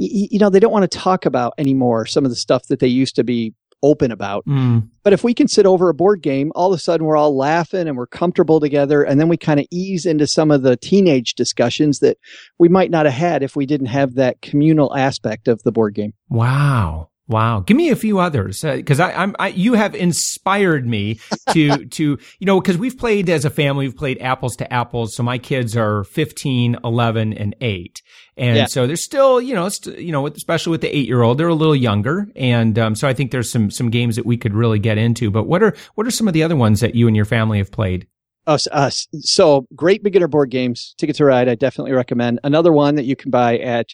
y- 0.00 0.28
you 0.30 0.38
know, 0.38 0.50
they 0.50 0.60
don't 0.60 0.72
want 0.72 0.90
to 0.90 0.98
talk 0.98 1.26
about 1.26 1.54
anymore 1.58 2.06
some 2.06 2.24
of 2.24 2.30
the 2.30 2.36
stuff 2.36 2.66
that 2.68 2.80
they 2.80 2.88
used 2.88 3.16
to 3.16 3.24
be 3.24 3.54
open 3.82 4.12
about. 4.12 4.44
Mm. 4.46 4.88
But 5.02 5.12
if 5.12 5.24
we 5.24 5.32
can 5.34 5.48
sit 5.48 5.66
over 5.66 5.88
a 5.88 5.94
board 5.94 6.22
game, 6.22 6.52
all 6.54 6.72
of 6.72 6.78
a 6.78 6.82
sudden 6.82 7.06
we're 7.06 7.16
all 7.16 7.36
laughing 7.36 7.88
and 7.88 7.96
we're 7.96 8.06
comfortable 8.06 8.60
together. 8.60 9.02
And 9.02 9.18
then 9.18 9.28
we 9.28 9.36
kind 9.36 9.60
of 9.60 9.66
ease 9.70 10.06
into 10.06 10.26
some 10.26 10.50
of 10.50 10.62
the 10.62 10.76
teenage 10.76 11.34
discussions 11.34 12.00
that 12.00 12.18
we 12.58 12.68
might 12.68 12.90
not 12.90 13.06
have 13.06 13.14
had 13.14 13.42
if 13.42 13.56
we 13.56 13.66
didn't 13.66 13.86
have 13.86 14.14
that 14.14 14.42
communal 14.42 14.94
aspect 14.94 15.48
of 15.48 15.62
the 15.62 15.72
board 15.72 15.94
game. 15.94 16.12
Wow. 16.28 17.09
Wow. 17.30 17.60
Give 17.60 17.76
me 17.76 17.90
a 17.90 17.96
few 17.96 18.18
others. 18.18 18.64
Uh, 18.64 18.82
cause 18.84 18.98
I, 18.98 19.12
I'm, 19.12 19.36
I, 19.38 19.48
you 19.48 19.74
have 19.74 19.94
inspired 19.94 20.84
me 20.84 21.20
to, 21.52 21.86
to, 21.86 22.02
you 22.40 22.46
know, 22.46 22.60
cause 22.60 22.76
we've 22.76 22.98
played 22.98 23.30
as 23.30 23.44
a 23.44 23.50
family, 23.50 23.86
we've 23.86 23.96
played 23.96 24.18
apples 24.20 24.56
to 24.56 24.70
apples. 24.72 25.14
So 25.14 25.22
my 25.22 25.38
kids 25.38 25.76
are 25.76 26.02
15, 26.02 26.78
11 26.82 27.32
and 27.32 27.54
eight. 27.60 28.02
And 28.36 28.56
Yeah. 28.56 28.66
so 28.66 28.88
they're 28.88 28.96
still, 28.96 29.40
you 29.40 29.54
know, 29.54 29.68
st- 29.68 30.00
you 30.00 30.10
know, 30.10 30.22
with- 30.22 30.36
especially 30.36 30.72
with 30.72 30.80
the 30.80 30.94
eight 30.94 31.06
year 31.06 31.22
old, 31.22 31.38
they're 31.38 31.46
a 31.46 31.54
little 31.54 31.76
younger. 31.76 32.26
And, 32.34 32.76
um, 32.80 32.96
so 32.96 33.06
I 33.06 33.14
think 33.14 33.30
there's 33.30 33.50
some, 33.52 33.70
some 33.70 33.90
games 33.90 34.16
that 34.16 34.26
we 34.26 34.36
could 34.36 34.52
really 34.52 34.80
get 34.80 34.98
into, 34.98 35.30
but 35.30 35.44
what 35.46 35.62
are, 35.62 35.74
what 35.94 36.08
are 36.08 36.10
some 36.10 36.26
of 36.26 36.34
the 36.34 36.42
other 36.42 36.56
ones 36.56 36.80
that 36.80 36.96
you 36.96 37.06
and 37.06 37.14
your 37.14 37.26
family 37.26 37.58
have 37.58 37.70
played? 37.70 38.08
Us, 38.48 38.66
us. 38.72 39.06
So 39.20 39.68
great 39.76 40.02
beginner 40.02 40.26
board 40.26 40.50
games. 40.50 40.94
Ticket 40.98 41.14
to 41.16 41.24
Ride, 41.26 41.48
I 41.48 41.54
definitely 41.54 41.92
recommend. 41.92 42.40
Another 42.42 42.72
one 42.72 42.96
that 42.96 43.04
you 43.04 43.14
can 43.14 43.30
buy 43.30 43.58
at 43.58 43.90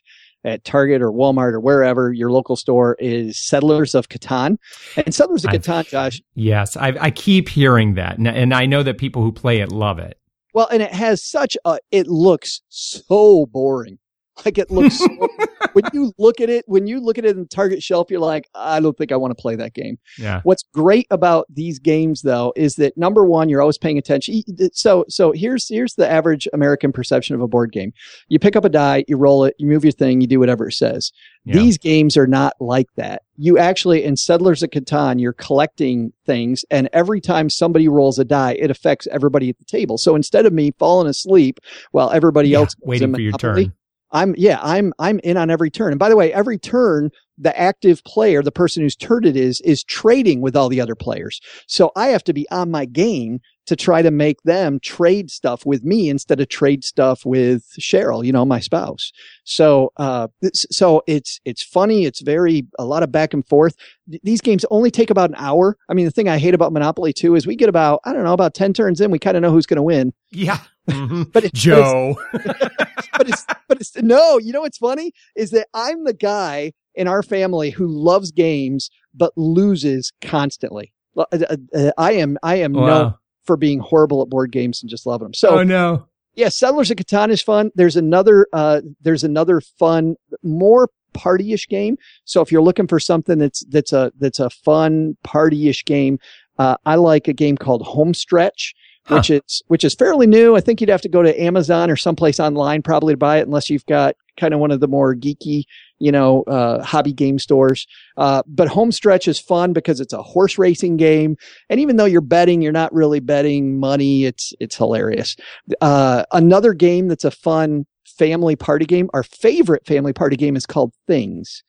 at 0.46 0.64
Target 0.64 1.02
or 1.02 1.11
Walmart 1.11 1.52
or 1.52 1.61
wherever 1.61 2.12
your 2.12 2.30
local 2.30 2.56
store 2.56 2.96
is 2.98 3.37
Settlers 3.37 3.94
of 3.94 4.09
Catan. 4.09 4.56
And 4.96 5.14
Settlers 5.14 5.44
of 5.44 5.50
I've- 5.50 5.59
Catan, 5.59 5.87
Josh, 5.88 6.22
Yes. 6.35 6.76
I, 6.76 6.96
I 7.00 7.11
keep 7.11 7.48
hearing 7.50 7.94
that. 7.94 8.16
And, 8.16 8.26
and 8.28 8.54
I 8.54 8.64
know 8.64 8.82
that 8.82 8.96
people 8.96 9.22
who 9.22 9.32
play 9.32 9.59
it 9.61 9.70
love 9.72 9.98
it. 9.98 10.18
well, 10.54 10.68
and 10.72 10.82
it 10.82 10.92
has 10.92 11.22
such 11.22 11.56
a, 11.66 11.78
it 11.90 12.06
looks 12.06 12.62
so 12.68 13.46
boring. 13.46 13.98
Like 14.44 14.59
it 14.59 14.70
looks 14.70 14.99
so, 14.99 15.09
when 15.72 15.85
you 15.92 16.12
look 16.18 16.40
at 16.40 16.49
it, 16.51 16.64
when 16.68 16.87
you 16.87 17.01
look 17.01 17.18
at 17.18 17.25
it 17.25 17.31
in 17.31 17.40
the 17.42 17.49
Target 17.49 17.83
shelf, 17.83 18.11
you're 18.11 18.20
like, 18.20 18.49
I 18.55 18.81
don't 18.81 18.96
think 18.96 19.11
I 19.11 19.16
want 19.16 19.37
to 19.37 19.40
play 19.40 19.57
that 19.57 19.75
game. 19.75 19.99
Yeah. 20.18 20.40
What's 20.44 20.62
great 20.75 21.07
about 21.11 21.46
these 21.49 21.79
games 21.79 22.22
though 22.22 22.53
is 22.55 22.77
that 22.77 22.96
number 22.96 23.25
one, 23.25 23.49
you're 23.49 23.61
always 23.61 23.79
paying 23.79 23.99
attention. 23.99 24.42
So, 24.72 25.05
so 25.09 25.33
here's, 25.33 25.68
here's 25.68 25.94
the 25.94 26.09
average 26.09 26.46
American 26.53 26.92
perception 26.92 27.35
of 27.35 27.40
a 27.40 27.49
board 27.49 27.72
game. 27.72 27.92
You 28.29 28.38
pick 28.38 28.57
up 28.57 28.64
a 28.64 28.68
die, 28.68 29.05
you 29.09 29.16
roll 29.16 29.44
it, 29.44 29.55
you 29.59 29.66
move 29.66 29.85
your 29.85 29.92
thing, 29.92 30.20
you 30.20 30.27
do 30.27 30.38
whatever 30.38 30.68
it 30.68 30.72
says. 30.72 31.12
Yeah. 31.44 31.55
These 31.55 31.79
games 31.79 32.16
are 32.16 32.27
not 32.27 32.55
like 32.61 32.88
that. 32.96 33.22
You 33.37 33.59
actually, 33.59 34.05
in 34.05 34.16
Settlers 34.16 34.62
of 34.62 34.70
Catan, 34.70 35.20
you're 35.20 35.33
collecting 35.33 36.12
things 36.25 36.64
and 36.70 36.88
every 36.92 37.20
time 37.20 37.49
somebody 37.51 37.88
rolls 37.88 38.18
a 38.18 38.25
die, 38.25 38.53
it 38.53 38.70
affects 38.70 39.07
everybody 39.09 39.49
at 39.49 39.59
the 39.59 39.64
table. 39.64 39.99
So 39.99 40.14
instead 40.14 40.46
of 40.46 40.53
me 40.53 40.72
falling 40.79 41.09
asleep 41.09 41.59
while 41.92 42.11
everybody 42.11 42.51
Yeah, 42.51 42.59
else 42.59 42.75
waiting 42.83 43.14
for 43.14 43.20
your 43.20 43.33
turn. 43.33 43.72
I'm 44.12 44.35
yeah, 44.37 44.59
I'm 44.62 44.92
I'm 44.99 45.19
in 45.21 45.37
on 45.37 45.51
every 45.51 45.71
turn. 45.71 45.92
And 45.92 45.99
by 45.99 46.09
the 46.09 46.16
way, 46.16 46.33
every 46.33 46.59
turn 46.59 47.11
the 47.38 47.59
active 47.59 48.03
player, 48.05 48.42
the 48.42 48.53
person 48.53 48.83
whose 48.83 48.97
turn 48.97 49.25
it 49.25 49.37
is, 49.37 49.61
is 49.61 49.85
trading 49.85 50.40
with 50.40 50.57
all 50.57 50.69
the 50.69 50.81
other 50.81 50.95
players. 50.95 51.40
So 51.66 51.92
I 51.97 52.09
have 52.09 52.25
to 52.25 52.33
be 52.33 52.49
on 52.51 52.71
my 52.71 52.87
game 52.87 53.40
to 53.66 53.77
try 53.77 54.01
to 54.01 54.11
make 54.11 54.40
them 54.45 54.79
trade 54.81 55.31
stuff 55.31 55.66
with 55.66 55.85
me 55.85 56.09
instead 56.09 56.40
of 56.40 56.49
trade 56.49 56.85
stuff 56.85 57.27
with 57.27 57.64
Cheryl, 57.81 58.25
you 58.25 58.33
know, 58.33 58.45
my 58.45 58.61
spouse. 58.61 59.11
So, 59.45 59.92
uh, 59.97 60.29
so 60.55 61.03
it's, 61.09 61.40
it's 61.45 61.64
funny. 61.64 62.05
It's 62.05 62.23
very, 62.23 62.64
a 62.79 62.85
lot 62.85 63.03
of 63.03 63.11
back 63.11 63.35
and 63.35 63.47
forth. 63.47 63.75
Th- 64.09 64.23
These 64.23 64.40
games 64.40 64.64
only 64.71 64.90
take 64.90 65.11
about 65.11 65.31
an 65.31 65.37
hour. 65.37 65.77
I 65.88 65.95
mean, 65.95 66.05
the 66.05 66.12
thing 66.12 66.29
I 66.29 66.38
hate 66.38 66.55
about 66.55 66.73
Monopoly 66.73 67.12
too 67.12 67.35
is 67.35 67.47
we 67.47 67.57
get 67.57 67.69
about, 67.69 68.01
I 68.05 68.12
don't 68.12 68.23
know, 68.23 68.33
about 68.33 68.55
10 68.55 68.73
turns 68.73 69.01
in, 69.01 69.11
we 69.11 69.19
kind 69.19 69.37
of 69.37 69.42
know 69.42 69.51
who's 69.51 69.66
going 69.66 69.79
to 69.79 69.83
win. 69.83 70.12
Yeah. 70.31 70.59
Mhm. 70.88 71.09
But, 71.09 71.18
it, 71.18 71.33
but 71.33 71.44
it's 71.44 71.61
Joe. 71.61 72.16
but 72.33 73.29
it's 73.29 73.46
but 73.68 73.81
it's 73.81 73.96
no 73.96 74.38
you 74.38 74.53
know 74.53 74.61
what's 74.62 74.79
funny? 74.79 75.12
Is 75.35 75.51
that 75.51 75.68
i'm 75.75 76.05
the 76.05 76.14
guy 76.14 76.72
in 76.94 77.09
our 77.09 77.22
family 77.22 77.70
who 77.70 77.87
loves 77.87 78.31
games 78.31 78.90
but 79.14 79.33
loses 79.37 80.12
constantly. 80.20 80.92
Uh, 81.16 81.25
uh, 81.33 81.57
uh, 81.75 81.90
i 81.99 82.12
am 82.12 82.37
i 82.42 82.57
am 82.57 82.72
known 82.72 83.14
for 83.44 83.57
being 83.57 83.79
horrible 83.79 84.22
at 84.22 84.29
board 84.29 84.53
games 84.53 84.83
and 84.83 84.90
just 84.90 85.07
loving 85.07 85.27
them 85.27 85.35
so 85.35 85.61
oh 85.61 85.62
no. 85.62 86.07
yeah 86.35 86.49
settlers 86.49 86.90
of 86.90 86.96
catan 86.99 87.31
is 87.31 87.42
fun. 87.42 87.70
There's 87.75 87.96
another 87.96 88.46
uh 88.53 88.83
there's 89.01 89.25
another 89.25 89.61
fun 89.61 90.16
more 90.42 90.90
partyish 91.14 91.66
game. 91.68 91.96
So 92.27 92.42
if 92.42 92.53
you're 92.53 92.62
looking 92.62 92.87
for 92.87 93.01
something 93.01 93.38
that's 93.38 93.64
that's 93.70 93.92
a 93.92 94.12
that's 94.18 94.40
a 94.40 94.51
fun 94.51 95.16
partyish 95.25 95.85
game 95.85 96.18
uh, 96.59 96.77
i 96.85 96.94
like 96.94 97.29
a 97.29 97.33
game 97.33 97.57
called 97.57 97.83
homestretch 97.83 98.75
Huh. 99.07 99.16
which 99.16 99.31
is 99.31 99.62
which 99.69 99.85
is 99.85 99.95
fairly 99.95 100.27
new 100.27 100.57
i 100.57 100.61
think 100.61 100.81
you'd 100.81 100.90
have 100.90 101.01
to 101.03 101.09
go 101.09 101.23
to 101.23 101.40
amazon 101.40 101.90
or 101.90 101.97
someplace 101.97 102.40
online 102.40 102.83
probably 102.83 103.12
to 103.14 103.19
buy 103.19 103.38
it 103.38 103.47
unless 103.47 103.71
you've 103.71 103.87
got 103.87 104.16
kind 104.37 104.53
of 104.53 104.59
one 104.59 104.73
of 104.73 104.81
the 104.81 104.88
more 104.88 105.14
geeky 105.14 105.62
you 106.01 106.11
know 106.11 106.42
uh, 106.42 106.83
hobby 106.83 107.12
game 107.12 107.38
stores 107.38 107.87
uh, 108.16 108.42
but 108.47 108.69
homestretch 108.69 109.29
is 109.29 109.38
fun 109.38 109.73
because 109.73 110.01
it's 110.01 110.12
a 110.12 110.23
horse 110.23 110.59
racing 110.59 110.97
game 110.97 111.37
and 111.71 111.79
even 111.79 111.97
though 111.97 112.05
you're 112.05 112.21
betting 112.21 112.61
you're 112.61 112.73
not 112.73 112.92
really 112.92 113.21
betting 113.21 113.79
money 113.79 114.25
it's 114.25 114.53
it's 114.59 114.77
hilarious 114.77 115.37
uh, 115.81 116.25
another 116.33 116.75
game 116.75 117.07
that's 117.07 117.25
a 117.25 117.31
fun 117.31 117.87
family 118.16 118.57
party 118.57 118.87
game. 118.87 119.11
Our 119.14 119.23
favorite 119.23 119.87
family 119.87 120.12
party 120.12 120.37
game 120.37 120.57
is 120.57 120.66
called 120.66 120.92
Things. 121.07 121.62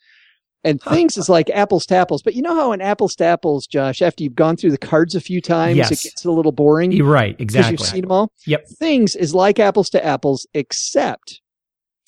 And 0.68 0.82
Things 0.82 1.18
is 1.18 1.30
like 1.30 1.50
apples 1.52 1.86
to 1.88 1.96
apples. 1.96 2.22
But 2.22 2.36
you 2.36 2.42
know 2.42 2.56
how 2.56 2.72
in 2.74 2.82
apples 2.82 3.16
to 3.16 3.26
apples, 3.26 3.68
Josh, 3.68 4.02
after 4.02 4.24
you've 4.24 4.36
gone 4.36 4.58
through 4.58 4.72
the 4.72 4.78
cards 4.78 5.16
a 5.16 5.22
few 5.22 5.42
times, 5.42 5.78
Yes. 5.78 5.92
it 5.92 6.04
gets 6.04 6.26
a 6.26 6.32
little 6.32 6.52
boring 6.52 6.92
You're 6.92 7.10
right. 7.10 7.38
because 7.38 7.56
Exactly. 7.56 7.72
you've 7.74 7.82
seen 7.90 8.02
them 8.02 8.12
all. 8.12 8.32
Yep. 8.46 8.68
Things 8.68 9.16
is 9.16 9.34
like 9.34 9.60
apples 9.60 9.90
to 9.92 10.06
apples, 10.06 10.46
except 10.54 11.42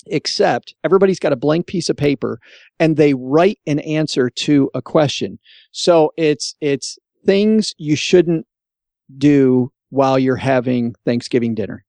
except 0.06 0.74
everybody's 0.82 1.18
got 1.18 1.32
a 1.32 1.36
blank 1.36 1.66
piece 1.66 1.88
of 1.90 1.96
paper 1.96 2.38
and 2.78 2.96
they 2.96 3.12
write 3.14 3.58
an 3.66 3.78
answer 3.80 4.30
to 4.30 4.70
a 4.74 4.80
question. 4.82 5.38
So 5.72 6.12
it's 6.16 6.54
it's 6.60 6.98
things 7.26 7.74
you 7.78 7.96
shouldn't 7.96 8.46
do 9.18 9.70
while 9.90 10.18
you're 10.18 10.36
having 10.36 10.94
Thanksgiving 11.04 11.54
dinner. 11.54 11.84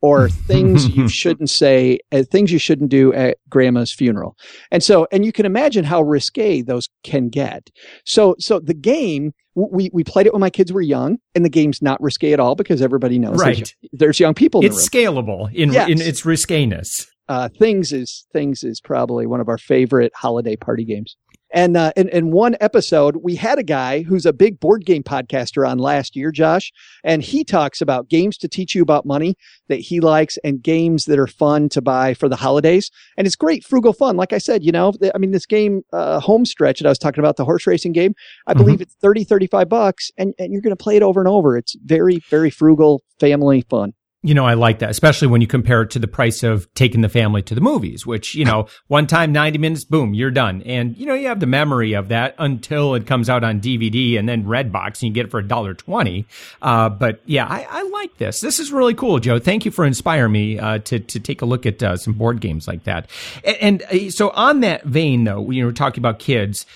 Or 0.00 0.28
things 0.46 0.88
you 0.88 1.08
shouldn't 1.08 1.50
say, 1.50 1.98
uh, 2.12 2.22
things 2.22 2.52
you 2.52 2.58
shouldn't 2.58 2.90
do 2.90 3.12
at 3.12 3.38
grandma's 3.48 3.92
funeral. 3.92 4.36
And 4.70 4.82
so, 4.82 5.06
and 5.12 5.24
you 5.24 5.32
can 5.32 5.46
imagine 5.46 5.84
how 5.84 6.02
risque 6.02 6.62
those 6.62 6.88
can 7.02 7.28
get. 7.28 7.70
So, 8.04 8.36
so 8.38 8.60
the 8.60 8.74
game, 8.74 9.32
we, 9.54 9.90
we 9.92 10.04
played 10.04 10.26
it 10.26 10.32
when 10.32 10.40
my 10.40 10.50
kids 10.50 10.72
were 10.72 10.80
young 10.80 11.18
and 11.34 11.44
the 11.44 11.50
game's 11.50 11.82
not 11.82 12.00
risque 12.00 12.32
at 12.32 12.40
all 12.40 12.54
because 12.54 12.80
everybody 12.80 13.18
knows 13.18 13.38
right. 13.38 13.56
there's, 13.56 13.74
there's 13.92 14.20
young 14.20 14.34
people. 14.34 14.64
it's 14.64 14.88
scalable 14.88 15.52
in, 15.52 15.72
yes. 15.72 15.88
in 15.88 16.00
its 16.00 16.22
risqueness. 16.22 17.06
Uh, 17.28 17.48
things 17.58 17.92
is 17.92 18.26
things 18.32 18.64
is 18.64 18.80
probably 18.80 19.26
one 19.26 19.38
of 19.38 19.48
our 19.48 19.58
favorite 19.58 20.12
holiday 20.14 20.56
party 20.56 20.84
games. 20.84 21.14
And 21.52 21.76
uh, 21.76 21.92
in, 21.96 22.08
in 22.10 22.30
one 22.30 22.56
episode, 22.60 23.16
we 23.22 23.36
had 23.36 23.58
a 23.58 23.62
guy 23.62 24.02
who's 24.02 24.26
a 24.26 24.32
big 24.32 24.60
board 24.60 24.84
game 24.84 25.02
podcaster 25.02 25.68
on 25.68 25.78
last 25.78 26.14
year, 26.14 26.30
Josh, 26.30 26.72
and 27.04 27.22
he 27.22 27.44
talks 27.44 27.80
about 27.80 28.08
games 28.08 28.36
to 28.38 28.48
teach 28.48 28.74
you 28.74 28.82
about 28.82 29.06
money 29.06 29.34
that 29.68 29.80
he 29.80 30.00
likes 30.00 30.36
and 30.44 30.62
games 30.62 31.06
that 31.06 31.18
are 31.18 31.26
fun 31.26 31.68
to 31.70 31.80
buy 31.80 32.14
for 32.14 32.28
the 32.28 32.36
holidays. 32.36 32.90
And 33.16 33.26
it's 33.26 33.36
great, 33.36 33.64
frugal 33.64 33.92
fun. 33.92 34.16
Like 34.16 34.32
I 34.32 34.38
said, 34.38 34.62
you 34.62 34.72
know, 34.72 34.92
I 35.14 35.18
mean, 35.18 35.30
this 35.30 35.46
game, 35.46 35.82
uh, 35.92 36.20
home 36.20 36.44
stretch 36.44 36.80
that 36.80 36.86
I 36.86 36.90
was 36.90 36.98
talking 36.98 37.20
about, 37.20 37.36
the 37.36 37.44
horse 37.44 37.66
racing 37.66 37.92
game, 37.92 38.14
I 38.46 38.52
mm-hmm. 38.52 38.62
believe 38.62 38.80
it's 38.80 38.94
30, 38.96 39.24
35 39.24 39.68
bucks 39.68 40.10
and, 40.18 40.34
and 40.38 40.52
you're 40.52 40.62
going 40.62 40.76
to 40.76 40.82
play 40.82 40.96
it 40.96 41.02
over 41.02 41.20
and 41.20 41.28
over. 41.28 41.56
It's 41.56 41.76
very, 41.82 42.18
very 42.28 42.50
frugal 42.50 43.02
family 43.18 43.62
fun. 43.70 43.94
You 44.24 44.34
know, 44.34 44.44
I 44.44 44.54
like 44.54 44.80
that, 44.80 44.90
especially 44.90 45.28
when 45.28 45.40
you 45.40 45.46
compare 45.46 45.82
it 45.82 45.90
to 45.90 46.00
the 46.00 46.08
price 46.08 46.42
of 46.42 46.72
taking 46.74 47.02
the 47.02 47.08
family 47.08 47.40
to 47.42 47.54
the 47.54 47.60
movies, 47.60 48.04
which, 48.04 48.34
you 48.34 48.44
know, 48.44 48.66
one 48.88 49.06
time, 49.06 49.30
90 49.30 49.58
minutes, 49.58 49.84
boom, 49.84 50.12
you're 50.12 50.32
done. 50.32 50.60
And, 50.62 50.96
you 50.96 51.06
know, 51.06 51.14
you 51.14 51.28
have 51.28 51.38
the 51.38 51.46
memory 51.46 51.92
of 51.92 52.08
that 52.08 52.34
until 52.36 52.96
it 52.96 53.06
comes 53.06 53.30
out 53.30 53.44
on 53.44 53.60
DVD 53.60 54.18
and 54.18 54.28
then 54.28 54.42
Redbox 54.42 54.86
and 54.86 55.02
you 55.04 55.10
get 55.12 55.26
it 55.26 55.30
for 55.30 55.38
a 55.38 55.46
dollar 55.46 55.72
twenty. 55.72 56.26
Uh, 56.60 56.88
but 56.88 57.20
yeah, 57.26 57.46
I, 57.46 57.64
I, 57.70 57.82
like 57.90 58.16
this. 58.18 58.40
This 58.40 58.58
is 58.58 58.72
really 58.72 58.94
cool, 58.94 59.20
Joe. 59.20 59.38
Thank 59.38 59.64
you 59.64 59.70
for 59.70 59.84
inspiring 59.84 60.32
me, 60.32 60.58
uh, 60.58 60.78
to, 60.78 60.98
to 60.98 61.20
take 61.20 61.40
a 61.40 61.46
look 61.46 61.64
at, 61.64 61.80
uh, 61.80 61.96
some 61.96 62.14
board 62.14 62.40
games 62.40 62.66
like 62.66 62.84
that. 62.84 63.08
And, 63.44 63.82
and 63.90 64.08
uh, 64.08 64.10
so 64.10 64.30
on 64.30 64.60
that 64.60 64.82
vein, 64.82 65.24
though, 65.24 65.48
you 65.48 65.62
know, 65.62 65.68
we're 65.68 65.72
talking 65.72 66.00
about 66.00 66.18
kids. 66.18 66.66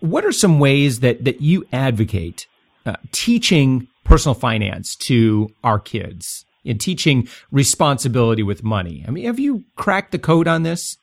What 0.00 0.24
are 0.24 0.32
some 0.32 0.60
ways 0.60 1.00
that, 1.00 1.24
that 1.24 1.42
you 1.42 1.66
advocate, 1.74 2.46
uh, 2.86 2.96
teaching 3.12 3.88
personal 4.02 4.34
finance 4.34 4.96
to 4.96 5.50
our 5.62 5.78
kids? 5.78 6.45
In 6.66 6.78
teaching 6.78 7.28
responsibility 7.50 8.42
with 8.42 8.62
money. 8.62 9.04
I 9.06 9.10
mean, 9.10 9.24
have 9.26 9.38
you 9.38 9.64
cracked 9.76 10.12
the 10.12 10.18
code 10.18 10.48
on 10.48 10.62
this? 10.62 10.96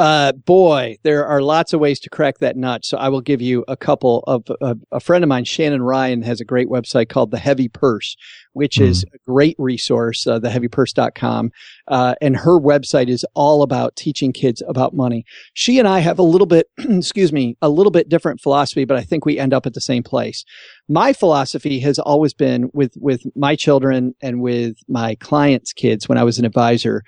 Uh, 0.00 0.32
boy, 0.32 0.96
there 1.02 1.26
are 1.26 1.42
lots 1.42 1.74
of 1.74 1.80
ways 1.80 2.00
to 2.00 2.08
crack 2.08 2.38
that 2.38 2.56
nut. 2.56 2.86
So 2.86 2.96
I 2.96 3.10
will 3.10 3.20
give 3.20 3.42
you 3.42 3.66
a 3.68 3.76
couple 3.76 4.24
of, 4.26 4.44
uh, 4.62 4.76
a 4.90 4.98
friend 4.98 5.22
of 5.22 5.28
mine, 5.28 5.44
Shannon 5.44 5.82
Ryan, 5.82 6.22
has 6.22 6.40
a 6.40 6.44
great 6.46 6.68
website 6.68 7.10
called 7.10 7.30
The 7.30 7.38
Heavy 7.38 7.68
Purse, 7.68 8.16
which 8.54 8.76
mm. 8.76 8.86
is 8.86 9.04
a 9.12 9.18
great 9.28 9.56
resource, 9.58 10.26
uh, 10.26 10.40
theheavypurse.com. 10.40 11.50
Uh, 11.86 12.14
and 12.22 12.34
her 12.34 12.58
website 12.58 13.10
is 13.10 13.26
all 13.34 13.62
about 13.62 13.94
teaching 13.94 14.32
kids 14.32 14.62
about 14.66 14.94
money. 14.94 15.26
She 15.52 15.78
and 15.78 15.86
I 15.86 15.98
have 15.98 16.18
a 16.18 16.22
little 16.22 16.46
bit, 16.46 16.68
excuse 16.78 17.30
me, 17.30 17.58
a 17.60 17.68
little 17.68 17.92
bit 17.92 18.08
different 18.08 18.40
philosophy, 18.40 18.86
but 18.86 18.96
I 18.96 19.02
think 19.02 19.26
we 19.26 19.38
end 19.38 19.52
up 19.52 19.66
at 19.66 19.74
the 19.74 19.82
same 19.82 20.02
place. 20.02 20.46
My 20.88 21.12
philosophy 21.12 21.78
has 21.80 21.98
always 21.98 22.32
been 22.32 22.70
with, 22.72 22.94
with 22.96 23.20
my 23.36 23.54
children 23.54 24.14
and 24.22 24.40
with 24.40 24.76
my 24.88 25.16
clients' 25.16 25.74
kids 25.74 26.08
when 26.08 26.16
I 26.16 26.24
was 26.24 26.38
an 26.38 26.46
advisor 26.46 27.02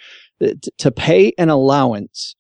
to 0.76 0.90
pay 0.90 1.32
an 1.38 1.48
allowance 1.48 2.34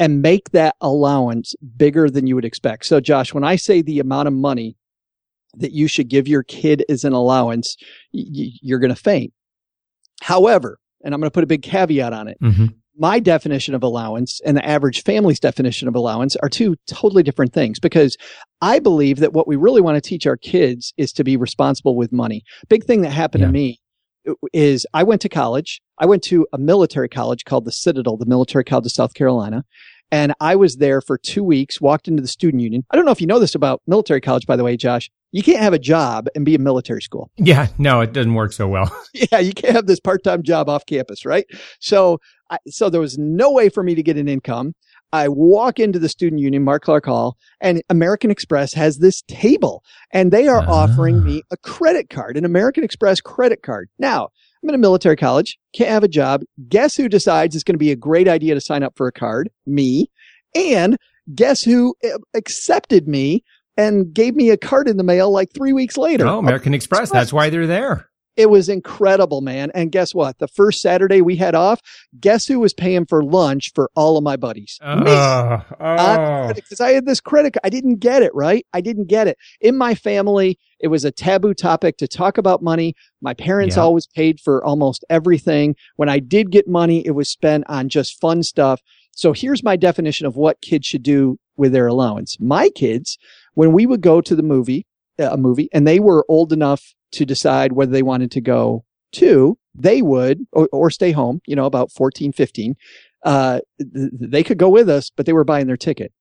and 0.00 0.22
make 0.22 0.50
that 0.50 0.74
allowance 0.80 1.54
bigger 1.76 2.10
than 2.10 2.26
you 2.26 2.34
would 2.34 2.44
expect. 2.44 2.86
So, 2.86 2.98
Josh, 2.98 3.32
when 3.32 3.44
I 3.44 3.54
say 3.54 3.82
the 3.82 4.00
amount 4.00 4.26
of 4.26 4.34
money 4.34 4.74
that 5.54 5.72
you 5.72 5.86
should 5.86 6.08
give 6.08 6.26
your 6.26 6.42
kid 6.42 6.84
as 6.88 7.04
an 7.04 7.12
allowance, 7.12 7.76
y- 8.12 8.52
you're 8.62 8.78
going 8.78 8.94
to 8.94 9.00
faint. 9.00 9.32
However, 10.22 10.78
and 11.04 11.14
I'm 11.14 11.20
going 11.20 11.28
to 11.28 11.34
put 11.34 11.44
a 11.44 11.46
big 11.46 11.62
caveat 11.62 12.12
on 12.12 12.28
it. 12.28 12.38
Mm-hmm. 12.42 12.66
My 12.98 13.18
definition 13.18 13.74
of 13.74 13.82
allowance 13.82 14.40
and 14.44 14.56
the 14.56 14.66
average 14.66 15.02
family's 15.04 15.40
definition 15.40 15.86
of 15.86 15.94
allowance 15.94 16.36
are 16.36 16.48
two 16.48 16.76
totally 16.86 17.22
different 17.22 17.52
things 17.52 17.78
because 17.78 18.16
I 18.60 18.78
believe 18.78 19.18
that 19.18 19.32
what 19.32 19.46
we 19.46 19.56
really 19.56 19.80
want 19.80 19.96
to 19.96 20.06
teach 20.06 20.26
our 20.26 20.36
kids 20.36 20.92
is 20.96 21.12
to 21.12 21.24
be 21.24 21.36
responsible 21.36 21.96
with 21.96 22.12
money. 22.12 22.42
Big 22.68 22.84
thing 22.84 23.02
that 23.02 23.10
happened 23.10 23.42
yeah. 23.42 23.46
to 23.46 23.52
me 23.52 23.80
is 24.52 24.86
I 24.92 25.02
went 25.02 25.22
to 25.22 25.28
college. 25.28 25.80
I 25.98 26.06
went 26.06 26.22
to 26.24 26.46
a 26.52 26.58
military 26.58 27.08
college 27.08 27.44
called 27.44 27.64
the 27.64 27.72
Citadel, 27.72 28.16
the 28.16 28.26
military 28.26 28.64
college 28.64 28.86
of 28.86 28.92
South 28.92 29.14
Carolina. 29.14 29.64
And 30.12 30.34
I 30.40 30.56
was 30.56 30.76
there 30.76 31.00
for 31.00 31.18
two 31.18 31.44
weeks, 31.44 31.80
walked 31.80 32.08
into 32.08 32.22
the 32.22 32.28
student 32.28 32.62
union. 32.62 32.84
I 32.90 32.96
don't 32.96 33.04
know 33.04 33.12
if 33.12 33.20
you 33.20 33.26
know 33.26 33.38
this 33.38 33.54
about 33.54 33.82
military 33.86 34.20
college, 34.20 34.46
by 34.46 34.56
the 34.56 34.64
way, 34.64 34.76
Josh. 34.76 35.10
You 35.32 35.44
can't 35.44 35.60
have 35.60 35.72
a 35.72 35.78
job 35.78 36.26
and 36.34 36.44
be 36.44 36.56
a 36.56 36.58
military 36.58 37.02
school. 37.02 37.30
Yeah, 37.36 37.68
no, 37.78 38.00
it 38.00 38.12
doesn't 38.12 38.34
work 38.34 38.52
so 38.52 38.66
well. 38.66 38.90
yeah, 39.14 39.38
you 39.38 39.52
can't 39.52 39.76
have 39.76 39.86
this 39.86 40.00
part-time 40.00 40.42
job 40.42 40.68
off 40.68 40.86
campus, 40.86 41.24
right? 41.24 41.46
So, 41.78 42.18
I, 42.50 42.58
so 42.66 42.90
there 42.90 43.00
was 43.00 43.16
no 43.16 43.52
way 43.52 43.68
for 43.68 43.84
me 43.84 43.94
to 43.94 44.02
get 44.02 44.16
an 44.16 44.26
income. 44.26 44.74
I 45.12 45.28
walk 45.28 45.78
into 45.78 45.98
the 45.98 46.08
student 46.08 46.40
union, 46.40 46.62
Mark 46.64 46.82
Clark 46.82 47.06
Hall, 47.06 47.36
and 47.60 47.82
American 47.88 48.30
Express 48.30 48.72
has 48.74 48.98
this 48.98 49.22
table 49.28 49.82
and 50.12 50.32
they 50.32 50.48
are 50.48 50.62
ah. 50.66 50.70
offering 50.70 51.24
me 51.24 51.42
a 51.50 51.56
credit 51.56 52.10
card, 52.10 52.36
an 52.36 52.44
American 52.44 52.84
Express 52.84 53.20
credit 53.20 53.62
card. 53.62 53.88
Now, 53.98 54.30
I'm 54.62 54.68
in 54.68 54.74
a 54.74 54.78
military 54.78 55.16
college, 55.16 55.58
can't 55.74 55.90
have 55.90 56.04
a 56.04 56.08
job. 56.08 56.42
Guess 56.68 56.96
who 56.96 57.08
decides 57.08 57.54
it's 57.54 57.64
going 57.64 57.74
to 57.74 57.78
be 57.78 57.90
a 57.90 57.96
great 57.96 58.28
idea 58.28 58.54
to 58.54 58.60
sign 58.60 58.82
up 58.82 58.94
for 58.96 59.06
a 59.06 59.12
card? 59.12 59.50
Me. 59.66 60.10
And 60.54 60.98
guess 61.34 61.62
who 61.62 61.94
uh, 62.04 62.18
accepted 62.34 63.08
me 63.08 63.42
and 63.76 64.12
gave 64.12 64.34
me 64.34 64.50
a 64.50 64.56
card 64.58 64.88
in 64.88 64.96
the 64.98 65.04
mail 65.04 65.30
like 65.30 65.48
three 65.54 65.72
weeks 65.72 65.96
later? 65.96 66.26
Oh, 66.26 66.38
American 66.38 66.74
Express. 66.74 67.02
Express. 67.02 67.20
That's 67.20 67.32
why 67.32 67.48
they're 67.48 67.66
there. 67.66 68.09
It 68.36 68.48
was 68.48 68.68
incredible, 68.68 69.40
man. 69.40 69.70
And 69.74 69.92
guess 69.92 70.14
what? 70.14 70.38
The 70.38 70.48
first 70.48 70.80
Saturday 70.80 71.20
we 71.20 71.36
had 71.36 71.54
off, 71.54 71.80
guess 72.18 72.46
who 72.46 72.60
was 72.60 72.72
paying 72.72 73.04
for 73.04 73.22
lunch 73.22 73.72
for 73.74 73.90
all 73.94 74.16
of 74.16 74.24
my 74.24 74.36
buddies? 74.36 74.78
Uh, 74.80 74.96
Me. 74.96 75.04
Because 76.54 76.80
oh. 76.80 76.84
I 76.84 76.92
had 76.92 77.06
this 77.06 77.20
credit. 77.20 77.54
card. 77.54 77.60
I 77.64 77.70
didn't 77.70 77.96
get 77.96 78.22
it, 78.22 78.34
right? 78.34 78.66
I 78.72 78.80
didn't 78.80 79.08
get 79.08 79.28
it. 79.28 79.36
In 79.60 79.76
my 79.76 79.94
family, 79.94 80.58
it 80.78 80.88
was 80.88 81.04
a 81.04 81.10
taboo 81.10 81.54
topic 81.54 81.96
to 81.98 82.08
talk 82.08 82.38
about 82.38 82.62
money. 82.62 82.94
My 83.20 83.34
parents 83.34 83.76
yeah. 83.76 83.82
always 83.82 84.06
paid 84.06 84.40
for 84.40 84.64
almost 84.64 85.04
everything. 85.10 85.76
When 85.96 86.08
I 86.08 86.18
did 86.18 86.50
get 86.50 86.68
money, 86.68 87.04
it 87.06 87.12
was 87.12 87.28
spent 87.28 87.64
on 87.68 87.88
just 87.88 88.20
fun 88.20 88.42
stuff. 88.42 88.80
So 89.12 89.32
here's 89.32 89.62
my 89.62 89.76
definition 89.76 90.26
of 90.26 90.36
what 90.36 90.62
kids 90.62 90.86
should 90.86 91.02
do 91.02 91.38
with 91.56 91.72
their 91.72 91.88
allowance. 91.88 92.38
My 92.40 92.70
kids, 92.70 93.18
when 93.54 93.72
we 93.72 93.84
would 93.84 94.00
go 94.00 94.20
to 94.20 94.34
the 94.34 94.42
movie, 94.42 94.86
a 95.18 95.36
movie, 95.36 95.68
and 95.72 95.86
they 95.86 96.00
were 96.00 96.24
old 96.28 96.52
enough 96.52 96.94
to 97.12 97.24
decide 97.24 97.72
whether 97.72 97.92
they 97.92 98.02
wanted 98.02 98.30
to 98.32 98.40
go 98.40 98.84
to, 99.12 99.58
they 99.74 100.02
would, 100.02 100.46
or, 100.52 100.68
or 100.72 100.90
stay 100.90 101.12
home, 101.12 101.40
you 101.46 101.56
know, 101.56 101.66
about 101.66 101.92
14, 101.92 102.32
15. 102.32 102.74
Uh, 103.24 103.60
th- 103.78 104.10
they 104.12 104.42
could 104.42 104.58
go 104.58 104.68
with 104.68 104.88
us, 104.88 105.10
but 105.10 105.26
they 105.26 105.32
were 105.32 105.44
buying 105.44 105.66
their 105.66 105.76
ticket. 105.76 106.12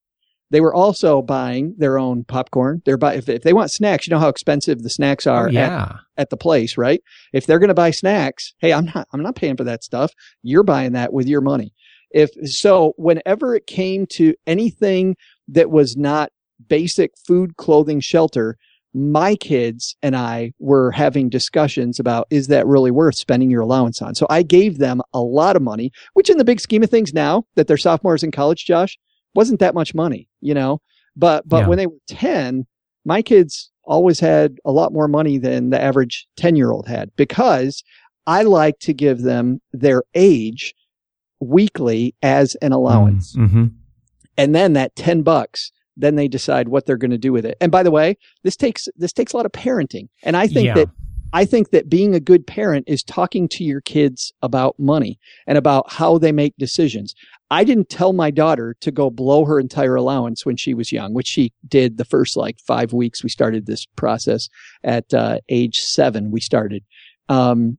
They 0.51 0.61
were 0.61 0.73
also 0.73 1.21
buying 1.21 1.75
their 1.77 1.99
own 1.99 2.23
popcorn. 2.23 2.81
They're 2.83 2.97
buy 2.97 3.15
if, 3.15 3.29
if 3.29 3.43
they 3.43 3.53
want 3.53 3.69
snacks, 3.71 4.07
you 4.07 4.11
know 4.11 4.19
how 4.19 4.29
expensive 4.29 4.81
the 4.81 4.89
snacks 4.89 5.27
are 5.27 5.47
oh, 5.47 5.51
yeah. 5.51 5.83
at, 5.83 5.95
at 6.17 6.29
the 6.31 6.37
place, 6.37 6.75
right? 6.75 7.03
If 7.33 7.45
they're 7.45 7.59
going 7.59 7.69
to 7.69 7.75
buy 7.75 7.91
snacks, 7.91 8.53
hey, 8.57 8.73
I'm 8.73 8.85
not, 8.85 9.07
I'm 9.13 9.21
not 9.21 9.35
paying 9.35 9.57
for 9.57 9.63
that 9.65 9.83
stuff. 9.83 10.11
You're 10.41 10.63
buying 10.63 10.93
that 10.93 11.13
with 11.13 11.27
your 11.27 11.41
money. 11.41 11.73
If 12.11 12.31
so, 12.49 12.93
whenever 12.97 13.55
it 13.55 13.67
came 13.67 14.07
to 14.13 14.33
anything 14.47 15.15
that 15.49 15.69
was 15.69 15.95
not 15.95 16.31
basic 16.67 17.11
food, 17.27 17.57
clothing, 17.57 17.99
shelter, 17.99 18.57
my 18.93 19.35
kids 19.35 19.95
and 20.01 20.15
I 20.15 20.53
were 20.59 20.91
having 20.91 21.29
discussions 21.29 21.99
about 21.99 22.27
is 22.29 22.47
that 22.47 22.65
really 22.65 22.91
worth 22.91 23.15
spending 23.15 23.51
your 23.51 23.61
allowance 23.61 24.01
on? 24.01 24.15
So 24.15 24.25
I 24.29 24.41
gave 24.41 24.77
them 24.77 25.01
a 25.13 25.21
lot 25.21 25.55
of 25.55 25.61
money, 25.61 25.91
which 26.13 26.29
in 26.29 26.37
the 26.37 26.45
big 26.45 26.59
scheme 26.59 26.83
of 26.83 26.89
things 26.89 27.13
now 27.13 27.43
that 27.55 27.67
they're 27.67 27.77
sophomores 27.77 28.23
in 28.23 28.31
college, 28.31 28.65
Josh, 28.65 28.97
wasn't 29.35 29.59
that 29.59 29.75
much 29.75 29.93
money, 29.93 30.27
you 30.41 30.53
know? 30.53 30.81
But, 31.15 31.47
but 31.47 31.61
yeah. 31.61 31.67
when 31.67 31.77
they 31.77 31.87
were 31.87 31.97
10, 32.07 32.65
my 33.05 33.21
kids 33.21 33.71
always 33.83 34.19
had 34.19 34.57
a 34.65 34.71
lot 34.71 34.93
more 34.93 35.07
money 35.07 35.37
than 35.37 35.69
the 35.69 35.81
average 35.81 36.27
10 36.37 36.55
year 36.55 36.71
old 36.71 36.87
had 36.87 37.11
because 37.15 37.83
I 38.27 38.43
like 38.43 38.79
to 38.79 38.93
give 38.93 39.21
them 39.21 39.61
their 39.73 40.03
age 40.13 40.73
weekly 41.39 42.15
as 42.21 42.55
an 42.55 42.71
allowance. 42.71 43.35
Mm-hmm. 43.35 43.67
And 44.37 44.55
then 44.55 44.73
that 44.73 44.95
10 44.95 45.23
bucks 45.23 45.71
then 45.99 46.15
they 46.15 46.27
decide 46.27 46.69
what 46.69 46.85
they're 46.85 46.97
going 46.97 47.11
to 47.11 47.17
do 47.17 47.33
with 47.33 47.45
it. 47.45 47.57
And 47.61 47.71
by 47.71 47.83
the 47.83 47.91
way, 47.91 48.17
this 48.43 48.55
takes 48.55 48.87
this 48.95 49.13
takes 49.13 49.33
a 49.33 49.37
lot 49.37 49.45
of 49.45 49.51
parenting. 49.51 50.07
And 50.23 50.35
I 50.35 50.47
think 50.47 50.67
yeah. 50.67 50.73
that 50.75 50.89
I 51.31 51.45
think 51.45 51.69
that 51.69 51.89
being 51.89 52.15
a 52.15 52.19
good 52.19 52.47
parent 52.47 52.85
is 52.87 53.03
talking 53.03 53.47
to 53.49 53.63
your 53.63 53.81
kids 53.81 54.33
about 54.41 54.79
money 54.79 55.19
and 55.45 55.57
about 55.57 55.91
how 55.91 56.17
they 56.17 56.31
make 56.31 56.55
decisions. 56.57 57.13
I 57.51 57.63
didn't 57.63 57.89
tell 57.89 58.13
my 58.13 58.31
daughter 58.31 58.75
to 58.81 58.91
go 58.91 59.09
blow 59.09 59.45
her 59.45 59.59
entire 59.59 59.95
allowance 59.95 60.45
when 60.45 60.55
she 60.55 60.73
was 60.73 60.91
young, 60.91 61.13
which 61.13 61.27
she 61.27 61.51
did 61.67 61.97
the 61.97 62.05
first 62.05 62.35
like 62.35 62.59
five 62.59 62.93
weeks. 62.93 63.23
We 63.23 63.29
started 63.29 63.65
this 63.65 63.85
process 63.85 64.49
at 64.83 65.13
uh, 65.13 65.39
age 65.49 65.79
seven. 65.79 66.31
We 66.31 66.39
started. 66.39 66.83
Um, 67.27 67.77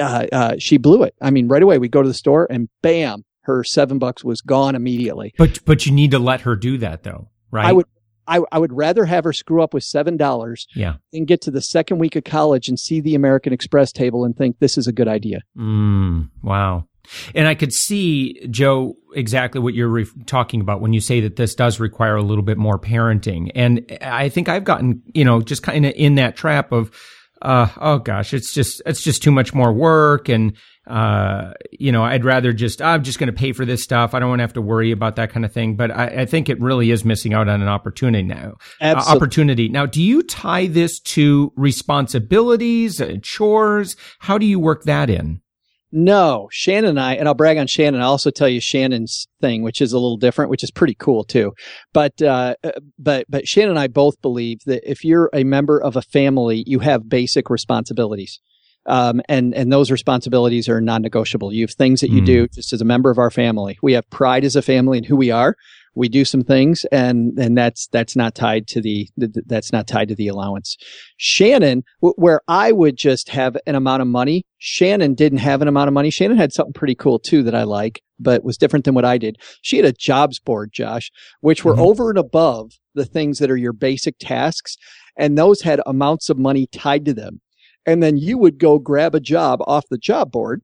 uh, 0.00 0.26
uh, 0.32 0.54
she 0.58 0.78
blew 0.78 1.02
it. 1.02 1.14
I 1.20 1.30
mean, 1.30 1.48
right 1.48 1.62
away 1.62 1.78
we 1.78 1.88
go 1.88 2.02
to 2.02 2.08
the 2.08 2.14
store 2.14 2.46
and 2.48 2.70
bam, 2.82 3.24
her 3.44 3.64
seven 3.64 3.98
bucks 3.98 4.22
was 4.24 4.40
gone 4.40 4.74
immediately. 4.74 5.34
But 5.38 5.64
but 5.64 5.86
you 5.86 5.92
need 5.92 6.10
to 6.12 6.18
let 6.18 6.42
her 6.42 6.56
do 6.56 6.78
that 6.78 7.02
though, 7.02 7.28
right? 7.50 7.66
I 7.66 7.72
would 7.72 7.86
I, 8.26 8.40
I 8.50 8.58
would 8.58 8.72
rather 8.72 9.04
have 9.04 9.24
her 9.24 9.32
screw 9.34 9.62
up 9.62 9.74
with 9.74 9.84
seven 9.84 10.16
dollars 10.16 10.66
Yeah. 10.74 10.94
than 11.12 11.26
get 11.26 11.42
to 11.42 11.50
the 11.50 11.60
second 11.60 11.98
week 11.98 12.16
of 12.16 12.24
college 12.24 12.68
and 12.68 12.78
see 12.78 13.00
the 13.00 13.14
American 13.14 13.52
Express 13.52 13.92
table 13.92 14.24
and 14.24 14.34
think 14.36 14.58
this 14.60 14.78
is 14.78 14.86
a 14.86 14.92
good 14.92 15.08
idea. 15.08 15.40
Mm, 15.58 16.30
wow. 16.42 16.86
And 17.34 17.46
I 17.46 17.54
could 17.54 17.70
see, 17.70 18.40
Joe, 18.48 18.94
exactly 19.14 19.60
what 19.60 19.74
you're 19.74 19.88
re- 19.90 20.06
talking 20.24 20.62
about 20.62 20.80
when 20.80 20.94
you 20.94 21.00
say 21.02 21.20
that 21.20 21.36
this 21.36 21.54
does 21.54 21.78
require 21.78 22.16
a 22.16 22.22
little 22.22 22.42
bit 22.42 22.56
more 22.56 22.78
parenting. 22.78 23.50
And 23.54 23.84
I 24.00 24.30
think 24.30 24.48
I've 24.48 24.64
gotten, 24.64 25.02
you 25.12 25.22
know, 25.26 25.42
just 25.42 25.62
kind 25.62 25.84
of 25.84 25.92
in 25.94 26.14
that 26.14 26.34
trap 26.34 26.72
of, 26.72 26.90
uh, 27.42 27.68
oh 27.76 27.98
gosh, 27.98 28.32
it's 28.32 28.54
just, 28.54 28.80
it's 28.86 29.02
just 29.02 29.22
too 29.22 29.30
much 29.32 29.52
more 29.52 29.70
work. 29.70 30.30
And, 30.30 30.56
uh, 30.86 31.52
you 31.72 31.90
know, 31.92 32.04
I'd 32.04 32.24
rather 32.24 32.52
just, 32.52 32.82
I'm 32.82 33.02
just 33.02 33.18
going 33.18 33.28
to 33.28 33.32
pay 33.32 33.52
for 33.52 33.64
this 33.64 33.82
stuff. 33.82 34.14
I 34.14 34.18
don't 34.18 34.28
want 34.28 34.40
to 34.40 34.44
have 34.44 34.52
to 34.54 34.62
worry 34.62 34.90
about 34.90 35.16
that 35.16 35.30
kind 35.30 35.44
of 35.44 35.52
thing. 35.52 35.76
But 35.76 35.90
I, 35.90 36.06
I 36.06 36.26
think 36.26 36.48
it 36.48 36.60
really 36.60 36.90
is 36.90 37.04
missing 37.04 37.32
out 37.32 37.48
on 37.48 37.62
an 37.62 37.68
opportunity 37.68 38.22
now. 38.22 38.54
Uh, 38.80 39.02
opportunity. 39.06 39.68
Now, 39.68 39.86
do 39.86 40.02
you 40.02 40.22
tie 40.22 40.66
this 40.66 41.00
to 41.00 41.52
responsibilities, 41.56 43.00
uh, 43.00 43.16
chores? 43.22 43.96
How 44.18 44.38
do 44.38 44.46
you 44.46 44.58
work 44.58 44.84
that 44.84 45.08
in? 45.08 45.40
No, 45.96 46.48
Shannon 46.50 46.90
and 46.90 47.00
I, 47.00 47.14
and 47.14 47.28
I'll 47.28 47.34
brag 47.34 47.56
on 47.56 47.68
Shannon. 47.68 48.00
I'll 48.00 48.10
also 48.10 48.32
tell 48.32 48.48
you 48.48 48.60
Shannon's 48.60 49.28
thing, 49.40 49.62
which 49.62 49.80
is 49.80 49.92
a 49.92 49.96
little 49.96 50.16
different, 50.16 50.50
which 50.50 50.64
is 50.64 50.72
pretty 50.72 50.96
cool 50.98 51.22
too. 51.22 51.52
But, 51.92 52.20
uh, 52.20 52.56
uh, 52.64 52.72
but, 52.98 53.26
but 53.28 53.46
Shannon 53.46 53.70
and 53.70 53.78
I 53.78 53.86
both 53.86 54.20
believe 54.20 54.58
that 54.66 54.82
if 54.90 55.04
you're 55.04 55.30
a 55.32 55.44
member 55.44 55.80
of 55.80 55.94
a 55.94 56.02
family, 56.02 56.64
you 56.66 56.80
have 56.80 57.08
basic 57.08 57.48
responsibilities. 57.48 58.40
Um, 58.86 59.20
and, 59.28 59.54
and 59.54 59.72
those 59.72 59.90
responsibilities 59.90 60.68
are 60.68 60.80
non-negotiable. 60.80 61.52
You 61.52 61.62
have 61.64 61.72
things 61.72 62.00
that 62.00 62.10
you 62.10 62.20
Hmm. 62.20 62.24
do 62.26 62.48
just 62.48 62.72
as 62.72 62.80
a 62.80 62.84
member 62.84 63.10
of 63.10 63.18
our 63.18 63.30
family. 63.30 63.78
We 63.82 63.94
have 63.94 64.08
pride 64.10 64.44
as 64.44 64.56
a 64.56 64.62
family 64.62 64.98
in 64.98 65.04
who 65.04 65.16
we 65.16 65.30
are. 65.30 65.56
We 65.96 66.08
do 66.08 66.24
some 66.24 66.42
things 66.42 66.84
and, 66.90 67.38
and 67.38 67.56
that's, 67.56 67.86
that's 67.86 68.16
not 68.16 68.34
tied 68.34 68.66
to 68.68 68.80
the, 68.80 69.08
th- 69.18 69.32
th- 69.32 69.46
that's 69.46 69.72
not 69.72 69.86
tied 69.86 70.08
to 70.08 70.14
the 70.16 70.26
allowance. 70.28 70.76
Shannon, 71.16 71.84
w- 72.02 72.14
where 72.16 72.40
I 72.48 72.72
would 72.72 72.96
just 72.96 73.28
have 73.28 73.56
an 73.66 73.74
amount 73.76 74.02
of 74.02 74.08
money, 74.08 74.44
Shannon 74.58 75.14
didn't 75.14 75.38
have 75.38 75.62
an 75.62 75.68
amount 75.68 75.88
of 75.88 75.94
money. 75.94 76.10
Shannon 76.10 76.36
had 76.36 76.52
something 76.52 76.72
pretty 76.72 76.96
cool 76.96 77.18
too 77.20 77.42
that 77.44 77.54
I 77.54 77.62
like, 77.62 78.02
but 78.18 78.42
was 78.44 78.58
different 78.58 78.84
than 78.84 78.94
what 78.94 79.04
I 79.04 79.18
did. 79.18 79.36
She 79.62 79.76
had 79.76 79.86
a 79.86 79.92
jobs 79.92 80.40
board, 80.40 80.70
Josh, 80.72 81.10
which 81.40 81.64
were 81.64 81.76
Mhm. 81.76 81.86
over 81.86 82.10
and 82.10 82.18
above 82.18 82.72
the 82.94 83.04
things 83.04 83.38
that 83.38 83.50
are 83.50 83.56
your 83.56 83.72
basic 83.72 84.16
tasks. 84.18 84.76
And 85.16 85.38
those 85.38 85.60
had 85.62 85.80
amounts 85.86 86.28
of 86.28 86.38
money 86.38 86.66
tied 86.66 87.04
to 87.04 87.14
them. 87.14 87.40
And 87.86 88.02
then 88.02 88.16
you 88.16 88.38
would 88.38 88.58
go 88.58 88.78
grab 88.78 89.14
a 89.14 89.20
job 89.20 89.60
off 89.66 89.84
the 89.90 89.98
job 89.98 90.32
board 90.32 90.62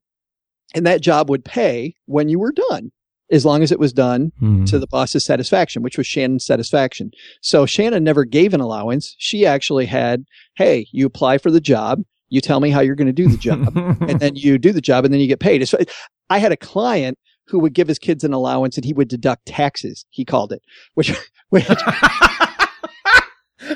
and 0.74 0.86
that 0.86 1.00
job 1.02 1.28
would 1.28 1.44
pay 1.44 1.94
when 2.06 2.28
you 2.28 2.38
were 2.38 2.52
done, 2.52 2.92
as 3.30 3.44
long 3.44 3.62
as 3.62 3.72
it 3.72 3.78
was 3.78 3.92
done 3.92 4.32
Hmm. 4.38 4.64
to 4.66 4.78
the 4.78 4.86
boss's 4.86 5.24
satisfaction, 5.24 5.82
which 5.82 5.98
was 5.98 6.06
Shannon's 6.06 6.44
satisfaction. 6.46 7.10
So 7.42 7.66
Shannon 7.66 8.04
never 8.04 8.24
gave 8.24 8.54
an 8.54 8.60
allowance. 8.60 9.14
She 9.18 9.44
actually 9.44 9.86
had, 9.86 10.24
hey, 10.54 10.86
you 10.92 11.06
apply 11.06 11.38
for 11.38 11.50
the 11.50 11.60
job, 11.60 12.02
you 12.28 12.40
tell 12.40 12.60
me 12.60 12.70
how 12.70 12.80
you're 12.80 12.94
going 12.94 13.06
to 13.08 13.12
do 13.12 13.28
the 13.28 13.36
job, 13.36 13.76
and 13.76 14.20
then 14.20 14.36
you 14.36 14.56
do 14.58 14.72
the 14.72 14.80
job, 14.80 15.04
and 15.04 15.12
then 15.12 15.20
you 15.20 15.26
get 15.26 15.40
paid. 15.40 15.66
So 15.68 15.78
I 16.30 16.38
had 16.38 16.52
a 16.52 16.56
client 16.56 17.18
who 17.48 17.58
would 17.58 17.72
give 17.74 17.88
his 17.88 17.98
kids 17.98 18.22
an 18.22 18.32
allowance, 18.32 18.76
and 18.76 18.84
he 18.84 18.92
would 18.92 19.08
deduct 19.08 19.46
taxes. 19.46 20.06
He 20.10 20.24
called 20.24 20.52
it, 20.52 20.62
which, 20.94 21.10
which 21.48 21.66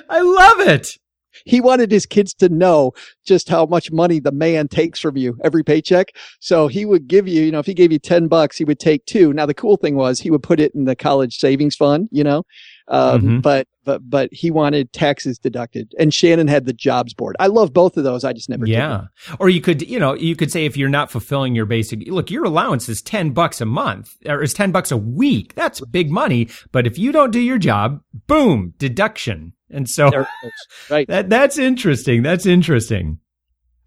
I 0.09 0.21
love 0.21 0.69
it. 0.69 0.97
He 1.45 1.61
wanted 1.61 1.91
his 1.91 2.07
kids 2.07 2.35
to 2.35 2.49
know 2.49 2.93
just 3.27 3.49
how 3.49 3.67
much 3.67 3.91
money 3.93 4.21
the 4.21 4.33
man 4.33 4.69
takes 4.69 5.01
from 5.01 5.17
you 5.17 5.39
every 5.45 5.63
paycheck. 5.63 6.09
So 6.41 6.69
he 6.69 6.85
would 6.85 7.07
give 7.07 7.27
you, 7.29 7.43
you 7.43 7.53
know, 7.53 7.59
if 7.59 7.67
he 7.67 7.75
gave 7.75 7.93
you 7.93 7.99
10 7.99 8.29
bucks, 8.29 8.57
he 8.59 8.65
would 8.65 8.79
take 8.79 9.05
two. 9.07 9.33
Now 9.33 9.47
the 9.47 9.55
cool 9.55 9.77
thing 9.77 9.97
was 9.97 10.21
he 10.21 10.31
would 10.31 10.43
put 10.43 10.61
it 10.61 10.75
in 10.75 10.85
the 10.85 10.97
college 10.97 11.37
savings 11.39 11.77
fund, 11.77 12.09
you 12.11 12.25
know, 12.25 12.45
um, 12.89 13.23
Mhm. 13.23 13.43
but, 13.43 13.67
but, 13.85 14.09
but 14.09 14.29
he 14.33 14.51
wanted 14.51 14.93
taxes 14.93 15.39
deducted 15.39 15.93
and 15.99 16.13
Shannon 16.13 16.49
had 16.49 16.67
the 16.67 16.73
jobs 16.73 17.15
board. 17.15 17.37
I 17.39 17.47
love 17.49 17.73
both 17.73 17.97
of 17.97 18.05
those. 18.05 18.25
I 18.25 18.33
just 18.33 18.49
never 18.49 18.67
Yeah. 18.67 19.05
Or 19.39 19.49
you 19.49 19.61
could, 19.61 19.83
you 19.89 19.99
know, 19.99 20.15
you 20.15 20.37
could 20.37 20.51
say 20.53 20.65
if 20.67 20.77
you're 20.77 20.89
not 20.89 21.11
fulfilling 21.11 21.55
your 21.55 21.67
basic, 21.67 22.07
look, 22.09 22.31
your 22.31 22.45
allowance 22.45 22.89
is 22.89 23.01
10 23.03 23.31
bucks 23.31 23.61
a 23.61 23.67
month 23.67 24.15
or 24.27 24.43
is 24.43 24.53
10 24.55 24.71
bucks 24.73 24.91
a 24.91 24.97
week. 24.97 25.55
That's 25.55 25.81
big 25.83 26.11
money. 26.11 26.49
But 26.73 26.87
if 26.87 26.99
you 26.99 27.13
don't 27.13 27.31
do 27.31 27.41
your 27.41 27.59
job, 27.59 28.01
boom, 28.27 28.75
deduction. 28.79 29.53
And 29.75 29.89
so 29.89 30.09
There 30.11 30.23
it 30.23 30.29
goes. 30.43 30.53
Right. 30.89 31.09
that, 31.09 31.29
that's 31.29 31.59
interesting. 31.59 32.23
That's 32.23 32.47
interesting. 32.47 33.19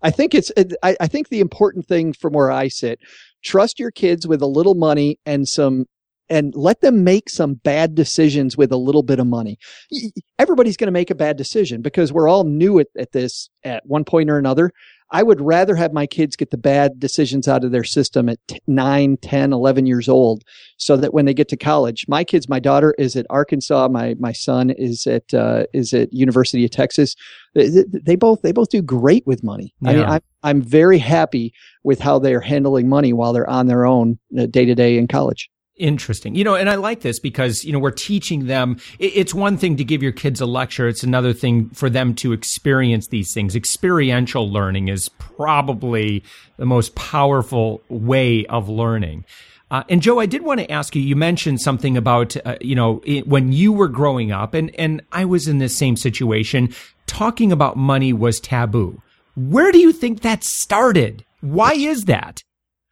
I 0.02 0.12
think 0.12 0.36
it's, 0.36 0.52
I, 0.84 0.95
I 1.00 1.08
think 1.08 1.30
the 1.30 1.39
important 1.39 1.88
thing 1.88 2.13
from 2.13 2.34
where 2.34 2.52
I 2.52 2.67
sit, 2.67 3.00
trust 3.43 3.80
your 3.80 3.89
kids 3.89 4.28
with 4.28 4.41
a 4.41 4.47
little 4.47 4.76
money 4.76 5.19
and 5.26 5.47
some, 5.47 5.86
and 6.30 6.54
let 6.56 6.82
them 6.82 7.04
make 7.04 7.30
some 7.30 7.56
bad 7.56 7.95
decisions 7.95 8.58
with 8.58 8.71
a 8.71 8.78
little 8.78 9.02
bit 9.02 9.17
of 9.17 9.26
money. 9.28 9.58
Y- 9.91 10.12
y- 10.15 10.21
Everybody's 10.38 10.78
going 10.78 10.88
to 10.88 10.91
make 10.91 11.10
a 11.10 11.15
bad 11.15 11.38
decision 11.38 11.82
because 11.82 12.12
we're 12.13 12.28
all 12.28 12.43
new 12.43 12.80
at, 12.80 12.88
at 12.97 13.12
this 13.12 13.50
at 13.63 13.84
one 13.86 14.04
point 14.04 14.30
or 14.30 14.38
another. 14.38 14.71
I 15.12 15.24
would 15.24 15.39
rather 15.39 15.76
have 15.76 15.93
my 15.93 16.06
kids 16.06 16.36
get 16.36 16.52
the 16.52 16.58
bad 16.58 17.00
decisions 17.00 17.48
out 17.48 17.63
of 17.63 17.72
their 17.72 17.84
system 17.86 18.28
at 18.28 18.39
t- 18.48 18.60
9, 18.67 19.17
10, 19.17 19.54
11 19.54 19.86
years 19.86 20.10
old 20.10 20.43
so 20.78 20.98
that 20.98 21.13
when 21.13 21.26
they 21.26 21.34
get 21.34 21.48
to 21.50 21.58
college, 21.58 22.06
my 22.10 22.24
kids, 22.24 22.50
my 22.50 22.60
daughter 22.60 22.93
is 22.98 23.15
at 23.15 23.26
Arkansas, 23.30 23.88
my, 23.89 24.15
my 24.20 24.34
son 24.34 24.70
is 24.72 25.08
at, 25.08 25.34
uh, 25.34 25.63
is 25.74 25.93
at 25.93 26.12
University 26.12 26.65
of 26.65 26.72
Texas. 26.72 27.15
They, 27.56 27.70
they- 27.70 27.84
they 27.93 28.15
both, 28.15 28.41
they 28.41 28.52
both 28.52 28.70
do 28.70 28.82
great 28.82 29.26
with 29.26 29.43
money. 29.43 29.74
I 29.86 29.93
mean, 29.93 30.04
I'm, 30.10 30.22
I'm 30.43 30.62
very 30.62 30.98
happy 31.00 31.54
with 31.84 32.00
how 32.00 32.20
they're 32.20 32.41
handling 32.41 32.89
money 32.89 33.13
while 33.13 33.32
they're 33.34 33.50
on 33.50 33.67
their 33.67 33.86
own 33.86 34.20
day 34.50 34.65
to 34.65 34.76
day 34.76 34.98
in 34.98 35.08
college. 35.08 35.50
Interesting. 35.78 36.34
You 36.34 36.44
know, 36.44 36.56
and 36.56 36.72
I 36.72 36.76
like 36.76 37.02
this 37.02 37.20
because, 37.20 37.63
you 37.63 37.72
know, 37.72 37.78
we're 37.78 37.92
teaching 37.92 38.48
them. 38.48 38.78
It's 38.98 39.34
one 39.34 39.58
thing 39.58 39.78
to 39.78 39.84
give 39.84 40.02
your 40.02 40.12
kids 40.12 40.42
a 40.42 40.48
lecture. 40.48 40.88
It's 40.88 41.04
another 41.04 41.34
thing 41.34 41.70
for 41.70 41.88
them 41.88 42.16
to 42.16 42.34
experience 42.34 43.10
these 43.10 43.32
things. 43.32 43.56
Experiential 43.56 44.52
learning 44.52 44.88
is 44.88 45.10
probably 45.10 46.24
the 46.58 46.66
most 46.66 46.96
powerful 46.96 47.84
way 47.90 48.44
of 48.48 48.68
learning. 48.68 49.24
Uh, 49.70 49.84
and 49.88 50.02
Joe, 50.02 50.20
I 50.20 50.26
did 50.26 50.42
want 50.42 50.62
to 50.62 50.72
ask 50.72 50.96
you, 50.96 51.02
you 51.02 51.16
mentioned 51.16 51.62
something 51.62 51.96
about, 51.96 52.36
uh, 52.44 52.58
you 52.60 52.74
know, 52.74 53.02
it, 53.06 53.28
when 53.28 53.52
you 53.52 53.72
were 53.72 53.90
growing 53.90 54.32
up 54.32 54.56
and, 54.56 54.74
and 54.80 55.04
I 55.12 55.26
was 55.26 55.48
in 55.48 55.60
this 55.60 55.78
same 55.78 55.96
situation, 55.96 56.74
talking 57.06 57.52
about 57.52 57.78
money 57.78 58.13
was 58.13 58.40
taboo. 58.40 59.02
Where 59.36 59.72
do 59.72 59.78
you 59.78 59.92
think 59.92 60.22
that 60.22 60.44
started? 60.44 61.24
Why 61.42 61.74
is 61.74 62.06
that? 62.06 62.44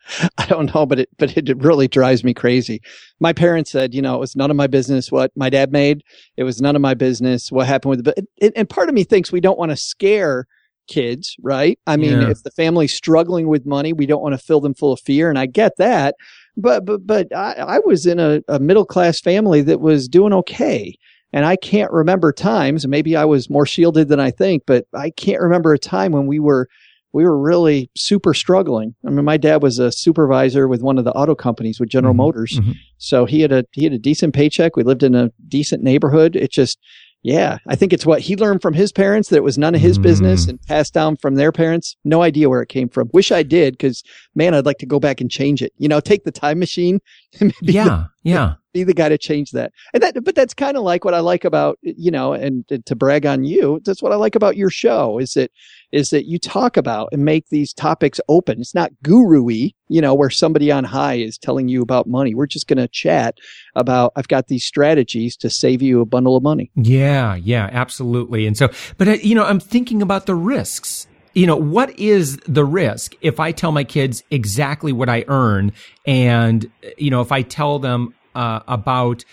I 0.37 0.45
don't 0.45 0.73
know, 0.73 0.85
but 0.85 0.99
it 0.99 1.09
but 1.17 1.35
it 1.37 1.57
really 1.57 1.87
drives 1.87 2.23
me 2.23 2.33
crazy. 2.33 2.81
My 3.19 3.33
parents 3.33 3.71
said, 3.71 3.93
you 3.93 4.01
know, 4.01 4.15
it 4.15 4.19
was 4.19 4.35
none 4.35 4.51
of 4.51 4.57
my 4.57 4.67
business 4.67 5.11
what 5.11 5.31
my 5.35 5.49
dad 5.49 5.71
made. 5.71 6.03
It 6.37 6.43
was 6.43 6.61
none 6.61 6.75
of 6.75 6.81
my 6.81 6.93
business 6.93 7.51
what 7.51 7.67
happened 7.67 7.97
with 7.97 8.07
it. 8.07 8.27
And, 8.41 8.51
and 8.55 8.69
part 8.69 8.89
of 8.89 8.95
me 8.95 9.03
thinks 9.03 9.31
we 9.31 9.41
don't 9.41 9.57
want 9.57 9.71
to 9.71 9.77
scare 9.77 10.45
kids, 10.87 11.35
right? 11.41 11.79
I 11.87 11.97
mean, 11.97 12.21
Yeah. 12.21 12.29
if 12.29 12.43
the 12.43 12.51
family's 12.51 12.93
struggling 12.93 13.47
with 13.47 13.65
money, 13.65 13.91
we 13.93 14.05
don't 14.05 14.21
want 14.21 14.33
to 14.33 14.45
fill 14.45 14.61
them 14.61 14.75
full 14.75 14.93
of 14.93 14.99
fear, 14.99 15.29
and 15.29 15.39
I 15.39 15.47
get 15.47 15.77
that. 15.77 16.15
But 16.57 16.85
but 16.85 17.05
but 17.05 17.35
I, 17.35 17.53
I 17.53 17.79
was 17.79 18.05
in 18.05 18.19
a, 18.19 18.41
a 18.47 18.59
middle 18.59 18.85
class 18.85 19.19
family 19.19 19.61
that 19.63 19.81
was 19.81 20.07
doing 20.07 20.33
okay. 20.33 20.95
And 21.33 21.43
I 21.43 21.57
can't 21.57 21.91
remember 21.91 22.31
times, 22.31 22.87
maybe 22.87 23.17
I 23.17 23.25
was 23.25 23.49
more 23.49 23.65
shielded 23.65 24.07
than 24.07 24.21
I 24.21 24.31
think, 24.31 24.63
but 24.65 24.85
I 24.93 25.09
can't 25.09 25.41
remember 25.41 25.73
a 25.73 25.79
time 25.79 26.13
when 26.13 26.27
we 26.27 26.39
were 26.39 26.69
we 27.15 27.23
were 27.23 27.39
really 27.39 27.89
super 27.95 28.33
struggling. 28.33 28.93
I 29.07 29.09
mean, 29.09 29.23
my 29.25 29.37
dad 29.37 29.63
was 29.63 29.79
a 29.79 29.89
supervisor 29.91 30.67
with 30.67 30.81
one 30.81 30.97
of 30.97 31.05
the 31.05 31.13
auto 31.13 31.33
companies 31.33 31.79
with 31.79 31.89
General 31.89 32.13
Mhm, 32.13 32.17
Motors. 32.17 32.59
mhm. 32.59 32.75
So 32.97 33.23
he 33.25 33.39
had 33.41 33.51
a, 33.51 33.63
he 33.71 33.85
had 33.85 33.93
a 33.93 33.97
decent 33.97 34.33
paycheck. 34.33 34.75
We 34.75 34.83
lived 34.83 35.01
in 35.01 35.15
a 35.15 35.31
decent 35.47 35.81
neighborhood. 35.81 36.35
It 36.35 36.51
just, 36.51 36.77
yeah, 37.23 37.57
I 37.67 37.75
think 37.75 37.93
it's 37.93 38.05
what 38.05 38.19
he 38.19 38.35
learned 38.35 38.61
from 38.61 38.73
his 38.73 38.91
parents 38.91 39.29
that 39.29 39.37
it 39.37 39.43
was 39.43 39.57
none 39.57 39.73
of 39.75 39.81
his 39.81 39.97
Mm. 39.97 40.03
business 40.03 40.47
and 40.49 40.61
passed 40.63 40.93
down 40.93 41.15
from 41.15 41.35
their 41.35 41.51
parents. 41.53 41.95
No 42.03 42.21
idea 42.21 42.49
where 42.49 42.61
it 42.61 42.69
came 42.69 42.89
from. 42.89 43.09
Wish 43.13 43.31
I 43.31 43.43
did 43.43 43.73
because 43.75 44.03
man, 44.35 44.53
I'd 44.53 44.65
like 44.65 44.77
to 44.79 44.85
go 44.85 44.99
back 44.99 45.21
and 45.21 45.31
change 45.31 45.61
it. 45.61 45.71
You 45.77 45.87
know, 45.87 45.99
take 46.01 46.25
the 46.25 46.31
time 46.31 46.59
machine 46.59 46.99
and 47.39 47.53
maybe 47.61 47.73
Yeah. 47.73 48.05
Yeah. 48.25 48.55
be 48.73 48.83
the 48.83 48.93
guy 48.93 49.07
to 49.07 49.17
change 49.17 49.51
that. 49.51 49.71
And 49.93 50.03
that, 50.03 50.21
but 50.23 50.35
that's 50.35 50.53
kind 50.53 50.75
of 50.75 50.83
like 50.83 51.05
what 51.05 51.13
I 51.13 51.21
like 51.21 51.45
about, 51.45 51.79
you 51.81 52.11
know, 52.11 52.33
and, 52.33 52.65
and 52.69 52.85
to 52.87 52.95
brag 52.95 53.25
on 53.25 53.45
you, 53.45 53.79
that's 53.85 54.01
what 54.01 54.11
I 54.11 54.15
like 54.15 54.35
about 54.35 54.57
your 54.57 54.69
show 54.69 55.17
is 55.17 55.33
that, 55.33 55.49
is 55.93 56.09
that 56.09 56.25
you 56.25 56.37
talk 56.37 56.75
about 56.75 57.07
and 57.13 57.23
make 57.23 57.47
these 57.47 57.71
topics 57.71 58.19
open. 58.27 58.59
It's 58.59 58.75
not 58.75 58.91
guru-y, 59.01 59.71
you 59.87 60.01
know, 60.01 60.13
where 60.13 60.29
somebody 60.29 60.71
on 60.71 60.83
high 60.83 61.15
is 61.15 61.37
telling 61.37 61.69
you 61.69 61.81
about 61.81 62.07
money. 62.07 62.35
We're 62.35 62.47
just 62.47 62.67
going 62.67 62.79
to 62.79 62.89
chat 62.89 63.37
about, 63.75 64.11
I've 64.17 64.27
got 64.27 64.47
these 64.47 64.65
strategies 64.65 65.37
to 65.37 65.49
save 65.49 65.81
you 65.81 66.01
a 66.01 66.05
bundle 66.05 66.35
of 66.35 66.43
money. 66.43 66.69
Yeah, 66.75 67.35
yeah, 67.35 67.69
absolutely. 67.71 68.45
And 68.45 68.57
so, 68.57 68.69
but 68.97 69.07
uh, 69.07 69.11
you 69.13 69.35
know, 69.35 69.45
I'm 69.45 69.61
thinking 69.61 70.01
about 70.01 70.25
the 70.25 70.35
risks. 70.35 71.07
You 71.35 71.45
know, 71.45 71.57
what 71.57 71.97
is 71.99 72.37
the 72.47 72.65
risk 72.65 73.13
if 73.21 73.39
I 73.39 73.51
tell 73.51 73.71
my 73.71 73.83
kids 73.83 74.23
exactly 74.31 74.91
what 74.93 75.09
I 75.09 75.25
earn 75.27 75.73
and, 76.05 76.71
you 76.97 77.11
know, 77.11 77.21
if 77.21 77.31
I 77.31 77.41
tell 77.41 77.77
them 77.77 78.15
uh, 78.35 78.61
about 78.67 79.23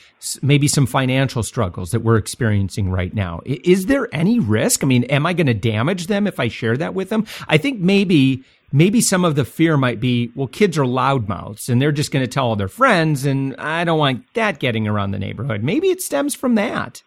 maybe 0.42 0.68
some 0.68 0.86
financial 0.86 1.42
struggles 1.42 1.90
that 1.90 2.00
we're 2.00 2.16
experiencing 2.16 2.90
right 2.90 3.12
now. 3.14 3.40
Is 3.44 3.86
there 3.86 4.08
any 4.12 4.38
risk? 4.38 4.84
I 4.84 4.86
mean, 4.86 5.04
am 5.04 5.26
I 5.26 5.32
going 5.32 5.48
to 5.48 5.54
damage 5.54 6.06
them 6.06 6.26
if 6.26 6.38
I 6.38 6.48
share 6.48 6.76
that 6.76 6.94
with 6.94 7.08
them? 7.08 7.26
I 7.48 7.58
think 7.58 7.80
maybe 7.80 8.44
maybe 8.72 9.00
some 9.00 9.24
of 9.24 9.34
the 9.34 9.44
fear 9.44 9.76
might 9.76 10.00
be, 10.00 10.32
well, 10.34 10.46
kids 10.46 10.78
are 10.78 10.84
loudmouths 10.84 11.68
and 11.68 11.80
they're 11.80 11.92
just 11.92 12.10
going 12.10 12.24
to 12.24 12.30
tell 12.30 12.46
all 12.46 12.56
their 12.56 12.68
friends, 12.68 13.26
and 13.26 13.54
I 13.56 13.84
don't 13.84 13.98
want 13.98 14.24
that 14.34 14.60
getting 14.60 14.88
around 14.88 15.10
the 15.10 15.18
neighborhood. 15.18 15.62
Maybe 15.62 15.88
it 15.88 16.00
stems 16.00 16.34
from 16.34 16.54
that. 16.54 17.02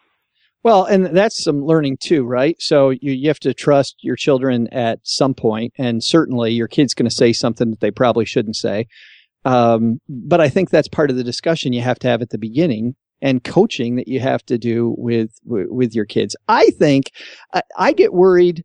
Well, 0.66 0.82
and 0.82 1.16
that's 1.16 1.44
some 1.44 1.64
learning 1.64 1.98
too, 1.98 2.24
right? 2.24 2.56
So 2.58 2.90
you, 2.90 3.12
you 3.12 3.28
have 3.28 3.38
to 3.38 3.54
trust 3.54 3.98
your 4.00 4.16
children 4.16 4.66
at 4.72 4.98
some 5.04 5.32
point, 5.32 5.72
and 5.78 6.02
certainly 6.02 6.50
your 6.50 6.66
kid's 6.66 6.92
going 6.92 7.08
to 7.08 7.14
say 7.14 7.32
something 7.32 7.70
that 7.70 7.78
they 7.78 7.92
probably 7.92 8.24
shouldn't 8.24 8.56
say. 8.56 8.88
Um, 9.44 10.00
but 10.08 10.40
I 10.40 10.48
think 10.48 10.70
that's 10.70 10.88
part 10.88 11.08
of 11.08 11.14
the 11.14 11.22
discussion 11.22 11.72
you 11.72 11.82
have 11.82 12.00
to 12.00 12.08
have 12.08 12.20
at 12.20 12.30
the 12.30 12.38
beginning 12.38 12.96
and 13.22 13.44
coaching 13.44 13.94
that 13.94 14.08
you 14.08 14.18
have 14.18 14.44
to 14.46 14.58
do 14.58 14.92
with 14.98 15.30
with 15.44 15.94
your 15.94 16.04
kids. 16.04 16.34
I 16.48 16.70
think 16.70 17.12
I, 17.54 17.62
I 17.78 17.92
get 17.92 18.12
worried 18.12 18.64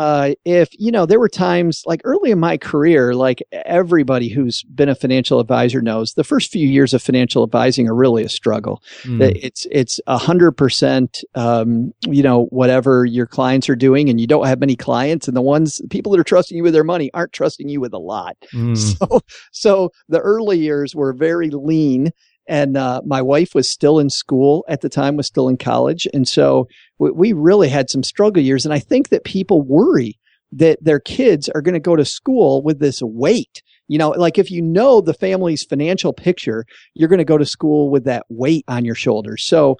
uh, 0.00 0.32
if 0.46 0.70
you 0.78 0.90
know 0.90 1.04
there 1.04 1.20
were 1.20 1.28
times 1.28 1.82
like 1.84 2.00
early 2.04 2.30
in 2.30 2.40
my 2.40 2.56
career 2.56 3.14
like 3.14 3.42
everybody 3.52 4.30
who's 4.30 4.62
been 4.62 4.88
a 4.88 4.94
financial 4.94 5.40
advisor 5.40 5.82
knows 5.82 6.14
the 6.14 6.24
first 6.24 6.50
few 6.50 6.66
years 6.66 6.94
of 6.94 7.02
financial 7.02 7.44
advising 7.44 7.86
are 7.86 7.94
really 7.94 8.24
a 8.24 8.28
struggle 8.30 8.82
mm. 9.02 9.20
it's 9.42 9.66
it's 9.70 10.00
a 10.06 10.16
hundred 10.16 10.52
percent 10.52 11.22
um, 11.34 11.92
you 12.08 12.22
know 12.22 12.46
whatever 12.46 13.04
your 13.04 13.26
clients 13.26 13.68
are 13.68 13.76
doing 13.76 14.08
and 14.08 14.18
you 14.22 14.26
don't 14.26 14.46
have 14.46 14.58
many 14.58 14.74
clients 14.74 15.28
and 15.28 15.36
the 15.36 15.42
ones 15.42 15.82
people 15.90 16.10
that 16.12 16.18
are 16.18 16.24
trusting 16.24 16.56
you 16.56 16.62
with 16.62 16.72
their 16.72 16.82
money 16.82 17.10
aren't 17.12 17.34
trusting 17.34 17.68
you 17.68 17.78
with 17.78 17.92
a 17.92 17.98
lot 17.98 18.38
mm. 18.54 18.74
so 18.98 19.20
so 19.52 19.92
the 20.08 20.20
early 20.20 20.58
years 20.58 20.94
were 20.94 21.12
very 21.12 21.50
lean 21.50 22.10
and 22.50 22.76
uh, 22.76 23.00
my 23.06 23.22
wife 23.22 23.54
was 23.54 23.70
still 23.70 24.00
in 24.00 24.10
school 24.10 24.64
at 24.68 24.80
the 24.80 24.88
time 24.88 25.16
was 25.16 25.28
still 25.28 25.48
in 25.48 25.56
college. 25.56 26.08
And 26.12 26.26
so 26.26 26.66
we, 26.98 27.12
we 27.12 27.32
really 27.32 27.68
had 27.68 27.88
some 27.88 28.02
struggle 28.02 28.42
years. 28.42 28.66
And 28.66 28.74
i 28.74 28.80
think 28.80 29.08
that 29.08 29.24
people 29.24 29.62
worry 29.62 30.18
that 30.52 30.82
their 30.82 30.98
kids 30.98 31.48
are 31.48 31.62
going 31.62 31.74
to 31.74 31.80
go 31.80 31.94
to 31.94 32.04
school 32.04 32.60
with 32.60 32.80
this 32.80 33.00
weight. 33.00 33.62
You 33.86 33.98
know 33.98 34.10
like 34.10 34.36
if 34.36 34.50
you 34.50 34.60
know 34.62 35.00
the 35.00 35.14
family's 35.14 35.64
financial 35.64 36.12
picture 36.12 36.64
you're 36.94 37.08
going 37.08 37.18
to 37.18 37.24
go 37.24 37.38
to 37.38 37.46
school 37.46 37.90
with 37.90 38.04
that 38.04 38.26
weight 38.28 38.64
on 38.68 38.84
your 38.84 38.94
shoulders. 38.96 39.44
So 39.44 39.76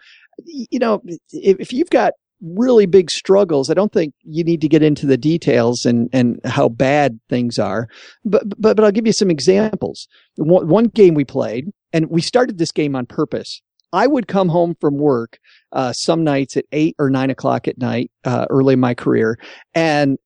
you 0.46 0.78
know 0.78 1.02
if, 1.32 1.58
if 1.60 1.72
you've 1.72 1.90
got 1.90 2.14
really 2.40 2.86
big 2.86 3.10
struggles. 3.10 3.70
I 3.70 3.74
don't 3.74 3.92
think 3.92 4.14
you 4.22 4.44
need 4.44 4.60
to 4.62 4.68
get 4.68 4.82
into 4.82 5.06
the 5.06 5.16
details 5.16 5.84
and, 5.84 6.08
and 6.12 6.40
how 6.44 6.68
bad 6.68 7.18
things 7.28 7.58
are, 7.58 7.88
but, 8.24 8.42
but, 8.60 8.76
but 8.76 8.84
I'll 8.84 8.92
give 8.92 9.06
you 9.06 9.12
some 9.12 9.30
examples. 9.30 10.08
One, 10.36 10.68
one 10.68 10.84
game 10.86 11.14
we 11.14 11.24
played, 11.24 11.70
and 11.92 12.08
we 12.10 12.20
started 12.20 12.58
this 12.58 12.72
game 12.72 12.96
on 12.96 13.06
purpose. 13.06 13.60
I 13.92 14.06
would 14.06 14.28
come 14.28 14.48
home 14.48 14.76
from 14.80 14.98
work 14.98 15.38
uh, 15.72 15.92
some 15.92 16.22
nights 16.22 16.56
at 16.56 16.64
eight 16.72 16.94
or 16.98 17.10
nine 17.10 17.30
o'clock 17.30 17.66
at 17.66 17.78
night, 17.78 18.10
uh, 18.24 18.46
early 18.48 18.74
in 18.74 18.80
my 18.80 18.94
career, 18.94 19.38
and 19.74 20.18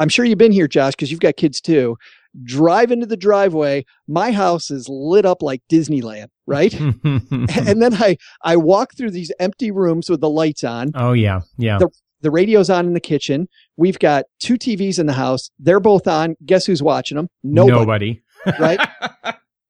I'm 0.00 0.08
sure 0.08 0.24
you've 0.24 0.38
been 0.38 0.52
here, 0.52 0.68
Josh, 0.68 0.92
because 0.92 1.10
you've 1.10 1.20
got 1.20 1.36
kids 1.36 1.60
too. 1.60 1.96
Drive 2.42 2.90
into 2.90 3.06
the 3.06 3.16
driveway. 3.16 3.84
My 4.08 4.32
house 4.32 4.70
is 4.70 4.88
lit 4.88 5.24
up 5.24 5.40
like 5.40 5.62
Disneyland, 5.70 6.28
right? 6.46 6.72
and 6.80 7.82
then 7.82 7.94
I 7.94 8.16
I 8.42 8.56
walk 8.56 8.94
through 8.96 9.10
these 9.10 9.32
empty 9.38 9.70
rooms 9.70 10.08
with 10.10 10.20
the 10.20 10.30
lights 10.30 10.64
on. 10.64 10.92
Oh 10.94 11.12
yeah, 11.12 11.40
yeah. 11.58 11.78
The, 11.78 11.88
the 12.24 12.30
radio's 12.30 12.70
on 12.70 12.86
in 12.86 12.94
the 12.94 13.00
kitchen. 13.00 13.48
We've 13.76 13.98
got 13.98 14.24
two 14.40 14.54
TVs 14.54 14.98
in 14.98 15.06
the 15.06 15.12
house. 15.12 15.50
They're 15.58 15.78
both 15.78 16.06
on. 16.06 16.36
Guess 16.44 16.64
who's 16.66 16.82
watching 16.82 17.16
them? 17.16 17.28
Nobody. 17.42 17.74
Nobody. 17.76 18.22
right? 18.58 18.80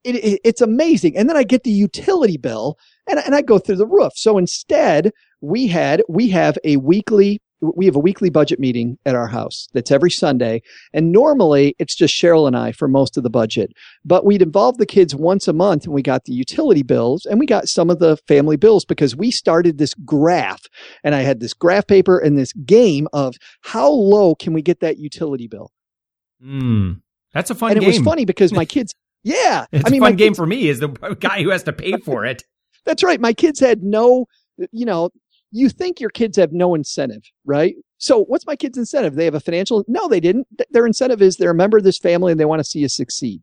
it, 0.05 0.17
it, 0.17 0.41
it's 0.45 0.61
amazing. 0.61 1.17
And 1.17 1.29
then 1.29 1.37
I 1.37 1.43
get 1.43 1.65
the 1.65 1.71
utility 1.71 2.37
bill 2.37 2.79
and, 3.09 3.19
and 3.19 3.35
I 3.35 3.43
go 3.43 3.59
through 3.59 3.77
the 3.77 3.87
roof. 3.87 4.13
So 4.15 4.39
instead, 4.39 5.11
we 5.41 5.67
had, 5.67 6.03
we 6.09 6.29
have 6.31 6.57
a 6.65 6.77
weekly, 6.77 7.41
we 7.75 7.87
have 7.87 7.97
a 7.97 8.01
weekly 8.01 8.31
budget 8.31 8.61
meeting 8.61 8.99
at 9.07 9.15
our 9.15 9.27
house 9.27 9.69
that's 9.73 9.91
every 9.91 10.11
Sunday. 10.11 10.63
And 10.93 11.13
normally 11.13 11.75
it's 11.79 11.95
just 11.95 12.15
Cheryl 12.15 12.47
and 12.47 12.57
I 12.57 12.73
for 12.73 12.89
most 12.89 13.17
of 13.17 13.23
the 13.23 13.31
budget, 13.31 13.73
but 14.05 14.25
we'd 14.25 14.43
involve 14.43 14.79
the 14.79 14.87
kids 14.87 15.15
once 15.15 15.49
a 15.49 15.53
month 15.53 15.85
and 15.85 15.95
we 15.95 16.03
got 16.03 16.25
the 16.25 16.33
utility 16.33 16.83
bills 16.83 17.27
and 17.27 17.39
we 17.39 17.47
got 17.47 17.69
some 17.69 17.91
of 17.91 17.99
the 17.99 18.17
family 18.29 18.57
bills 18.57 18.85
because 18.85 19.17
we 19.17 19.31
started 19.31 19.79
this 19.79 19.95
graph 20.05 20.63
and 21.03 21.15
I 21.15 21.23
had 21.23 21.41
this 21.41 21.55
graph 21.55 21.87
paper 21.87 22.19
and 22.19 22.39
this 22.39 22.53
game 22.53 23.09
of 23.13 23.37
how 23.63 23.89
low 23.89 24.35
can 24.35 24.53
we 24.53 24.63
get 24.63 24.81
that 24.81 24.99
utility 24.99 25.49
bill? 25.49 25.71
Mm. 26.45 27.01
That's 27.33 27.51
a 27.51 27.55
fun 27.55 27.73
and 27.73 27.81
game. 27.81 27.91
it 27.91 27.99
was 27.99 28.05
funny 28.05 28.25
because 28.25 28.53
my 28.53 28.65
kids 28.67 28.95
yeah. 29.25 29.65
It's 29.73 29.85
I 29.87 29.91
mean, 29.91 30.03
a 30.03 30.07
fun 30.07 30.17
game 30.17 30.29
kids, 30.29 30.39
for 30.39 30.47
me 30.47 30.69
is 30.69 30.81
the 30.81 30.89
guy 31.21 31.43
who 31.43 31.49
has 31.49 31.63
to 31.65 31.73
pay 31.73 31.97
for 31.97 32.25
it. 32.25 32.45
That's 32.85 33.03
right. 33.03 33.21
My 33.21 33.33
kids 33.33 33.59
had 33.59 33.83
no, 33.83 34.27
you 34.71 34.85
know, 34.85 35.11
you 35.55 35.69
think 35.69 36.01
your 36.01 36.11
kids 36.11 36.37
have 36.37 36.53
no 36.53 36.75
incentive, 36.75 37.23
right? 37.45 37.77
So 37.99 38.25
what's 38.25 38.45
my 38.45 38.57
kid's 38.57 38.77
incentive? 38.77 39.15
They 39.15 39.25
have 39.25 39.37
a 39.37 39.41
financial, 39.41 39.85
no, 39.87 40.09
they 40.09 40.19
didn't. 40.19 40.49
Their 40.73 40.85
incentive 40.85 41.23
is 41.23 41.37
they're 41.37 41.53
a 41.53 41.55
member 41.55 41.79
of 41.79 41.85
this 41.85 41.97
family 41.97 42.33
and 42.33 42.41
they 42.41 42.45
want 42.45 42.59
to 42.59 42.65
see 42.65 42.81
you 42.81 42.89
succeed. 42.89 43.41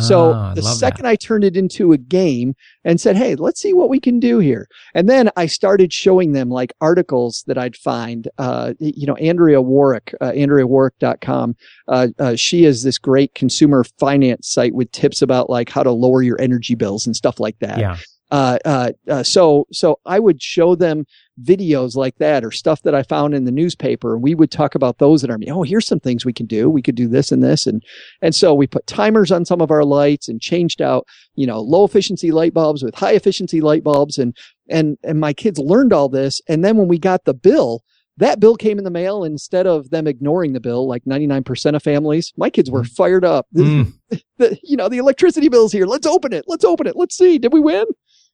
so 0.00 0.32
ah, 0.32 0.54
the 0.54 0.62
second 0.62 1.04
that. 1.04 1.10
I 1.10 1.16
turned 1.16 1.44
it 1.44 1.58
into 1.58 1.92
a 1.92 1.98
game 1.98 2.56
and 2.82 2.98
said, 2.98 3.14
Hey, 3.14 3.34
let's 3.34 3.60
see 3.60 3.74
what 3.74 3.90
we 3.90 4.00
can 4.00 4.18
do 4.18 4.38
here. 4.38 4.68
And 4.94 5.06
then 5.06 5.28
I 5.36 5.44
started 5.46 5.92
showing 5.92 6.32
them 6.32 6.48
like 6.48 6.72
articles 6.80 7.44
that 7.46 7.58
I'd 7.58 7.76
find, 7.76 8.26
uh, 8.38 8.72
you 8.80 9.06
know, 9.06 9.16
Andrea 9.16 9.60
Woroch, 9.60 10.14
uh, 10.22 10.32
AndreaWoroch.com. 10.32 11.56
Uh, 11.86 12.08
uh, 12.18 12.36
she 12.36 12.64
is 12.64 12.82
this 12.82 12.96
great 12.96 13.34
consumer 13.34 13.84
finance 13.98 14.48
site 14.48 14.74
with 14.74 14.90
tips 14.92 15.20
about 15.20 15.50
like 15.50 15.68
how 15.68 15.82
to 15.82 15.92
lower 15.92 16.22
your 16.22 16.40
energy 16.40 16.74
bills 16.74 17.06
and 17.06 17.14
stuff 17.14 17.38
like 17.38 17.58
that. 17.58 17.78
Yeah. 17.78 17.98
Uh, 18.30 18.58
uh, 18.64 18.92
uh, 19.08 19.22
so, 19.22 19.66
so 19.72 19.98
I 20.06 20.18
would 20.18 20.40
show 20.40 20.74
them 20.74 21.04
videos 21.42 21.96
like 21.96 22.16
that 22.18 22.44
or 22.44 22.50
stuff 22.50 22.82
that 22.82 22.94
I 22.94 23.02
found 23.02 23.34
in 23.34 23.44
the 23.44 23.52
newspaper. 23.52 24.14
And 24.14 24.22
we 24.22 24.34
would 24.34 24.50
talk 24.50 24.74
about 24.74 24.98
those 24.98 25.24
at 25.24 25.30
our 25.30 25.38
meeting. 25.38 25.54
Oh, 25.54 25.62
here's 25.62 25.86
some 25.86 26.00
things 26.00 26.24
we 26.24 26.32
can 26.32 26.46
do. 26.46 26.68
We 26.70 26.82
could 26.82 26.94
do 26.94 27.08
this 27.08 27.32
and 27.32 27.42
this. 27.42 27.66
And, 27.66 27.82
and 28.22 28.34
so 28.34 28.54
we 28.54 28.66
put 28.66 28.86
timers 28.86 29.32
on 29.32 29.44
some 29.44 29.60
of 29.60 29.70
our 29.70 29.84
lights 29.84 30.28
and 30.28 30.40
changed 30.40 30.80
out, 30.80 31.06
you 31.34 31.46
know, 31.46 31.60
low 31.60 31.84
efficiency 31.84 32.30
light 32.30 32.54
bulbs 32.54 32.82
with 32.82 32.94
high 32.94 33.12
efficiency 33.12 33.60
light 33.60 33.82
bulbs. 33.82 34.18
And, 34.18 34.36
and, 34.68 34.98
and 35.02 35.18
my 35.18 35.32
kids 35.32 35.58
learned 35.58 35.92
all 35.92 36.08
this. 36.08 36.40
And 36.48 36.64
then 36.64 36.76
when 36.76 36.88
we 36.88 36.98
got 36.98 37.24
the 37.24 37.34
bill, 37.34 37.82
that 38.18 38.38
bill 38.38 38.56
came 38.56 38.76
in 38.76 38.84
the 38.84 38.90
mail. 38.90 39.24
Instead 39.24 39.66
of 39.66 39.90
them 39.90 40.06
ignoring 40.06 40.52
the 40.52 40.60
bill, 40.60 40.86
like 40.86 41.04
99% 41.04 41.74
of 41.74 41.82
families, 41.82 42.32
my 42.36 42.50
kids 42.50 42.70
were 42.70 42.82
mm. 42.82 42.90
fired 42.90 43.24
up. 43.24 43.46
Mm. 43.56 43.94
the, 44.38 44.58
you 44.62 44.76
know, 44.76 44.88
the 44.88 44.98
electricity 44.98 45.48
bill's 45.48 45.72
here. 45.72 45.86
Let's 45.86 46.06
open 46.06 46.32
it. 46.32 46.44
Let's 46.46 46.64
open 46.64 46.86
it. 46.86 46.96
Let's 46.96 47.16
see. 47.16 47.38
Did 47.38 47.52
we 47.52 47.60
win? 47.60 47.86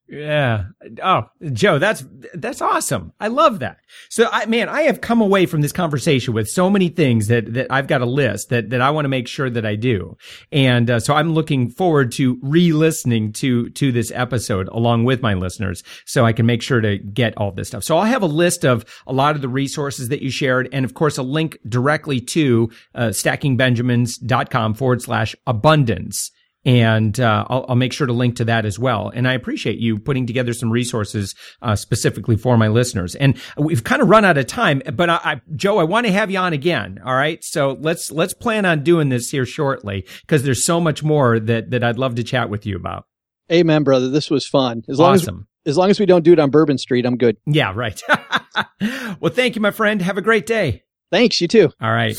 Yeah. 0.08 0.66
Oh, 1.02 1.22
Joe, 1.52 1.80
that's 1.80 2.04
that's 2.32 2.60
awesome. 2.60 3.12
I 3.18 3.26
love 3.26 3.58
that. 3.58 3.78
So, 4.08 4.28
I 4.30 4.46
man, 4.46 4.68
I 4.68 4.82
have 4.82 5.00
come 5.00 5.20
away 5.20 5.46
from 5.46 5.62
this 5.62 5.72
conversation 5.72 6.32
with 6.32 6.48
so 6.48 6.70
many 6.70 6.88
things 6.90 7.26
that 7.26 7.52
that 7.54 7.66
I've 7.70 7.88
got 7.88 8.02
a 8.02 8.06
list 8.06 8.50
that 8.50 8.70
that 8.70 8.80
I 8.80 8.90
want 8.90 9.06
to 9.06 9.08
make 9.08 9.26
sure 9.26 9.50
that 9.50 9.66
I 9.66 9.74
do, 9.74 10.16
and 10.52 10.88
uh, 10.88 11.00
so 11.00 11.14
I'm 11.14 11.32
looking 11.32 11.70
forward 11.70 12.12
to 12.12 12.38
re-listening 12.40 13.32
to 13.34 13.68
to 13.70 13.90
this 13.90 14.12
episode 14.14 14.68
along 14.68 15.04
with 15.04 15.22
my 15.22 15.34
listeners, 15.34 15.82
so 16.04 16.24
I 16.24 16.32
can 16.32 16.46
make 16.46 16.62
sure 16.62 16.80
to 16.80 16.98
get 16.98 17.36
all 17.36 17.50
this 17.50 17.68
stuff. 17.68 17.82
So, 17.82 17.98
I'll 17.98 18.04
have 18.04 18.22
a 18.22 18.26
list 18.26 18.64
of 18.64 18.84
a 19.08 19.12
lot 19.12 19.34
of 19.34 19.42
the 19.42 19.48
resources 19.48 20.08
that 20.10 20.22
you 20.22 20.30
shared, 20.30 20.68
and 20.70 20.84
of 20.84 20.94
course, 20.94 21.18
a 21.18 21.24
link 21.24 21.58
directly 21.68 22.20
to 22.20 22.70
uh, 22.94 23.08
stackingbenjamins.com 23.08 24.74
forward 24.74 25.02
slash 25.02 25.34
abundance 25.48 26.30
and 26.66 27.20
uh, 27.20 27.46
I'll, 27.48 27.64
I'll, 27.68 27.76
make 27.76 27.92
sure 27.92 28.08
to 28.08 28.12
link 28.12 28.36
to 28.36 28.44
that 28.46 28.66
as 28.66 28.76
well. 28.76 29.12
And 29.14 29.28
I 29.28 29.34
appreciate 29.34 29.78
you 29.78 30.00
putting 30.00 30.26
together 30.26 30.52
some 30.52 30.70
resources 30.70 31.36
uh, 31.62 31.76
specifically 31.76 32.36
for 32.36 32.58
my 32.58 32.66
listeners. 32.66 33.14
And 33.14 33.40
we've 33.56 33.84
kind 33.84 34.02
of 34.02 34.08
run 34.08 34.24
out 34.24 34.36
of 34.36 34.46
time, 34.48 34.82
but 34.94 35.08
I, 35.08 35.20
I, 35.22 35.40
Joe, 35.54 35.78
I 35.78 35.84
want 35.84 36.06
to 36.06 36.12
have 36.12 36.28
you 36.28 36.38
on 36.38 36.52
again. 36.52 36.98
All 37.04 37.14
right, 37.14 37.42
so 37.44 37.78
let's 37.80 38.10
let's 38.10 38.34
plan 38.34 38.66
on 38.66 38.82
doing 38.82 39.08
this 39.08 39.30
here 39.30 39.46
shortly 39.46 40.04
because 40.22 40.42
there's 40.42 40.64
so 40.64 40.80
much 40.80 41.04
more 41.04 41.38
that 41.38 41.70
that 41.70 41.84
I'd 41.84 41.98
love 41.98 42.16
to 42.16 42.24
chat 42.24 42.50
with 42.50 42.66
you 42.66 42.74
about. 42.74 43.04
Amen, 43.50 43.84
brother. 43.84 44.08
This 44.08 44.28
was 44.28 44.44
fun. 44.44 44.82
As 44.88 44.98
long 44.98 45.14
awesome. 45.14 45.46
as 45.64 45.72
as 45.72 45.78
long 45.78 45.90
as 45.90 46.00
we 46.00 46.06
don't 46.06 46.24
do 46.24 46.32
it 46.32 46.40
on 46.40 46.50
Bourbon 46.50 46.78
Street, 46.78 47.06
I'm 47.06 47.16
good. 47.16 47.36
Yeah, 47.46 47.72
right. 47.74 48.00
well, 49.20 49.32
thank 49.32 49.54
you, 49.54 49.62
my 49.62 49.70
friend. 49.70 50.02
Have 50.02 50.18
a 50.18 50.22
great 50.22 50.46
day. 50.46 50.82
Thanks. 51.12 51.40
You 51.40 51.46
too. 51.46 51.70
All 51.80 51.92
right. 51.92 52.16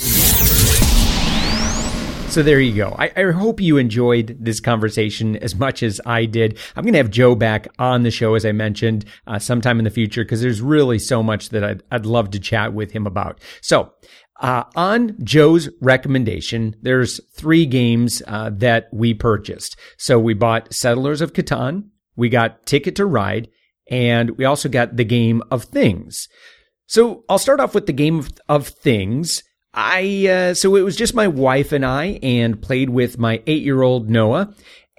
So 2.29 2.43
there 2.43 2.59
you 2.59 2.75
go. 2.75 2.95
I, 2.99 3.11
I, 3.15 3.31
hope 3.31 3.59
you 3.59 3.77
enjoyed 3.77 4.37
this 4.39 4.59
conversation 4.59 5.37
as 5.37 5.55
much 5.55 5.81
as 5.81 5.99
I 6.05 6.25
did. 6.25 6.59
I'm 6.75 6.83
going 6.83 6.93
to 6.93 6.99
have 6.99 7.09
Joe 7.09 7.33
back 7.33 7.67
on 7.79 8.03
the 8.03 8.11
show, 8.11 8.35
as 8.35 8.45
I 8.45 8.51
mentioned, 8.51 9.05
uh, 9.25 9.39
sometime 9.39 9.79
in 9.79 9.85
the 9.85 9.89
future, 9.89 10.23
because 10.23 10.41
there's 10.41 10.61
really 10.61 10.99
so 10.99 11.23
much 11.23 11.49
that 11.49 11.63
I'd, 11.63 11.83
I'd 11.89 12.05
love 12.05 12.29
to 12.31 12.39
chat 12.39 12.73
with 12.73 12.91
him 12.91 13.07
about. 13.07 13.39
So, 13.61 13.91
uh, 14.39 14.65
on 14.75 15.15
Joe's 15.23 15.69
recommendation, 15.81 16.75
there's 16.81 17.19
three 17.35 17.65
games 17.65 18.21
uh, 18.27 18.51
that 18.53 18.87
we 18.93 19.13
purchased. 19.13 19.77
So 19.97 20.19
we 20.19 20.35
bought 20.35 20.73
Settlers 20.73 21.21
of 21.21 21.33
Catan, 21.33 21.85
we 22.15 22.29
got 22.29 22.65
Ticket 22.65 22.95
to 22.97 23.05
Ride, 23.05 23.49
and 23.89 24.37
we 24.37 24.45
also 24.45 24.69
got 24.69 24.95
the 24.95 25.05
game 25.05 25.41
of 25.49 25.63
Things. 25.63 26.27
So 26.85 27.23
I'll 27.29 27.39
start 27.39 27.59
off 27.59 27.73
with 27.73 27.87
the 27.87 27.93
game 27.93 28.19
of, 28.19 28.29
of 28.47 28.67
Things. 28.67 29.41
I 29.79 30.27
uh, 30.27 30.53
so 30.55 30.75
it 30.75 30.81
was 30.81 30.95
just 30.95 31.13
my 31.13 31.27
wife 31.27 31.71
and 31.71 31.85
I, 31.85 32.19
and 32.23 32.59
played 32.59 32.89
with 32.89 33.19
my 33.19 33.43
eight-year-old 33.45 34.09
Noah. 34.09 34.51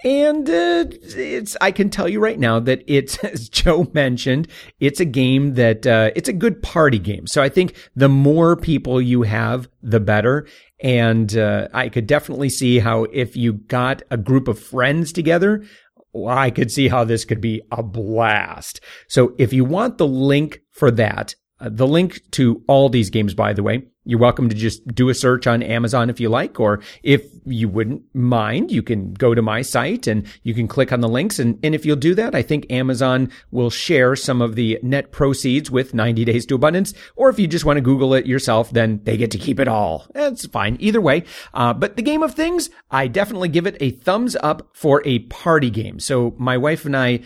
And 0.05 0.49
uh, 0.49 0.85
it's 0.89 1.57
I 1.59 1.71
can 1.73 1.89
tell 1.89 2.07
you 2.07 2.21
right 2.21 2.39
now 2.39 2.61
that 2.61 2.83
it's 2.87 3.17
as 3.25 3.49
Joe 3.49 3.91
mentioned, 3.93 4.47
it's 4.79 5.01
a 5.01 5.05
game 5.05 5.55
that 5.55 5.85
uh, 5.85 6.11
it's 6.15 6.29
a 6.29 6.33
good 6.33 6.63
party 6.63 6.97
game. 6.97 7.27
So 7.27 7.41
I 7.41 7.49
think 7.49 7.75
the 7.97 8.07
more 8.07 8.55
people 8.55 9.01
you 9.01 9.23
have, 9.23 9.67
the 9.83 9.99
better. 9.99 10.47
And 10.81 11.35
uh, 11.37 11.67
I 11.73 11.89
could 11.89 12.07
definitely 12.07 12.49
see 12.49 12.79
how 12.79 13.03
if 13.11 13.35
you 13.35 13.51
got 13.51 14.01
a 14.09 14.15
group 14.15 14.47
of 14.47 14.57
friends 14.57 15.11
together, 15.11 15.65
well, 16.13 16.37
I 16.37 16.51
could 16.51 16.71
see 16.71 16.87
how 16.87 17.03
this 17.03 17.25
could 17.25 17.41
be 17.41 17.61
a 17.69 17.83
blast. 17.83 18.79
So 19.09 19.35
if 19.37 19.51
you 19.51 19.65
want 19.65 19.97
the 19.97 20.07
link 20.07 20.61
for 20.71 20.89
that, 20.91 21.35
Uh, 21.61 21.67
the 21.69 21.85
link 21.85 22.21
to 22.31 22.63
all 22.69 22.87
these 22.89 23.09
games, 23.09 23.33
by 23.33 23.51
the 23.53 23.61
way, 23.61 23.83
you're 24.09 24.19
welcome 24.19 24.49
to 24.49 24.55
just 24.55 24.85
do 24.87 25.09
a 25.09 25.13
search 25.13 25.45
on 25.45 25.61
Amazon 25.61 26.09
if 26.09 26.19
you 26.19 26.29
like, 26.29 26.59
or 26.59 26.81
if 27.03 27.23
you 27.45 27.69
wouldn't 27.69 28.03
mind, 28.15 28.71
you 28.71 28.81
can 28.81 29.13
go 29.13 29.35
to 29.35 29.41
my 29.43 29.61
site 29.61 30.07
and 30.07 30.25
you 30.41 30.55
can 30.55 30.67
click 30.67 30.91
on 30.91 31.01
the 31.01 31.07
links. 31.07 31.37
And, 31.37 31.59
and 31.63 31.75
if 31.75 31.85
you'll 31.85 31.95
do 31.95 32.15
that, 32.15 32.33
I 32.33 32.41
think 32.41 32.65
Amazon 32.71 33.31
will 33.51 33.69
share 33.69 34.15
some 34.15 34.41
of 34.41 34.55
the 34.55 34.79
net 34.81 35.11
proceeds 35.11 35.69
with 35.69 35.93
90 35.93 36.25
Days 36.25 36.47
to 36.47 36.55
Abundance. 36.55 36.91
Or 37.15 37.29
if 37.29 37.37
you 37.37 37.45
just 37.45 37.65
want 37.65 37.77
to 37.77 37.81
Google 37.81 38.15
it 38.15 38.25
yourself, 38.25 38.71
then 38.71 38.99
they 39.03 39.15
get 39.15 39.29
to 39.31 39.37
keep 39.37 39.59
it 39.59 39.67
all. 39.67 40.07
That's 40.15 40.47
fine. 40.47 40.77
Either 40.79 41.01
way. 41.01 41.23
Uh, 41.53 41.73
but 41.73 41.95
the 41.95 42.01
game 42.01 42.23
of 42.23 42.33
things, 42.33 42.71
I 42.89 43.07
definitely 43.07 43.49
give 43.49 43.67
it 43.67 43.77
a 43.79 43.91
thumbs 43.91 44.35
up 44.41 44.69
for 44.73 45.03
a 45.05 45.19
party 45.19 45.69
game. 45.69 45.99
So 45.99 46.33
my 46.39 46.57
wife 46.57 46.83
and 46.83 46.97
I 46.97 47.21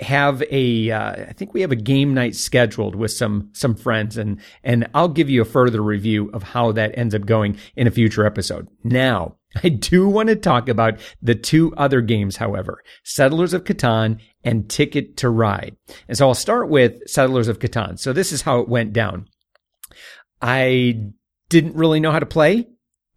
have 0.00 0.42
a, 0.50 0.90
uh, 0.90 1.10
I 1.28 1.32
think 1.32 1.54
we 1.54 1.60
have 1.62 1.72
a 1.72 1.76
game 1.76 2.14
night 2.14 2.34
scheduled 2.34 2.94
with 2.94 3.12
some 3.12 3.50
some 3.52 3.74
friends, 3.74 4.16
and 4.16 4.40
and 4.62 4.88
I'll 4.94 5.08
give 5.08 5.30
you 5.30 5.42
a 5.42 5.46
further 5.46 5.82
review 5.82 6.30
of 6.32 6.42
how 6.42 6.72
that 6.72 6.96
ends 6.98 7.14
up 7.14 7.26
going 7.26 7.58
in 7.76 7.86
a 7.86 7.90
future 7.90 8.26
episode. 8.26 8.68
Now, 8.84 9.36
I 9.64 9.68
do 9.70 10.08
want 10.08 10.28
to 10.28 10.36
talk 10.36 10.68
about 10.68 11.00
the 11.22 11.34
two 11.34 11.74
other 11.76 12.00
games, 12.00 12.36
however, 12.36 12.82
Settlers 13.04 13.54
of 13.54 13.64
Catan 13.64 14.20
and 14.44 14.68
Ticket 14.68 15.16
to 15.18 15.30
Ride. 15.30 15.76
And 16.08 16.16
so 16.16 16.28
I'll 16.28 16.34
start 16.34 16.68
with 16.68 17.06
Settlers 17.06 17.48
of 17.48 17.58
Catan. 17.58 17.98
So 17.98 18.12
this 18.12 18.32
is 18.32 18.42
how 18.42 18.60
it 18.60 18.68
went 18.68 18.92
down. 18.92 19.28
I 20.40 21.10
didn't 21.48 21.76
really 21.76 22.00
know 22.00 22.12
how 22.12 22.18
to 22.18 22.26
play. 22.26 22.66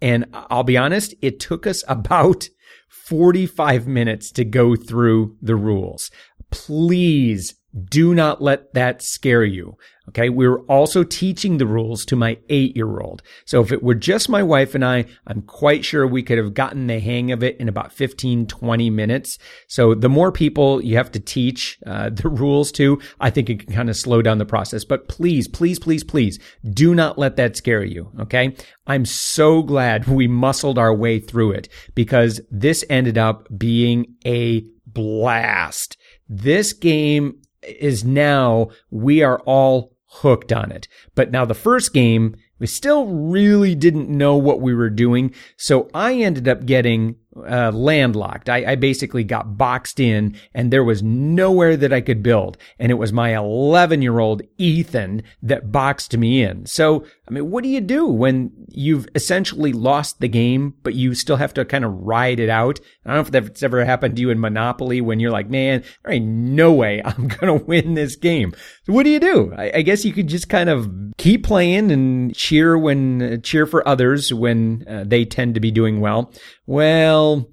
And 0.02 0.26
I'll 0.34 0.64
be 0.64 0.78
honest, 0.78 1.14
it 1.22 1.40
took 1.40 1.68
us 1.68 1.84
about 1.88 2.48
45 2.90 3.88
minutes 3.88 4.32
to 4.32 4.46
go 4.46 4.76
through 4.76 5.36
the 5.42 5.56
rules 5.56 6.12
please 6.50 7.56
do 7.86 8.16
not 8.16 8.42
let 8.42 8.74
that 8.74 9.02
scare 9.02 9.44
you. 9.44 9.78
Okay. 10.10 10.30
We 10.30 10.48
are 10.48 10.60
also 10.62 11.04
teaching 11.04 11.58
the 11.58 11.68
rules 11.68 12.04
to 12.06 12.16
my 12.16 12.40
eight 12.50 12.76
year 12.76 13.00
old. 13.00 13.22
So 13.46 13.62
if 13.62 13.72
it 13.72 13.84
were 13.84 13.94
just 13.94 14.28
my 14.28 14.42
wife 14.42 14.74
and 14.74 14.84
I, 14.84 15.06
I'm 15.28 15.44
quite 15.44 15.86
sure 15.86 16.08
we 16.08 16.24
could 16.24 16.40
have 16.40 16.56
gotten 16.56 16.88
the 16.88 17.00
hang 17.00 17.32
of 17.32 17.44
it 17.44 17.58
in 17.58 17.70
about 17.70 17.94
15, 17.94 18.48
20 18.48 18.90
minutes. 18.90 19.38
So 19.68 19.94
the 19.94 20.10
more 20.10 20.32
people 20.32 20.84
you 20.84 20.98
have 20.98 21.12
to 21.12 21.20
teach 21.20 21.78
uh, 21.86 22.10
the 22.14 22.28
rules 22.28 22.72
to, 22.74 23.00
I 23.20 23.30
think 23.30 23.52
it 23.52 23.68
can 23.68 23.76
kind 23.76 23.90
of 23.90 23.96
slow 23.96 24.24
down 24.24 24.40
the 24.40 24.46
process. 24.46 24.84
But 24.84 25.08
please, 25.08 25.48
please, 25.48 25.78
please, 25.78 26.04
please 26.04 26.40
do 26.72 26.96
not 26.96 27.20
let 27.20 27.36
that 27.36 27.56
scare 27.56 27.84
you. 27.84 28.12
Okay. 28.20 28.56
I'm 28.88 29.06
so 29.06 29.62
glad 29.62 30.08
we 30.08 30.28
muscled 30.28 30.80
our 30.80 30.94
way 30.94 31.20
through 31.20 31.52
it 31.52 31.70
because 31.94 32.42
this 32.50 32.84
ended 32.90 33.20
up 33.20 33.48
being 33.56 34.16
a 34.26 34.66
blast. 34.88 35.98
This 36.30 36.74
game 36.74 37.42
is 37.64 38.06
now, 38.06 38.70
we 38.92 39.24
are 39.24 39.40
all 39.42 39.96
hooked 40.06 40.54
on 40.54 40.72
it. 40.72 40.88
But 41.16 41.32
now 41.32 41.46
the 41.46 41.54
first 41.54 41.94
game, 41.94 42.36
we 42.60 42.68
still 42.68 43.06
really 43.08 43.74
didn't 43.74 44.10
know 44.10 44.36
what 44.36 44.62
we 44.62 44.74
were 44.74 44.90
doing. 44.90 45.34
So 45.58 45.90
I 45.94 46.16
ended 46.16 46.48
up 46.48 46.66
getting 46.66 47.16
uh, 47.36 47.72
landlocked. 47.72 48.50
I, 48.50 48.72
I, 48.72 48.76
basically 48.76 49.24
got 49.24 49.58
boxed 49.58 50.00
in 50.00 50.36
and 50.54 50.72
there 50.72 50.84
was 50.84 51.02
nowhere 51.02 51.78
that 51.78 51.94
I 51.94 52.02
could 52.02 52.22
build. 52.22 52.58
And 52.80 52.92
it 52.92 52.96
was 52.96 53.14
my 53.14 53.36
11 53.36 54.02
year 54.02 54.20
old 54.20 54.42
Ethan 54.58 55.24
that 55.44 55.72
boxed 55.72 56.18
me 56.18 56.44
in. 56.44 56.66
So, 56.66 57.06
I 57.30 57.34
mean, 57.34 57.52
what 57.52 57.64
do 57.64 57.70
you 57.70 57.82
do 57.82 58.08
when 58.08 58.52
you've 58.70 59.08
essentially 59.14 59.72
lost 59.72 60.20
the 60.20 60.28
game, 60.28 60.74
but 60.82 60.96
you 60.96 61.14
still 61.14 61.36
have 61.36 61.54
to 61.54 61.66
kind 61.66 61.86
of 61.86 61.94
ride 61.94 62.40
it 62.40 62.50
out? 62.50 62.80
I 63.06 63.10
don't 63.10 63.18
know 63.32 63.38
if 63.38 63.46
that's 63.46 63.62
ever 63.62 63.86
happened 63.86 64.16
to 64.16 64.22
you 64.22 64.32
in 64.32 64.40
Monopoly 64.40 65.00
when 65.00 65.20
you're 65.20 65.32
like, 65.32 65.48
man, 65.48 65.84
there 66.04 66.14
ain't 66.14 66.26
no 66.26 66.74
way 66.74 67.04
I'm 67.06 67.28
going 67.28 67.60
to 67.60 67.66
win 67.66 67.94
this 67.94 68.16
game. 68.16 68.56
So 68.86 68.94
what 68.94 69.04
do 69.04 69.12
you 69.12 69.20
do? 69.20 69.54
I, 69.56 69.72
I, 69.76 69.82
guess 69.84 70.04
you 70.06 70.12
could 70.12 70.28
just 70.28 70.50
kind 70.50 70.70
of 70.70 70.92
keep 71.18 71.44
playing 71.44 71.92
and 71.92 72.36
cheer 72.36 72.78
when, 72.78 73.22
uh, 73.22 73.38
cheer 73.38 73.68
for 73.68 73.88
others 73.88 74.34
when 74.34 74.86
uh, 74.90 75.04
they 75.06 75.24
tend 75.24 75.54
to 75.54 75.60
be 75.60 75.70
doing 75.70 76.00
well. 76.00 76.34
Well, 76.66 77.48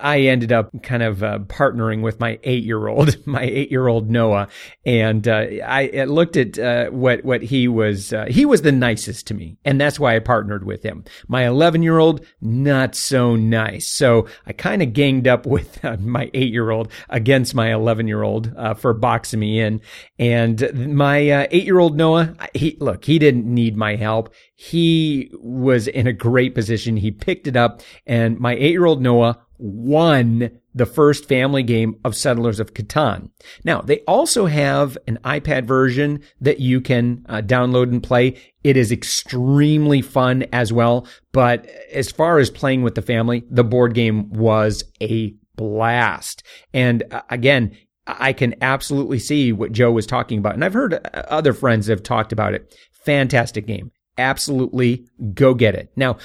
I 0.00 0.20
ended 0.20 0.52
up 0.52 0.70
kind 0.82 1.02
of 1.02 1.22
uh, 1.22 1.38
partnering 1.40 2.02
with 2.02 2.20
my 2.20 2.38
eight 2.44 2.64
year 2.64 2.88
old, 2.88 3.16
my 3.26 3.42
eight 3.42 3.70
year 3.70 3.86
old 3.86 4.10
Noah, 4.10 4.48
and 4.84 5.26
uh, 5.26 5.46
I 5.64 6.04
looked 6.04 6.36
at 6.36 6.58
uh, 6.58 6.90
what 6.90 7.24
what 7.24 7.42
he 7.42 7.68
was. 7.68 8.12
Uh, 8.12 8.26
he 8.26 8.44
was 8.44 8.62
the 8.62 8.72
nicest 8.72 9.26
to 9.28 9.34
me, 9.34 9.58
and 9.64 9.80
that's 9.80 9.98
why 9.98 10.16
I 10.16 10.20
partnered 10.20 10.64
with 10.64 10.82
him. 10.82 11.04
My 11.26 11.46
eleven 11.46 11.82
year 11.82 11.98
old, 11.98 12.24
not 12.40 12.94
so 12.94 13.36
nice. 13.36 13.88
So 13.88 14.26
I 14.46 14.52
kind 14.52 14.82
of 14.82 14.92
ganged 14.92 15.26
up 15.26 15.46
with 15.46 15.84
uh, 15.84 15.96
my 15.98 16.30
eight 16.34 16.52
year 16.52 16.70
old 16.70 16.90
against 17.08 17.54
my 17.54 17.72
eleven 17.72 18.08
year 18.08 18.22
old 18.22 18.52
uh, 18.56 18.74
for 18.74 18.94
boxing 18.94 19.40
me 19.40 19.60
in, 19.60 19.80
and 20.18 20.94
my 20.94 21.48
eight 21.50 21.64
year 21.64 21.78
old 21.78 21.96
Noah. 21.96 22.34
He 22.54 22.76
look, 22.80 23.04
he 23.04 23.18
didn't 23.18 23.46
need 23.46 23.76
my 23.76 23.96
help. 23.96 24.32
He 24.54 25.30
was 25.34 25.86
in 25.86 26.06
a 26.06 26.12
great 26.12 26.54
position. 26.54 26.96
He 26.96 27.10
picked 27.10 27.46
it 27.46 27.56
up, 27.56 27.82
and 28.06 28.38
my 28.38 28.54
eight 28.54 28.72
year 28.72 28.86
old 28.86 29.02
Noah 29.02 29.38
won 29.58 30.50
the 30.74 30.86
first 30.86 31.26
family 31.26 31.62
game 31.62 31.96
of 32.04 32.14
Settlers 32.14 32.60
of 32.60 32.74
Catan. 32.74 33.30
Now, 33.64 33.80
they 33.80 34.00
also 34.00 34.46
have 34.46 34.96
an 35.06 35.18
iPad 35.24 35.64
version 35.66 36.20
that 36.40 36.60
you 36.60 36.80
can 36.80 37.24
uh, 37.28 37.42
download 37.42 37.90
and 37.90 38.02
play. 38.02 38.40
It 38.62 38.76
is 38.76 38.92
extremely 38.92 40.02
fun 40.02 40.44
as 40.52 40.72
well. 40.72 41.06
But 41.32 41.66
as 41.92 42.10
far 42.10 42.38
as 42.38 42.50
playing 42.50 42.82
with 42.82 42.94
the 42.94 43.02
family, 43.02 43.44
the 43.50 43.64
board 43.64 43.94
game 43.94 44.30
was 44.30 44.84
a 45.00 45.34
blast. 45.56 46.44
And 46.72 47.02
uh, 47.10 47.22
again, 47.30 47.76
I 48.06 48.32
can 48.32 48.54
absolutely 48.62 49.18
see 49.18 49.52
what 49.52 49.72
Joe 49.72 49.90
was 49.90 50.06
talking 50.06 50.38
about. 50.38 50.54
And 50.54 50.64
I've 50.64 50.72
heard 50.72 50.94
uh, 50.94 50.98
other 51.28 51.52
friends 51.52 51.88
have 51.88 52.02
talked 52.02 52.32
about 52.32 52.54
it. 52.54 52.74
Fantastic 53.04 53.66
game 53.66 53.90
absolutely 54.18 55.06
go 55.32 55.54
get 55.54 55.74
it. 55.74 55.90
Now, 55.96 56.18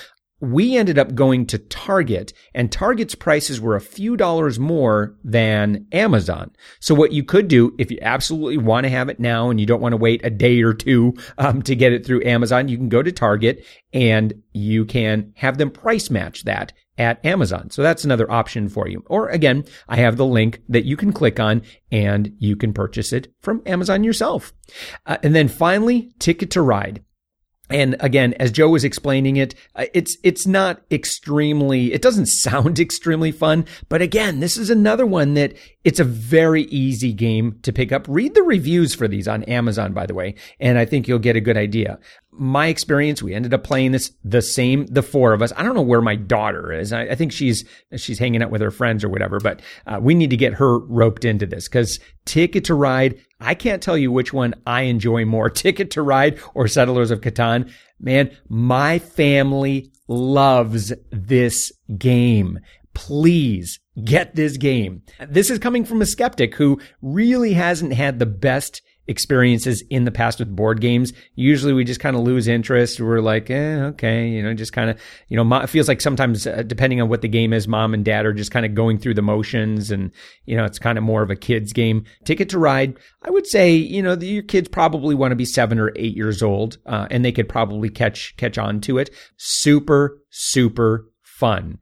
we 0.44 0.76
ended 0.76 1.00
up 1.00 1.16
going 1.16 1.46
to 1.48 1.58
Target 1.58 2.34
and 2.54 2.70
Target's 2.70 3.16
prices 3.16 3.62
were 3.62 3.78
a 3.78 3.82
few 3.82 4.18
dollars 4.18 4.60
more 4.60 5.16
than 5.24 5.88
Amazon. 5.94 6.52
So 6.82 6.94
what 6.94 7.14
you 7.14 7.24
could 7.24 7.48
do 7.48 7.74
if 7.80 7.90
you 7.90 7.98
absolutely 8.02 8.58
want 8.58 8.84
to 8.84 8.90
have 8.90 9.08
it 9.08 9.22
now 9.22 9.50
and 9.50 9.58
you 9.58 9.66
don't 9.66 9.80
want 9.80 9.94
to 9.94 9.98
wait 9.98 10.20
a 10.26 10.30
day 10.30 10.62
or 10.62 10.74
two 10.74 11.14
um, 11.38 11.62
to 11.62 11.78
get 11.78 11.94
it 11.94 12.06
through 12.06 12.26
Amazon, 12.26 12.68
you 12.68 12.76
can 12.76 12.90
go 12.90 13.02
to 13.02 13.12
Target 13.12 13.66
and 13.94 14.34
you 14.52 14.84
can 14.84 15.32
have 15.38 15.58
them 15.58 15.72
price 15.72 16.10
match 16.10 16.44
that 16.44 16.74
at 16.98 17.26
Amazon. 17.26 17.70
So 17.70 17.82
that's 17.82 18.04
another 18.04 18.30
option 18.30 18.68
for 18.68 18.88
you. 18.88 19.02
Or 19.08 19.30
again, 19.30 19.64
I 19.88 19.96
have 19.96 20.18
the 20.18 20.26
link 20.26 20.62
that 20.68 20.84
you 20.84 20.98
can 20.98 21.14
click 21.14 21.40
on 21.40 21.62
and 21.90 22.36
you 22.40 22.58
can 22.58 22.74
purchase 22.74 23.14
it 23.14 23.34
from 23.40 23.62
Amazon 23.66 24.04
yourself. 24.04 24.54
Uh, 25.06 25.18
and 25.24 25.34
then 25.34 25.48
finally, 25.48 26.12
Ticket 26.20 26.52
to 26.52 26.62
Ride. 26.62 27.02
And 27.70 27.96
again, 28.02 28.34
as 28.34 28.52
Joe 28.52 28.70
was 28.70 28.84
explaining 28.84 29.38
it, 29.38 29.56
uh, 29.76 29.86
it's, 29.94 30.18
it's 30.22 30.46
not 30.46 30.82
extremely, 30.92 31.94
it 31.94 32.02
doesn't 32.02 32.26
sound 32.44 32.80
extremely 32.80 33.32
fun, 33.32 33.66
but 33.88 34.02
again, 34.02 34.42
this 34.42 34.58
is 34.58 34.70
another 34.70 35.06
one 35.06 35.34
that 35.36 35.54
it's 35.84 36.00
a 36.00 36.04
very 36.04 36.64
easy 36.64 37.14
game 37.14 37.60
to 37.64 37.72
pick 37.72 37.92
up. 37.92 38.06
Read 38.08 38.36
the 38.36 38.44
reviews 38.44 38.94
for 38.94 39.08
these 39.08 39.28
on 39.28 39.44
Amazon, 39.44 39.94
by 39.94 40.06
the 40.06 40.14
way, 40.14 40.36
and 40.60 40.78
I 40.78 40.86
think 40.86 41.08
you'll 41.08 41.20
get 41.20 41.38
a 41.38 41.42
good 41.42 41.58
idea. 41.58 42.00
My 42.32 42.68
experience, 42.68 43.24
we 43.24 43.34
ended 43.34 43.54
up 43.54 43.64
playing 43.64 43.92
this 43.92 44.12
the 44.24 44.42
same, 44.42 44.86
the 44.88 45.04
four 45.04 45.34
of 45.34 45.42
us. 45.42 45.54
I 45.56 45.64
don't 45.64 45.76
know 45.76 45.82
where 45.82 46.02
my 46.02 46.16
daughter 46.16 46.72
is. 46.72 46.92
I, 46.92 47.04
I 47.04 47.16
think 47.16 47.32
she's, 47.32 47.64
she's 47.96 48.20
hanging 48.20 48.42
out 48.42 48.52
with 48.52 48.62
her 48.62 48.72
friends 48.72 49.04
or 49.04 49.10
whatever, 49.10 49.40
but 49.40 49.62
uh, 49.86 50.00
we 50.02 50.16
need 50.16 50.32
to 50.32 50.38
get 50.38 50.54
her 50.54 50.80
roped 50.80 51.26
into 51.26 51.46
this 51.46 51.68
because 51.68 52.00
Ticket 52.26 52.66
to 52.66 52.76
Ride 52.76 53.20
I 53.44 53.56
can't 53.56 53.84
tell 53.84 53.98
you 53.98 54.12
which 54.12 54.34
one 54.34 54.54
I 54.66 54.84
enjoy 54.84 55.26
more, 55.26 55.50
Ticket 55.52 55.92
to 55.92 56.02
Ride 56.02 56.40
or 56.54 56.68
Settlers 56.68 57.12
of 57.12 57.22
Catan. 57.22 57.72
Man, 58.00 58.36
my 58.50 59.00
family 59.00 59.92
loves 60.08 60.94
this 61.12 61.72
game. 61.98 62.60
Please 62.94 63.80
get 64.04 64.36
this 64.36 64.58
game. 64.58 65.02
This 65.28 65.50
is 65.50 65.60
coming 65.60 65.84
from 65.84 66.02
a 66.02 66.06
skeptic 66.06 66.56
who 66.56 66.80
really 67.02 67.54
hasn't 67.54 67.94
had 67.94 68.20
the 68.20 68.26
best 68.26 68.82
experiences 69.08 69.84
in 69.90 70.06
the 70.06 70.12
past 70.12 70.40
with 70.40 70.56
board 70.56 70.80
games. 70.80 71.12
Usually 71.36 71.74
we 71.74 71.84
just 71.84 72.00
kind 72.00 72.16
of 72.16 72.24
lose 72.24 72.48
interest. 72.48 73.00
We're 73.00 73.20
like, 73.20 73.50
eh, 73.50 73.76
okay, 73.86 74.28
you 74.28 74.42
know, 74.42 74.54
just 74.54 74.74
kind 74.74 74.90
of, 74.90 75.00
you 75.28 75.42
know, 75.42 75.58
it 75.58 75.70
feels 75.70 75.88
like 75.88 76.02
sometimes 76.02 76.48
uh, 76.48 76.64
depending 76.66 77.02
on 77.02 77.10
what 77.10 77.22
the 77.22 77.28
game 77.28 77.54
is, 77.54 77.68
mom 77.68 77.94
and 77.94 78.06
dad 78.06 78.26
are 78.26 78.34
just 78.34 78.52
kind 78.52 78.66
of 78.66 78.76
going 78.76 78.98
through 78.98 79.16
the 79.16 79.22
motions 79.22 79.92
and, 79.92 80.12
you 80.46 80.56
know, 80.56 80.64
it's 80.64 80.80
kind 80.80 80.98
of 80.98 81.04
more 81.04 81.22
of 81.22 81.30
a 81.30 81.36
kid's 81.36 81.74
game. 81.74 82.06
Ticket 82.24 82.50
to 82.50 82.60
Ride, 82.60 82.98
I 83.24 83.30
would 83.30 83.48
say, 83.48 83.74
you 83.74 84.02
know, 84.02 84.16
the, 84.16 84.28
your 84.28 84.44
kids 84.44 84.70
probably 84.70 85.16
want 85.16 85.32
to 85.32 85.36
be 85.36 85.46
seven 85.46 85.80
or 85.80 85.92
eight 85.96 86.16
years 86.16 86.42
old, 86.42 86.78
uh, 86.86 87.08
and 87.12 87.26
they 87.26 87.32
could 87.32 87.50
probably 87.50 87.90
catch, 87.90 88.36
catch 88.38 88.58
on 88.58 88.80
to 88.82 88.98
it. 88.98 89.10
Super, 89.38 90.22
super 90.30 91.08
fun 91.22 91.80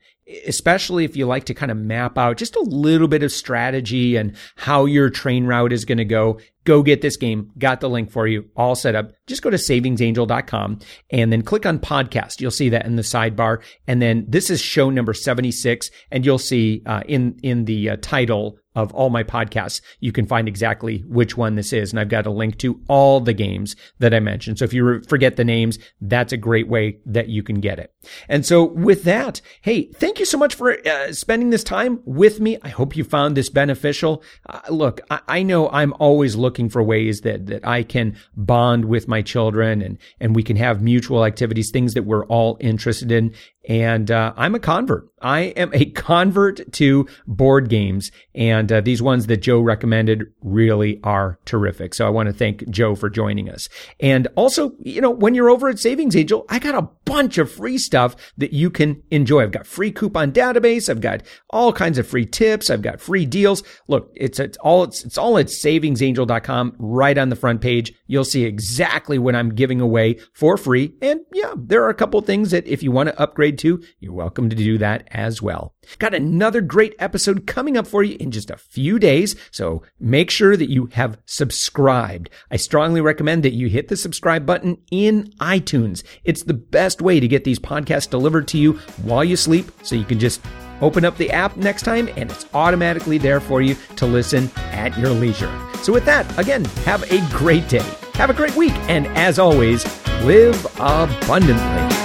especially 0.47 1.05
if 1.05 1.15
you 1.15 1.25
like 1.25 1.45
to 1.45 1.53
kind 1.53 1.71
of 1.71 1.77
map 1.77 2.17
out 2.17 2.37
just 2.37 2.55
a 2.55 2.61
little 2.61 3.07
bit 3.07 3.23
of 3.23 3.31
strategy 3.31 4.15
and 4.15 4.35
how 4.55 4.85
your 4.85 5.09
train 5.09 5.45
route 5.45 5.73
is 5.73 5.85
going 5.85 5.97
to 5.97 6.05
go. 6.05 6.39
Go 6.63 6.83
get 6.83 7.01
this 7.01 7.17
game. 7.17 7.51
Got 7.57 7.81
the 7.81 7.89
link 7.89 8.11
for 8.11 8.27
you 8.27 8.49
all 8.55 8.75
set 8.75 8.95
up. 8.95 9.11
Just 9.27 9.41
go 9.41 9.49
to 9.49 9.57
savingsangel.com 9.57 10.79
and 11.09 11.31
then 11.31 11.41
click 11.41 11.65
on 11.65 11.79
podcast. 11.79 12.41
You'll 12.41 12.51
see 12.51 12.69
that 12.69 12.85
in 12.85 12.95
the 12.95 13.01
sidebar. 13.01 13.63
And 13.87 14.01
then 14.01 14.25
this 14.27 14.49
is 14.49 14.61
show 14.61 14.89
number 14.89 15.13
76 15.13 15.89
and 16.11 16.25
you'll 16.25 16.37
see 16.37 16.81
uh, 16.85 17.01
in, 17.07 17.39
in 17.43 17.65
the 17.65 17.91
uh, 17.91 17.97
title 18.01 18.57
of 18.75 18.93
all 18.93 19.09
my 19.09 19.23
podcasts, 19.23 19.81
you 19.99 20.11
can 20.11 20.25
find 20.25 20.47
exactly 20.47 21.03
which 21.07 21.35
one 21.35 21.55
this 21.55 21.73
is. 21.73 21.91
And 21.91 21.99
I've 21.99 22.09
got 22.09 22.25
a 22.25 22.31
link 22.31 22.57
to 22.59 22.81
all 22.87 23.19
the 23.19 23.33
games 23.33 23.75
that 23.99 24.13
I 24.13 24.19
mentioned. 24.19 24.59
So 24.59 24.65
if 24.65 24.73
you 24.73 25.01
forget 25.07 25.35
the 25.35 25.43
names, 25.43 25.77
that's 25.99 26.31
a 26.31 26.37
great 26.37 26.67
way 26.67 26.99
that 27.05 27.27
you 27.27 27.43
can 27.43 27.59
get 27.59 27.79
it. 27.79 27.93
And 28.29 28.45
so 28.45 28.63
with 28.63 29.03
that, 29.03 29.41
hey, 29.61 29.91
thank 29.91 30.19
you 30.19 30.25
so 30.25 30.37
much 30.37 30.55
for 30.55 30.77
uh, 30.87 31.11
spending 31.11 31.49
this 31.49 31.63
time 31.63 31.99
with 32.05 32.39
me. 32.39 32.57
I 32.61 32.69
hope 32.69 32.95
you 32.95 33.03
found 33.03 33.35
this 33.35 33.49
beneficial. 33.49 34.23
Uh, 34.47 34.61
look, 34.69 35.01
I-, 35.09 35.21
I 35.27 35.43
know 35.43 35.69
I'm 35.69 35.93
always 35.99 36.35
looking 36.35 36.50
for 36.69 36.83
ways 36.83 37.21
that, 37.21 37.47
that 37.47 37.65
I 37.65 37.83
can 37.83 38.17
bond 38.35 38.85
with 38.85 39.07
my 39.07 39.21
children 39.21 39.81
and, 39.81 39.97
and 40.19 40.35
we 40.35 40.43
can 40.43 40.57
have 40.57 40.81
mutual 40.81 41.25
activities, 41.25 41.71
things 41.71 41.93
that 41.93 42.03
we're 42.03 42.25
all 42.25 42.57
interested 42.59 43.11
in. 43.11 43.33
And 43.69 44.09
uh, 44.09 44.33
I'm 44.37 44.55
a 44.55 44.59
convert. 44.59 45.07
I 45.21 45.41
am 45.41 45.71
a 45.73 45.85
convert 45.91 46.71
to 46.73 47.07
board 47.27 47.69
games. 47.69 48.11
And 48.33 48.71
uh, 48.71 48.81
these 48.81 49.03
ones 49.03 49.27
that 49.27 49.37
Joe 49.37 49.59
recommended 49.59 50.33
really 50.41 50.99
are 51.03 51.37
terrific. 51.45 51.93
So 51.93 52.07
I 52.07 52.09
want 52.09 52.27
to 52.27 52.33
thank 52.33 52.67
Joe 52.69 52.95
for 52.95 53.09
joining 53.09 53.49
us. 53.49 53.69
And 53.99 54.27
also, 54.35 54.71
you 54.79 54.99
know, 54.99 55.11
when 55.11 55.35
you're 55.35 55.51
over 55.51 55.69
at 55.69 55.77
Savings 55.77 56.15
Angel, 56.15 56.43
I 56.49 56.57
got 56.57 56.73
a 56.73 56.89
bunch 57.05 57.37
of 57.37 57.51
free 57.51 57.77
stuff 57.77 58.15
that 58.37 58.51
you 58.51 58.71
can 58.71 59.03
enjoy. 59.11 59.43
I've 59.43 59.51
got 59.51 59.67
free 59.67 59.91
coupon 59.91 60.31
database. 60.31 60.89
I've 60.89 61.01
got 61.01 61.21
all 61.51 61.71
kinds 61.71 61.99
of 61.99 62.07
free 62.07 62.25
tips. 62.25 62.71
I've 62.71 62.81
got 62.81 62.99
free 62.99 63.27
deals. 63.27 63.61
Look, 63.87 64.11
it's, 64.15 64.39
it's 64.39 64.57
all, 64.57 64.83
it's, 64.83 65.05
it's 65.05 65.19
all 65.19 65.37
at 65.37 65.47
savingsangel.com 65.47 66.40
right 66.49 67.17
on 67.17 67.29
the 67.29 67.35
front 67.35 67.61
page. 67.61 67.93
You'll 68.07 68.25
see 68.25 68.43
exactly 68.43 69.17
what 69.17 69.35
I'm 69.35 69.53
giving 69.55 69.81
away 69.81 70.19
for 70.33 70.57
free. 70.57 70.93
And 71.01 71.21
yeah, 71.33 71.53
there 71.55 71.83
are 71.83 71.89
a 71.89 71.95
couple 71.95 72.21
things 72.21 72.51
that 72.51 72.67
if 72.67 72.83
you 72.83 72.91
want 72.91 73.09
to 73.09 73.19
upgrade 73.19 73.57
to, 73.59 73.81
you're 73.99 74.13
welcome 74.13 74.49
to 74.49 74.55
do 74.55 74.77
that 74.77 75.07
as 75.11 75.41
well. 75.41 75.73
Got 75.99 76.13
another 76.13 76.61
great 76.61 76.95
episode 76.99 77.47
coming 77.47 77.77
up 77.77 77.87
for 77.87 78.03
you 78.03 78.17
in 78.19 78.31
just 78.31 78.49
a 78.49 78.57
few 78.57 78.99
days. 78.99 79.35
So 79.51 79.83
make 79.99 80.29
sure 80.29 80.55
that 80.55 80.69
you 80.69 80.87
have 80.93 81.17
subscribed. 81.25 82.29
I 82.49 82.57
strongly 82.57 83.01
recommend 83.01 83.43
that 83.43 83.53
you 83.53 83.67
hit 83.67 83.87
the 83.87 83.97
subscribe 83.97 84.45
button 84.45 84.77
in 84.91 85.31
iTunes. 85.39 86.03
It's 86.23 86.43
the 86.43 86.53
best 86.53 87.01
way 87.01 87.19
to 87.19 87.27
get 87.27 87.43
these 87.43 87.59
podcasts 87.59 88.09
delivered 88.09 88.47
to 88.49 88.57
you 88.57 88.73
while 89.03 89.23
you 89.23 89.35
sleep 89.35 89.71
so 89.83 89.95
you 89.95 90.05
can 90.05 90.19
just 90.19 90.41
open 90.81 91.05
up 91.05 91.17
the 91.17 91.31
app 91.31 91.55
next 91.57 91.83
time 91.83 92.09
and 92.17 92.31
it's 92.31 92.45
automatically 92.53 93.17
there 93.17 93.39
for 93.39 93.61
you 93.61 93.75
to 93.95 94.05
listen 94.05 94.49
at 94.57 94.97
your 94.97 95.11
leisure. 95.11 95.51
So 95.83 95.93
with 95.93 96.05
that, 96.05 96.37
again, 96.37 96.65
have 96.85 97.03
a 97.11 97.21
great 97.31 97.67
day. 97.69 97.85
Have 98.13 98.29
a 98.29 98.33
great 98.33 98.55
week. 98.55 98.73
And 98.89 99.07
as 99.17 99.39
always, 99.39 99.85
live 100.23 100.63
abundantly. 100.75 102.01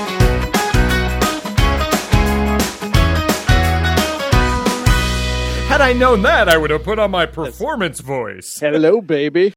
Had 5.68 5.80
I 5.80 5.92
known 5.92 6.22
that, 6.22 6.48
I 6.48 6.56
would 6.56 6.70
have 6.70 6.84
put 6.84 6.98
on 6.98 7.10
my 7.10 7.26
performance 7.26 8.00
voice. 8.00 8.58
Hello, 8.58 9.02
baby. 9.02 9.52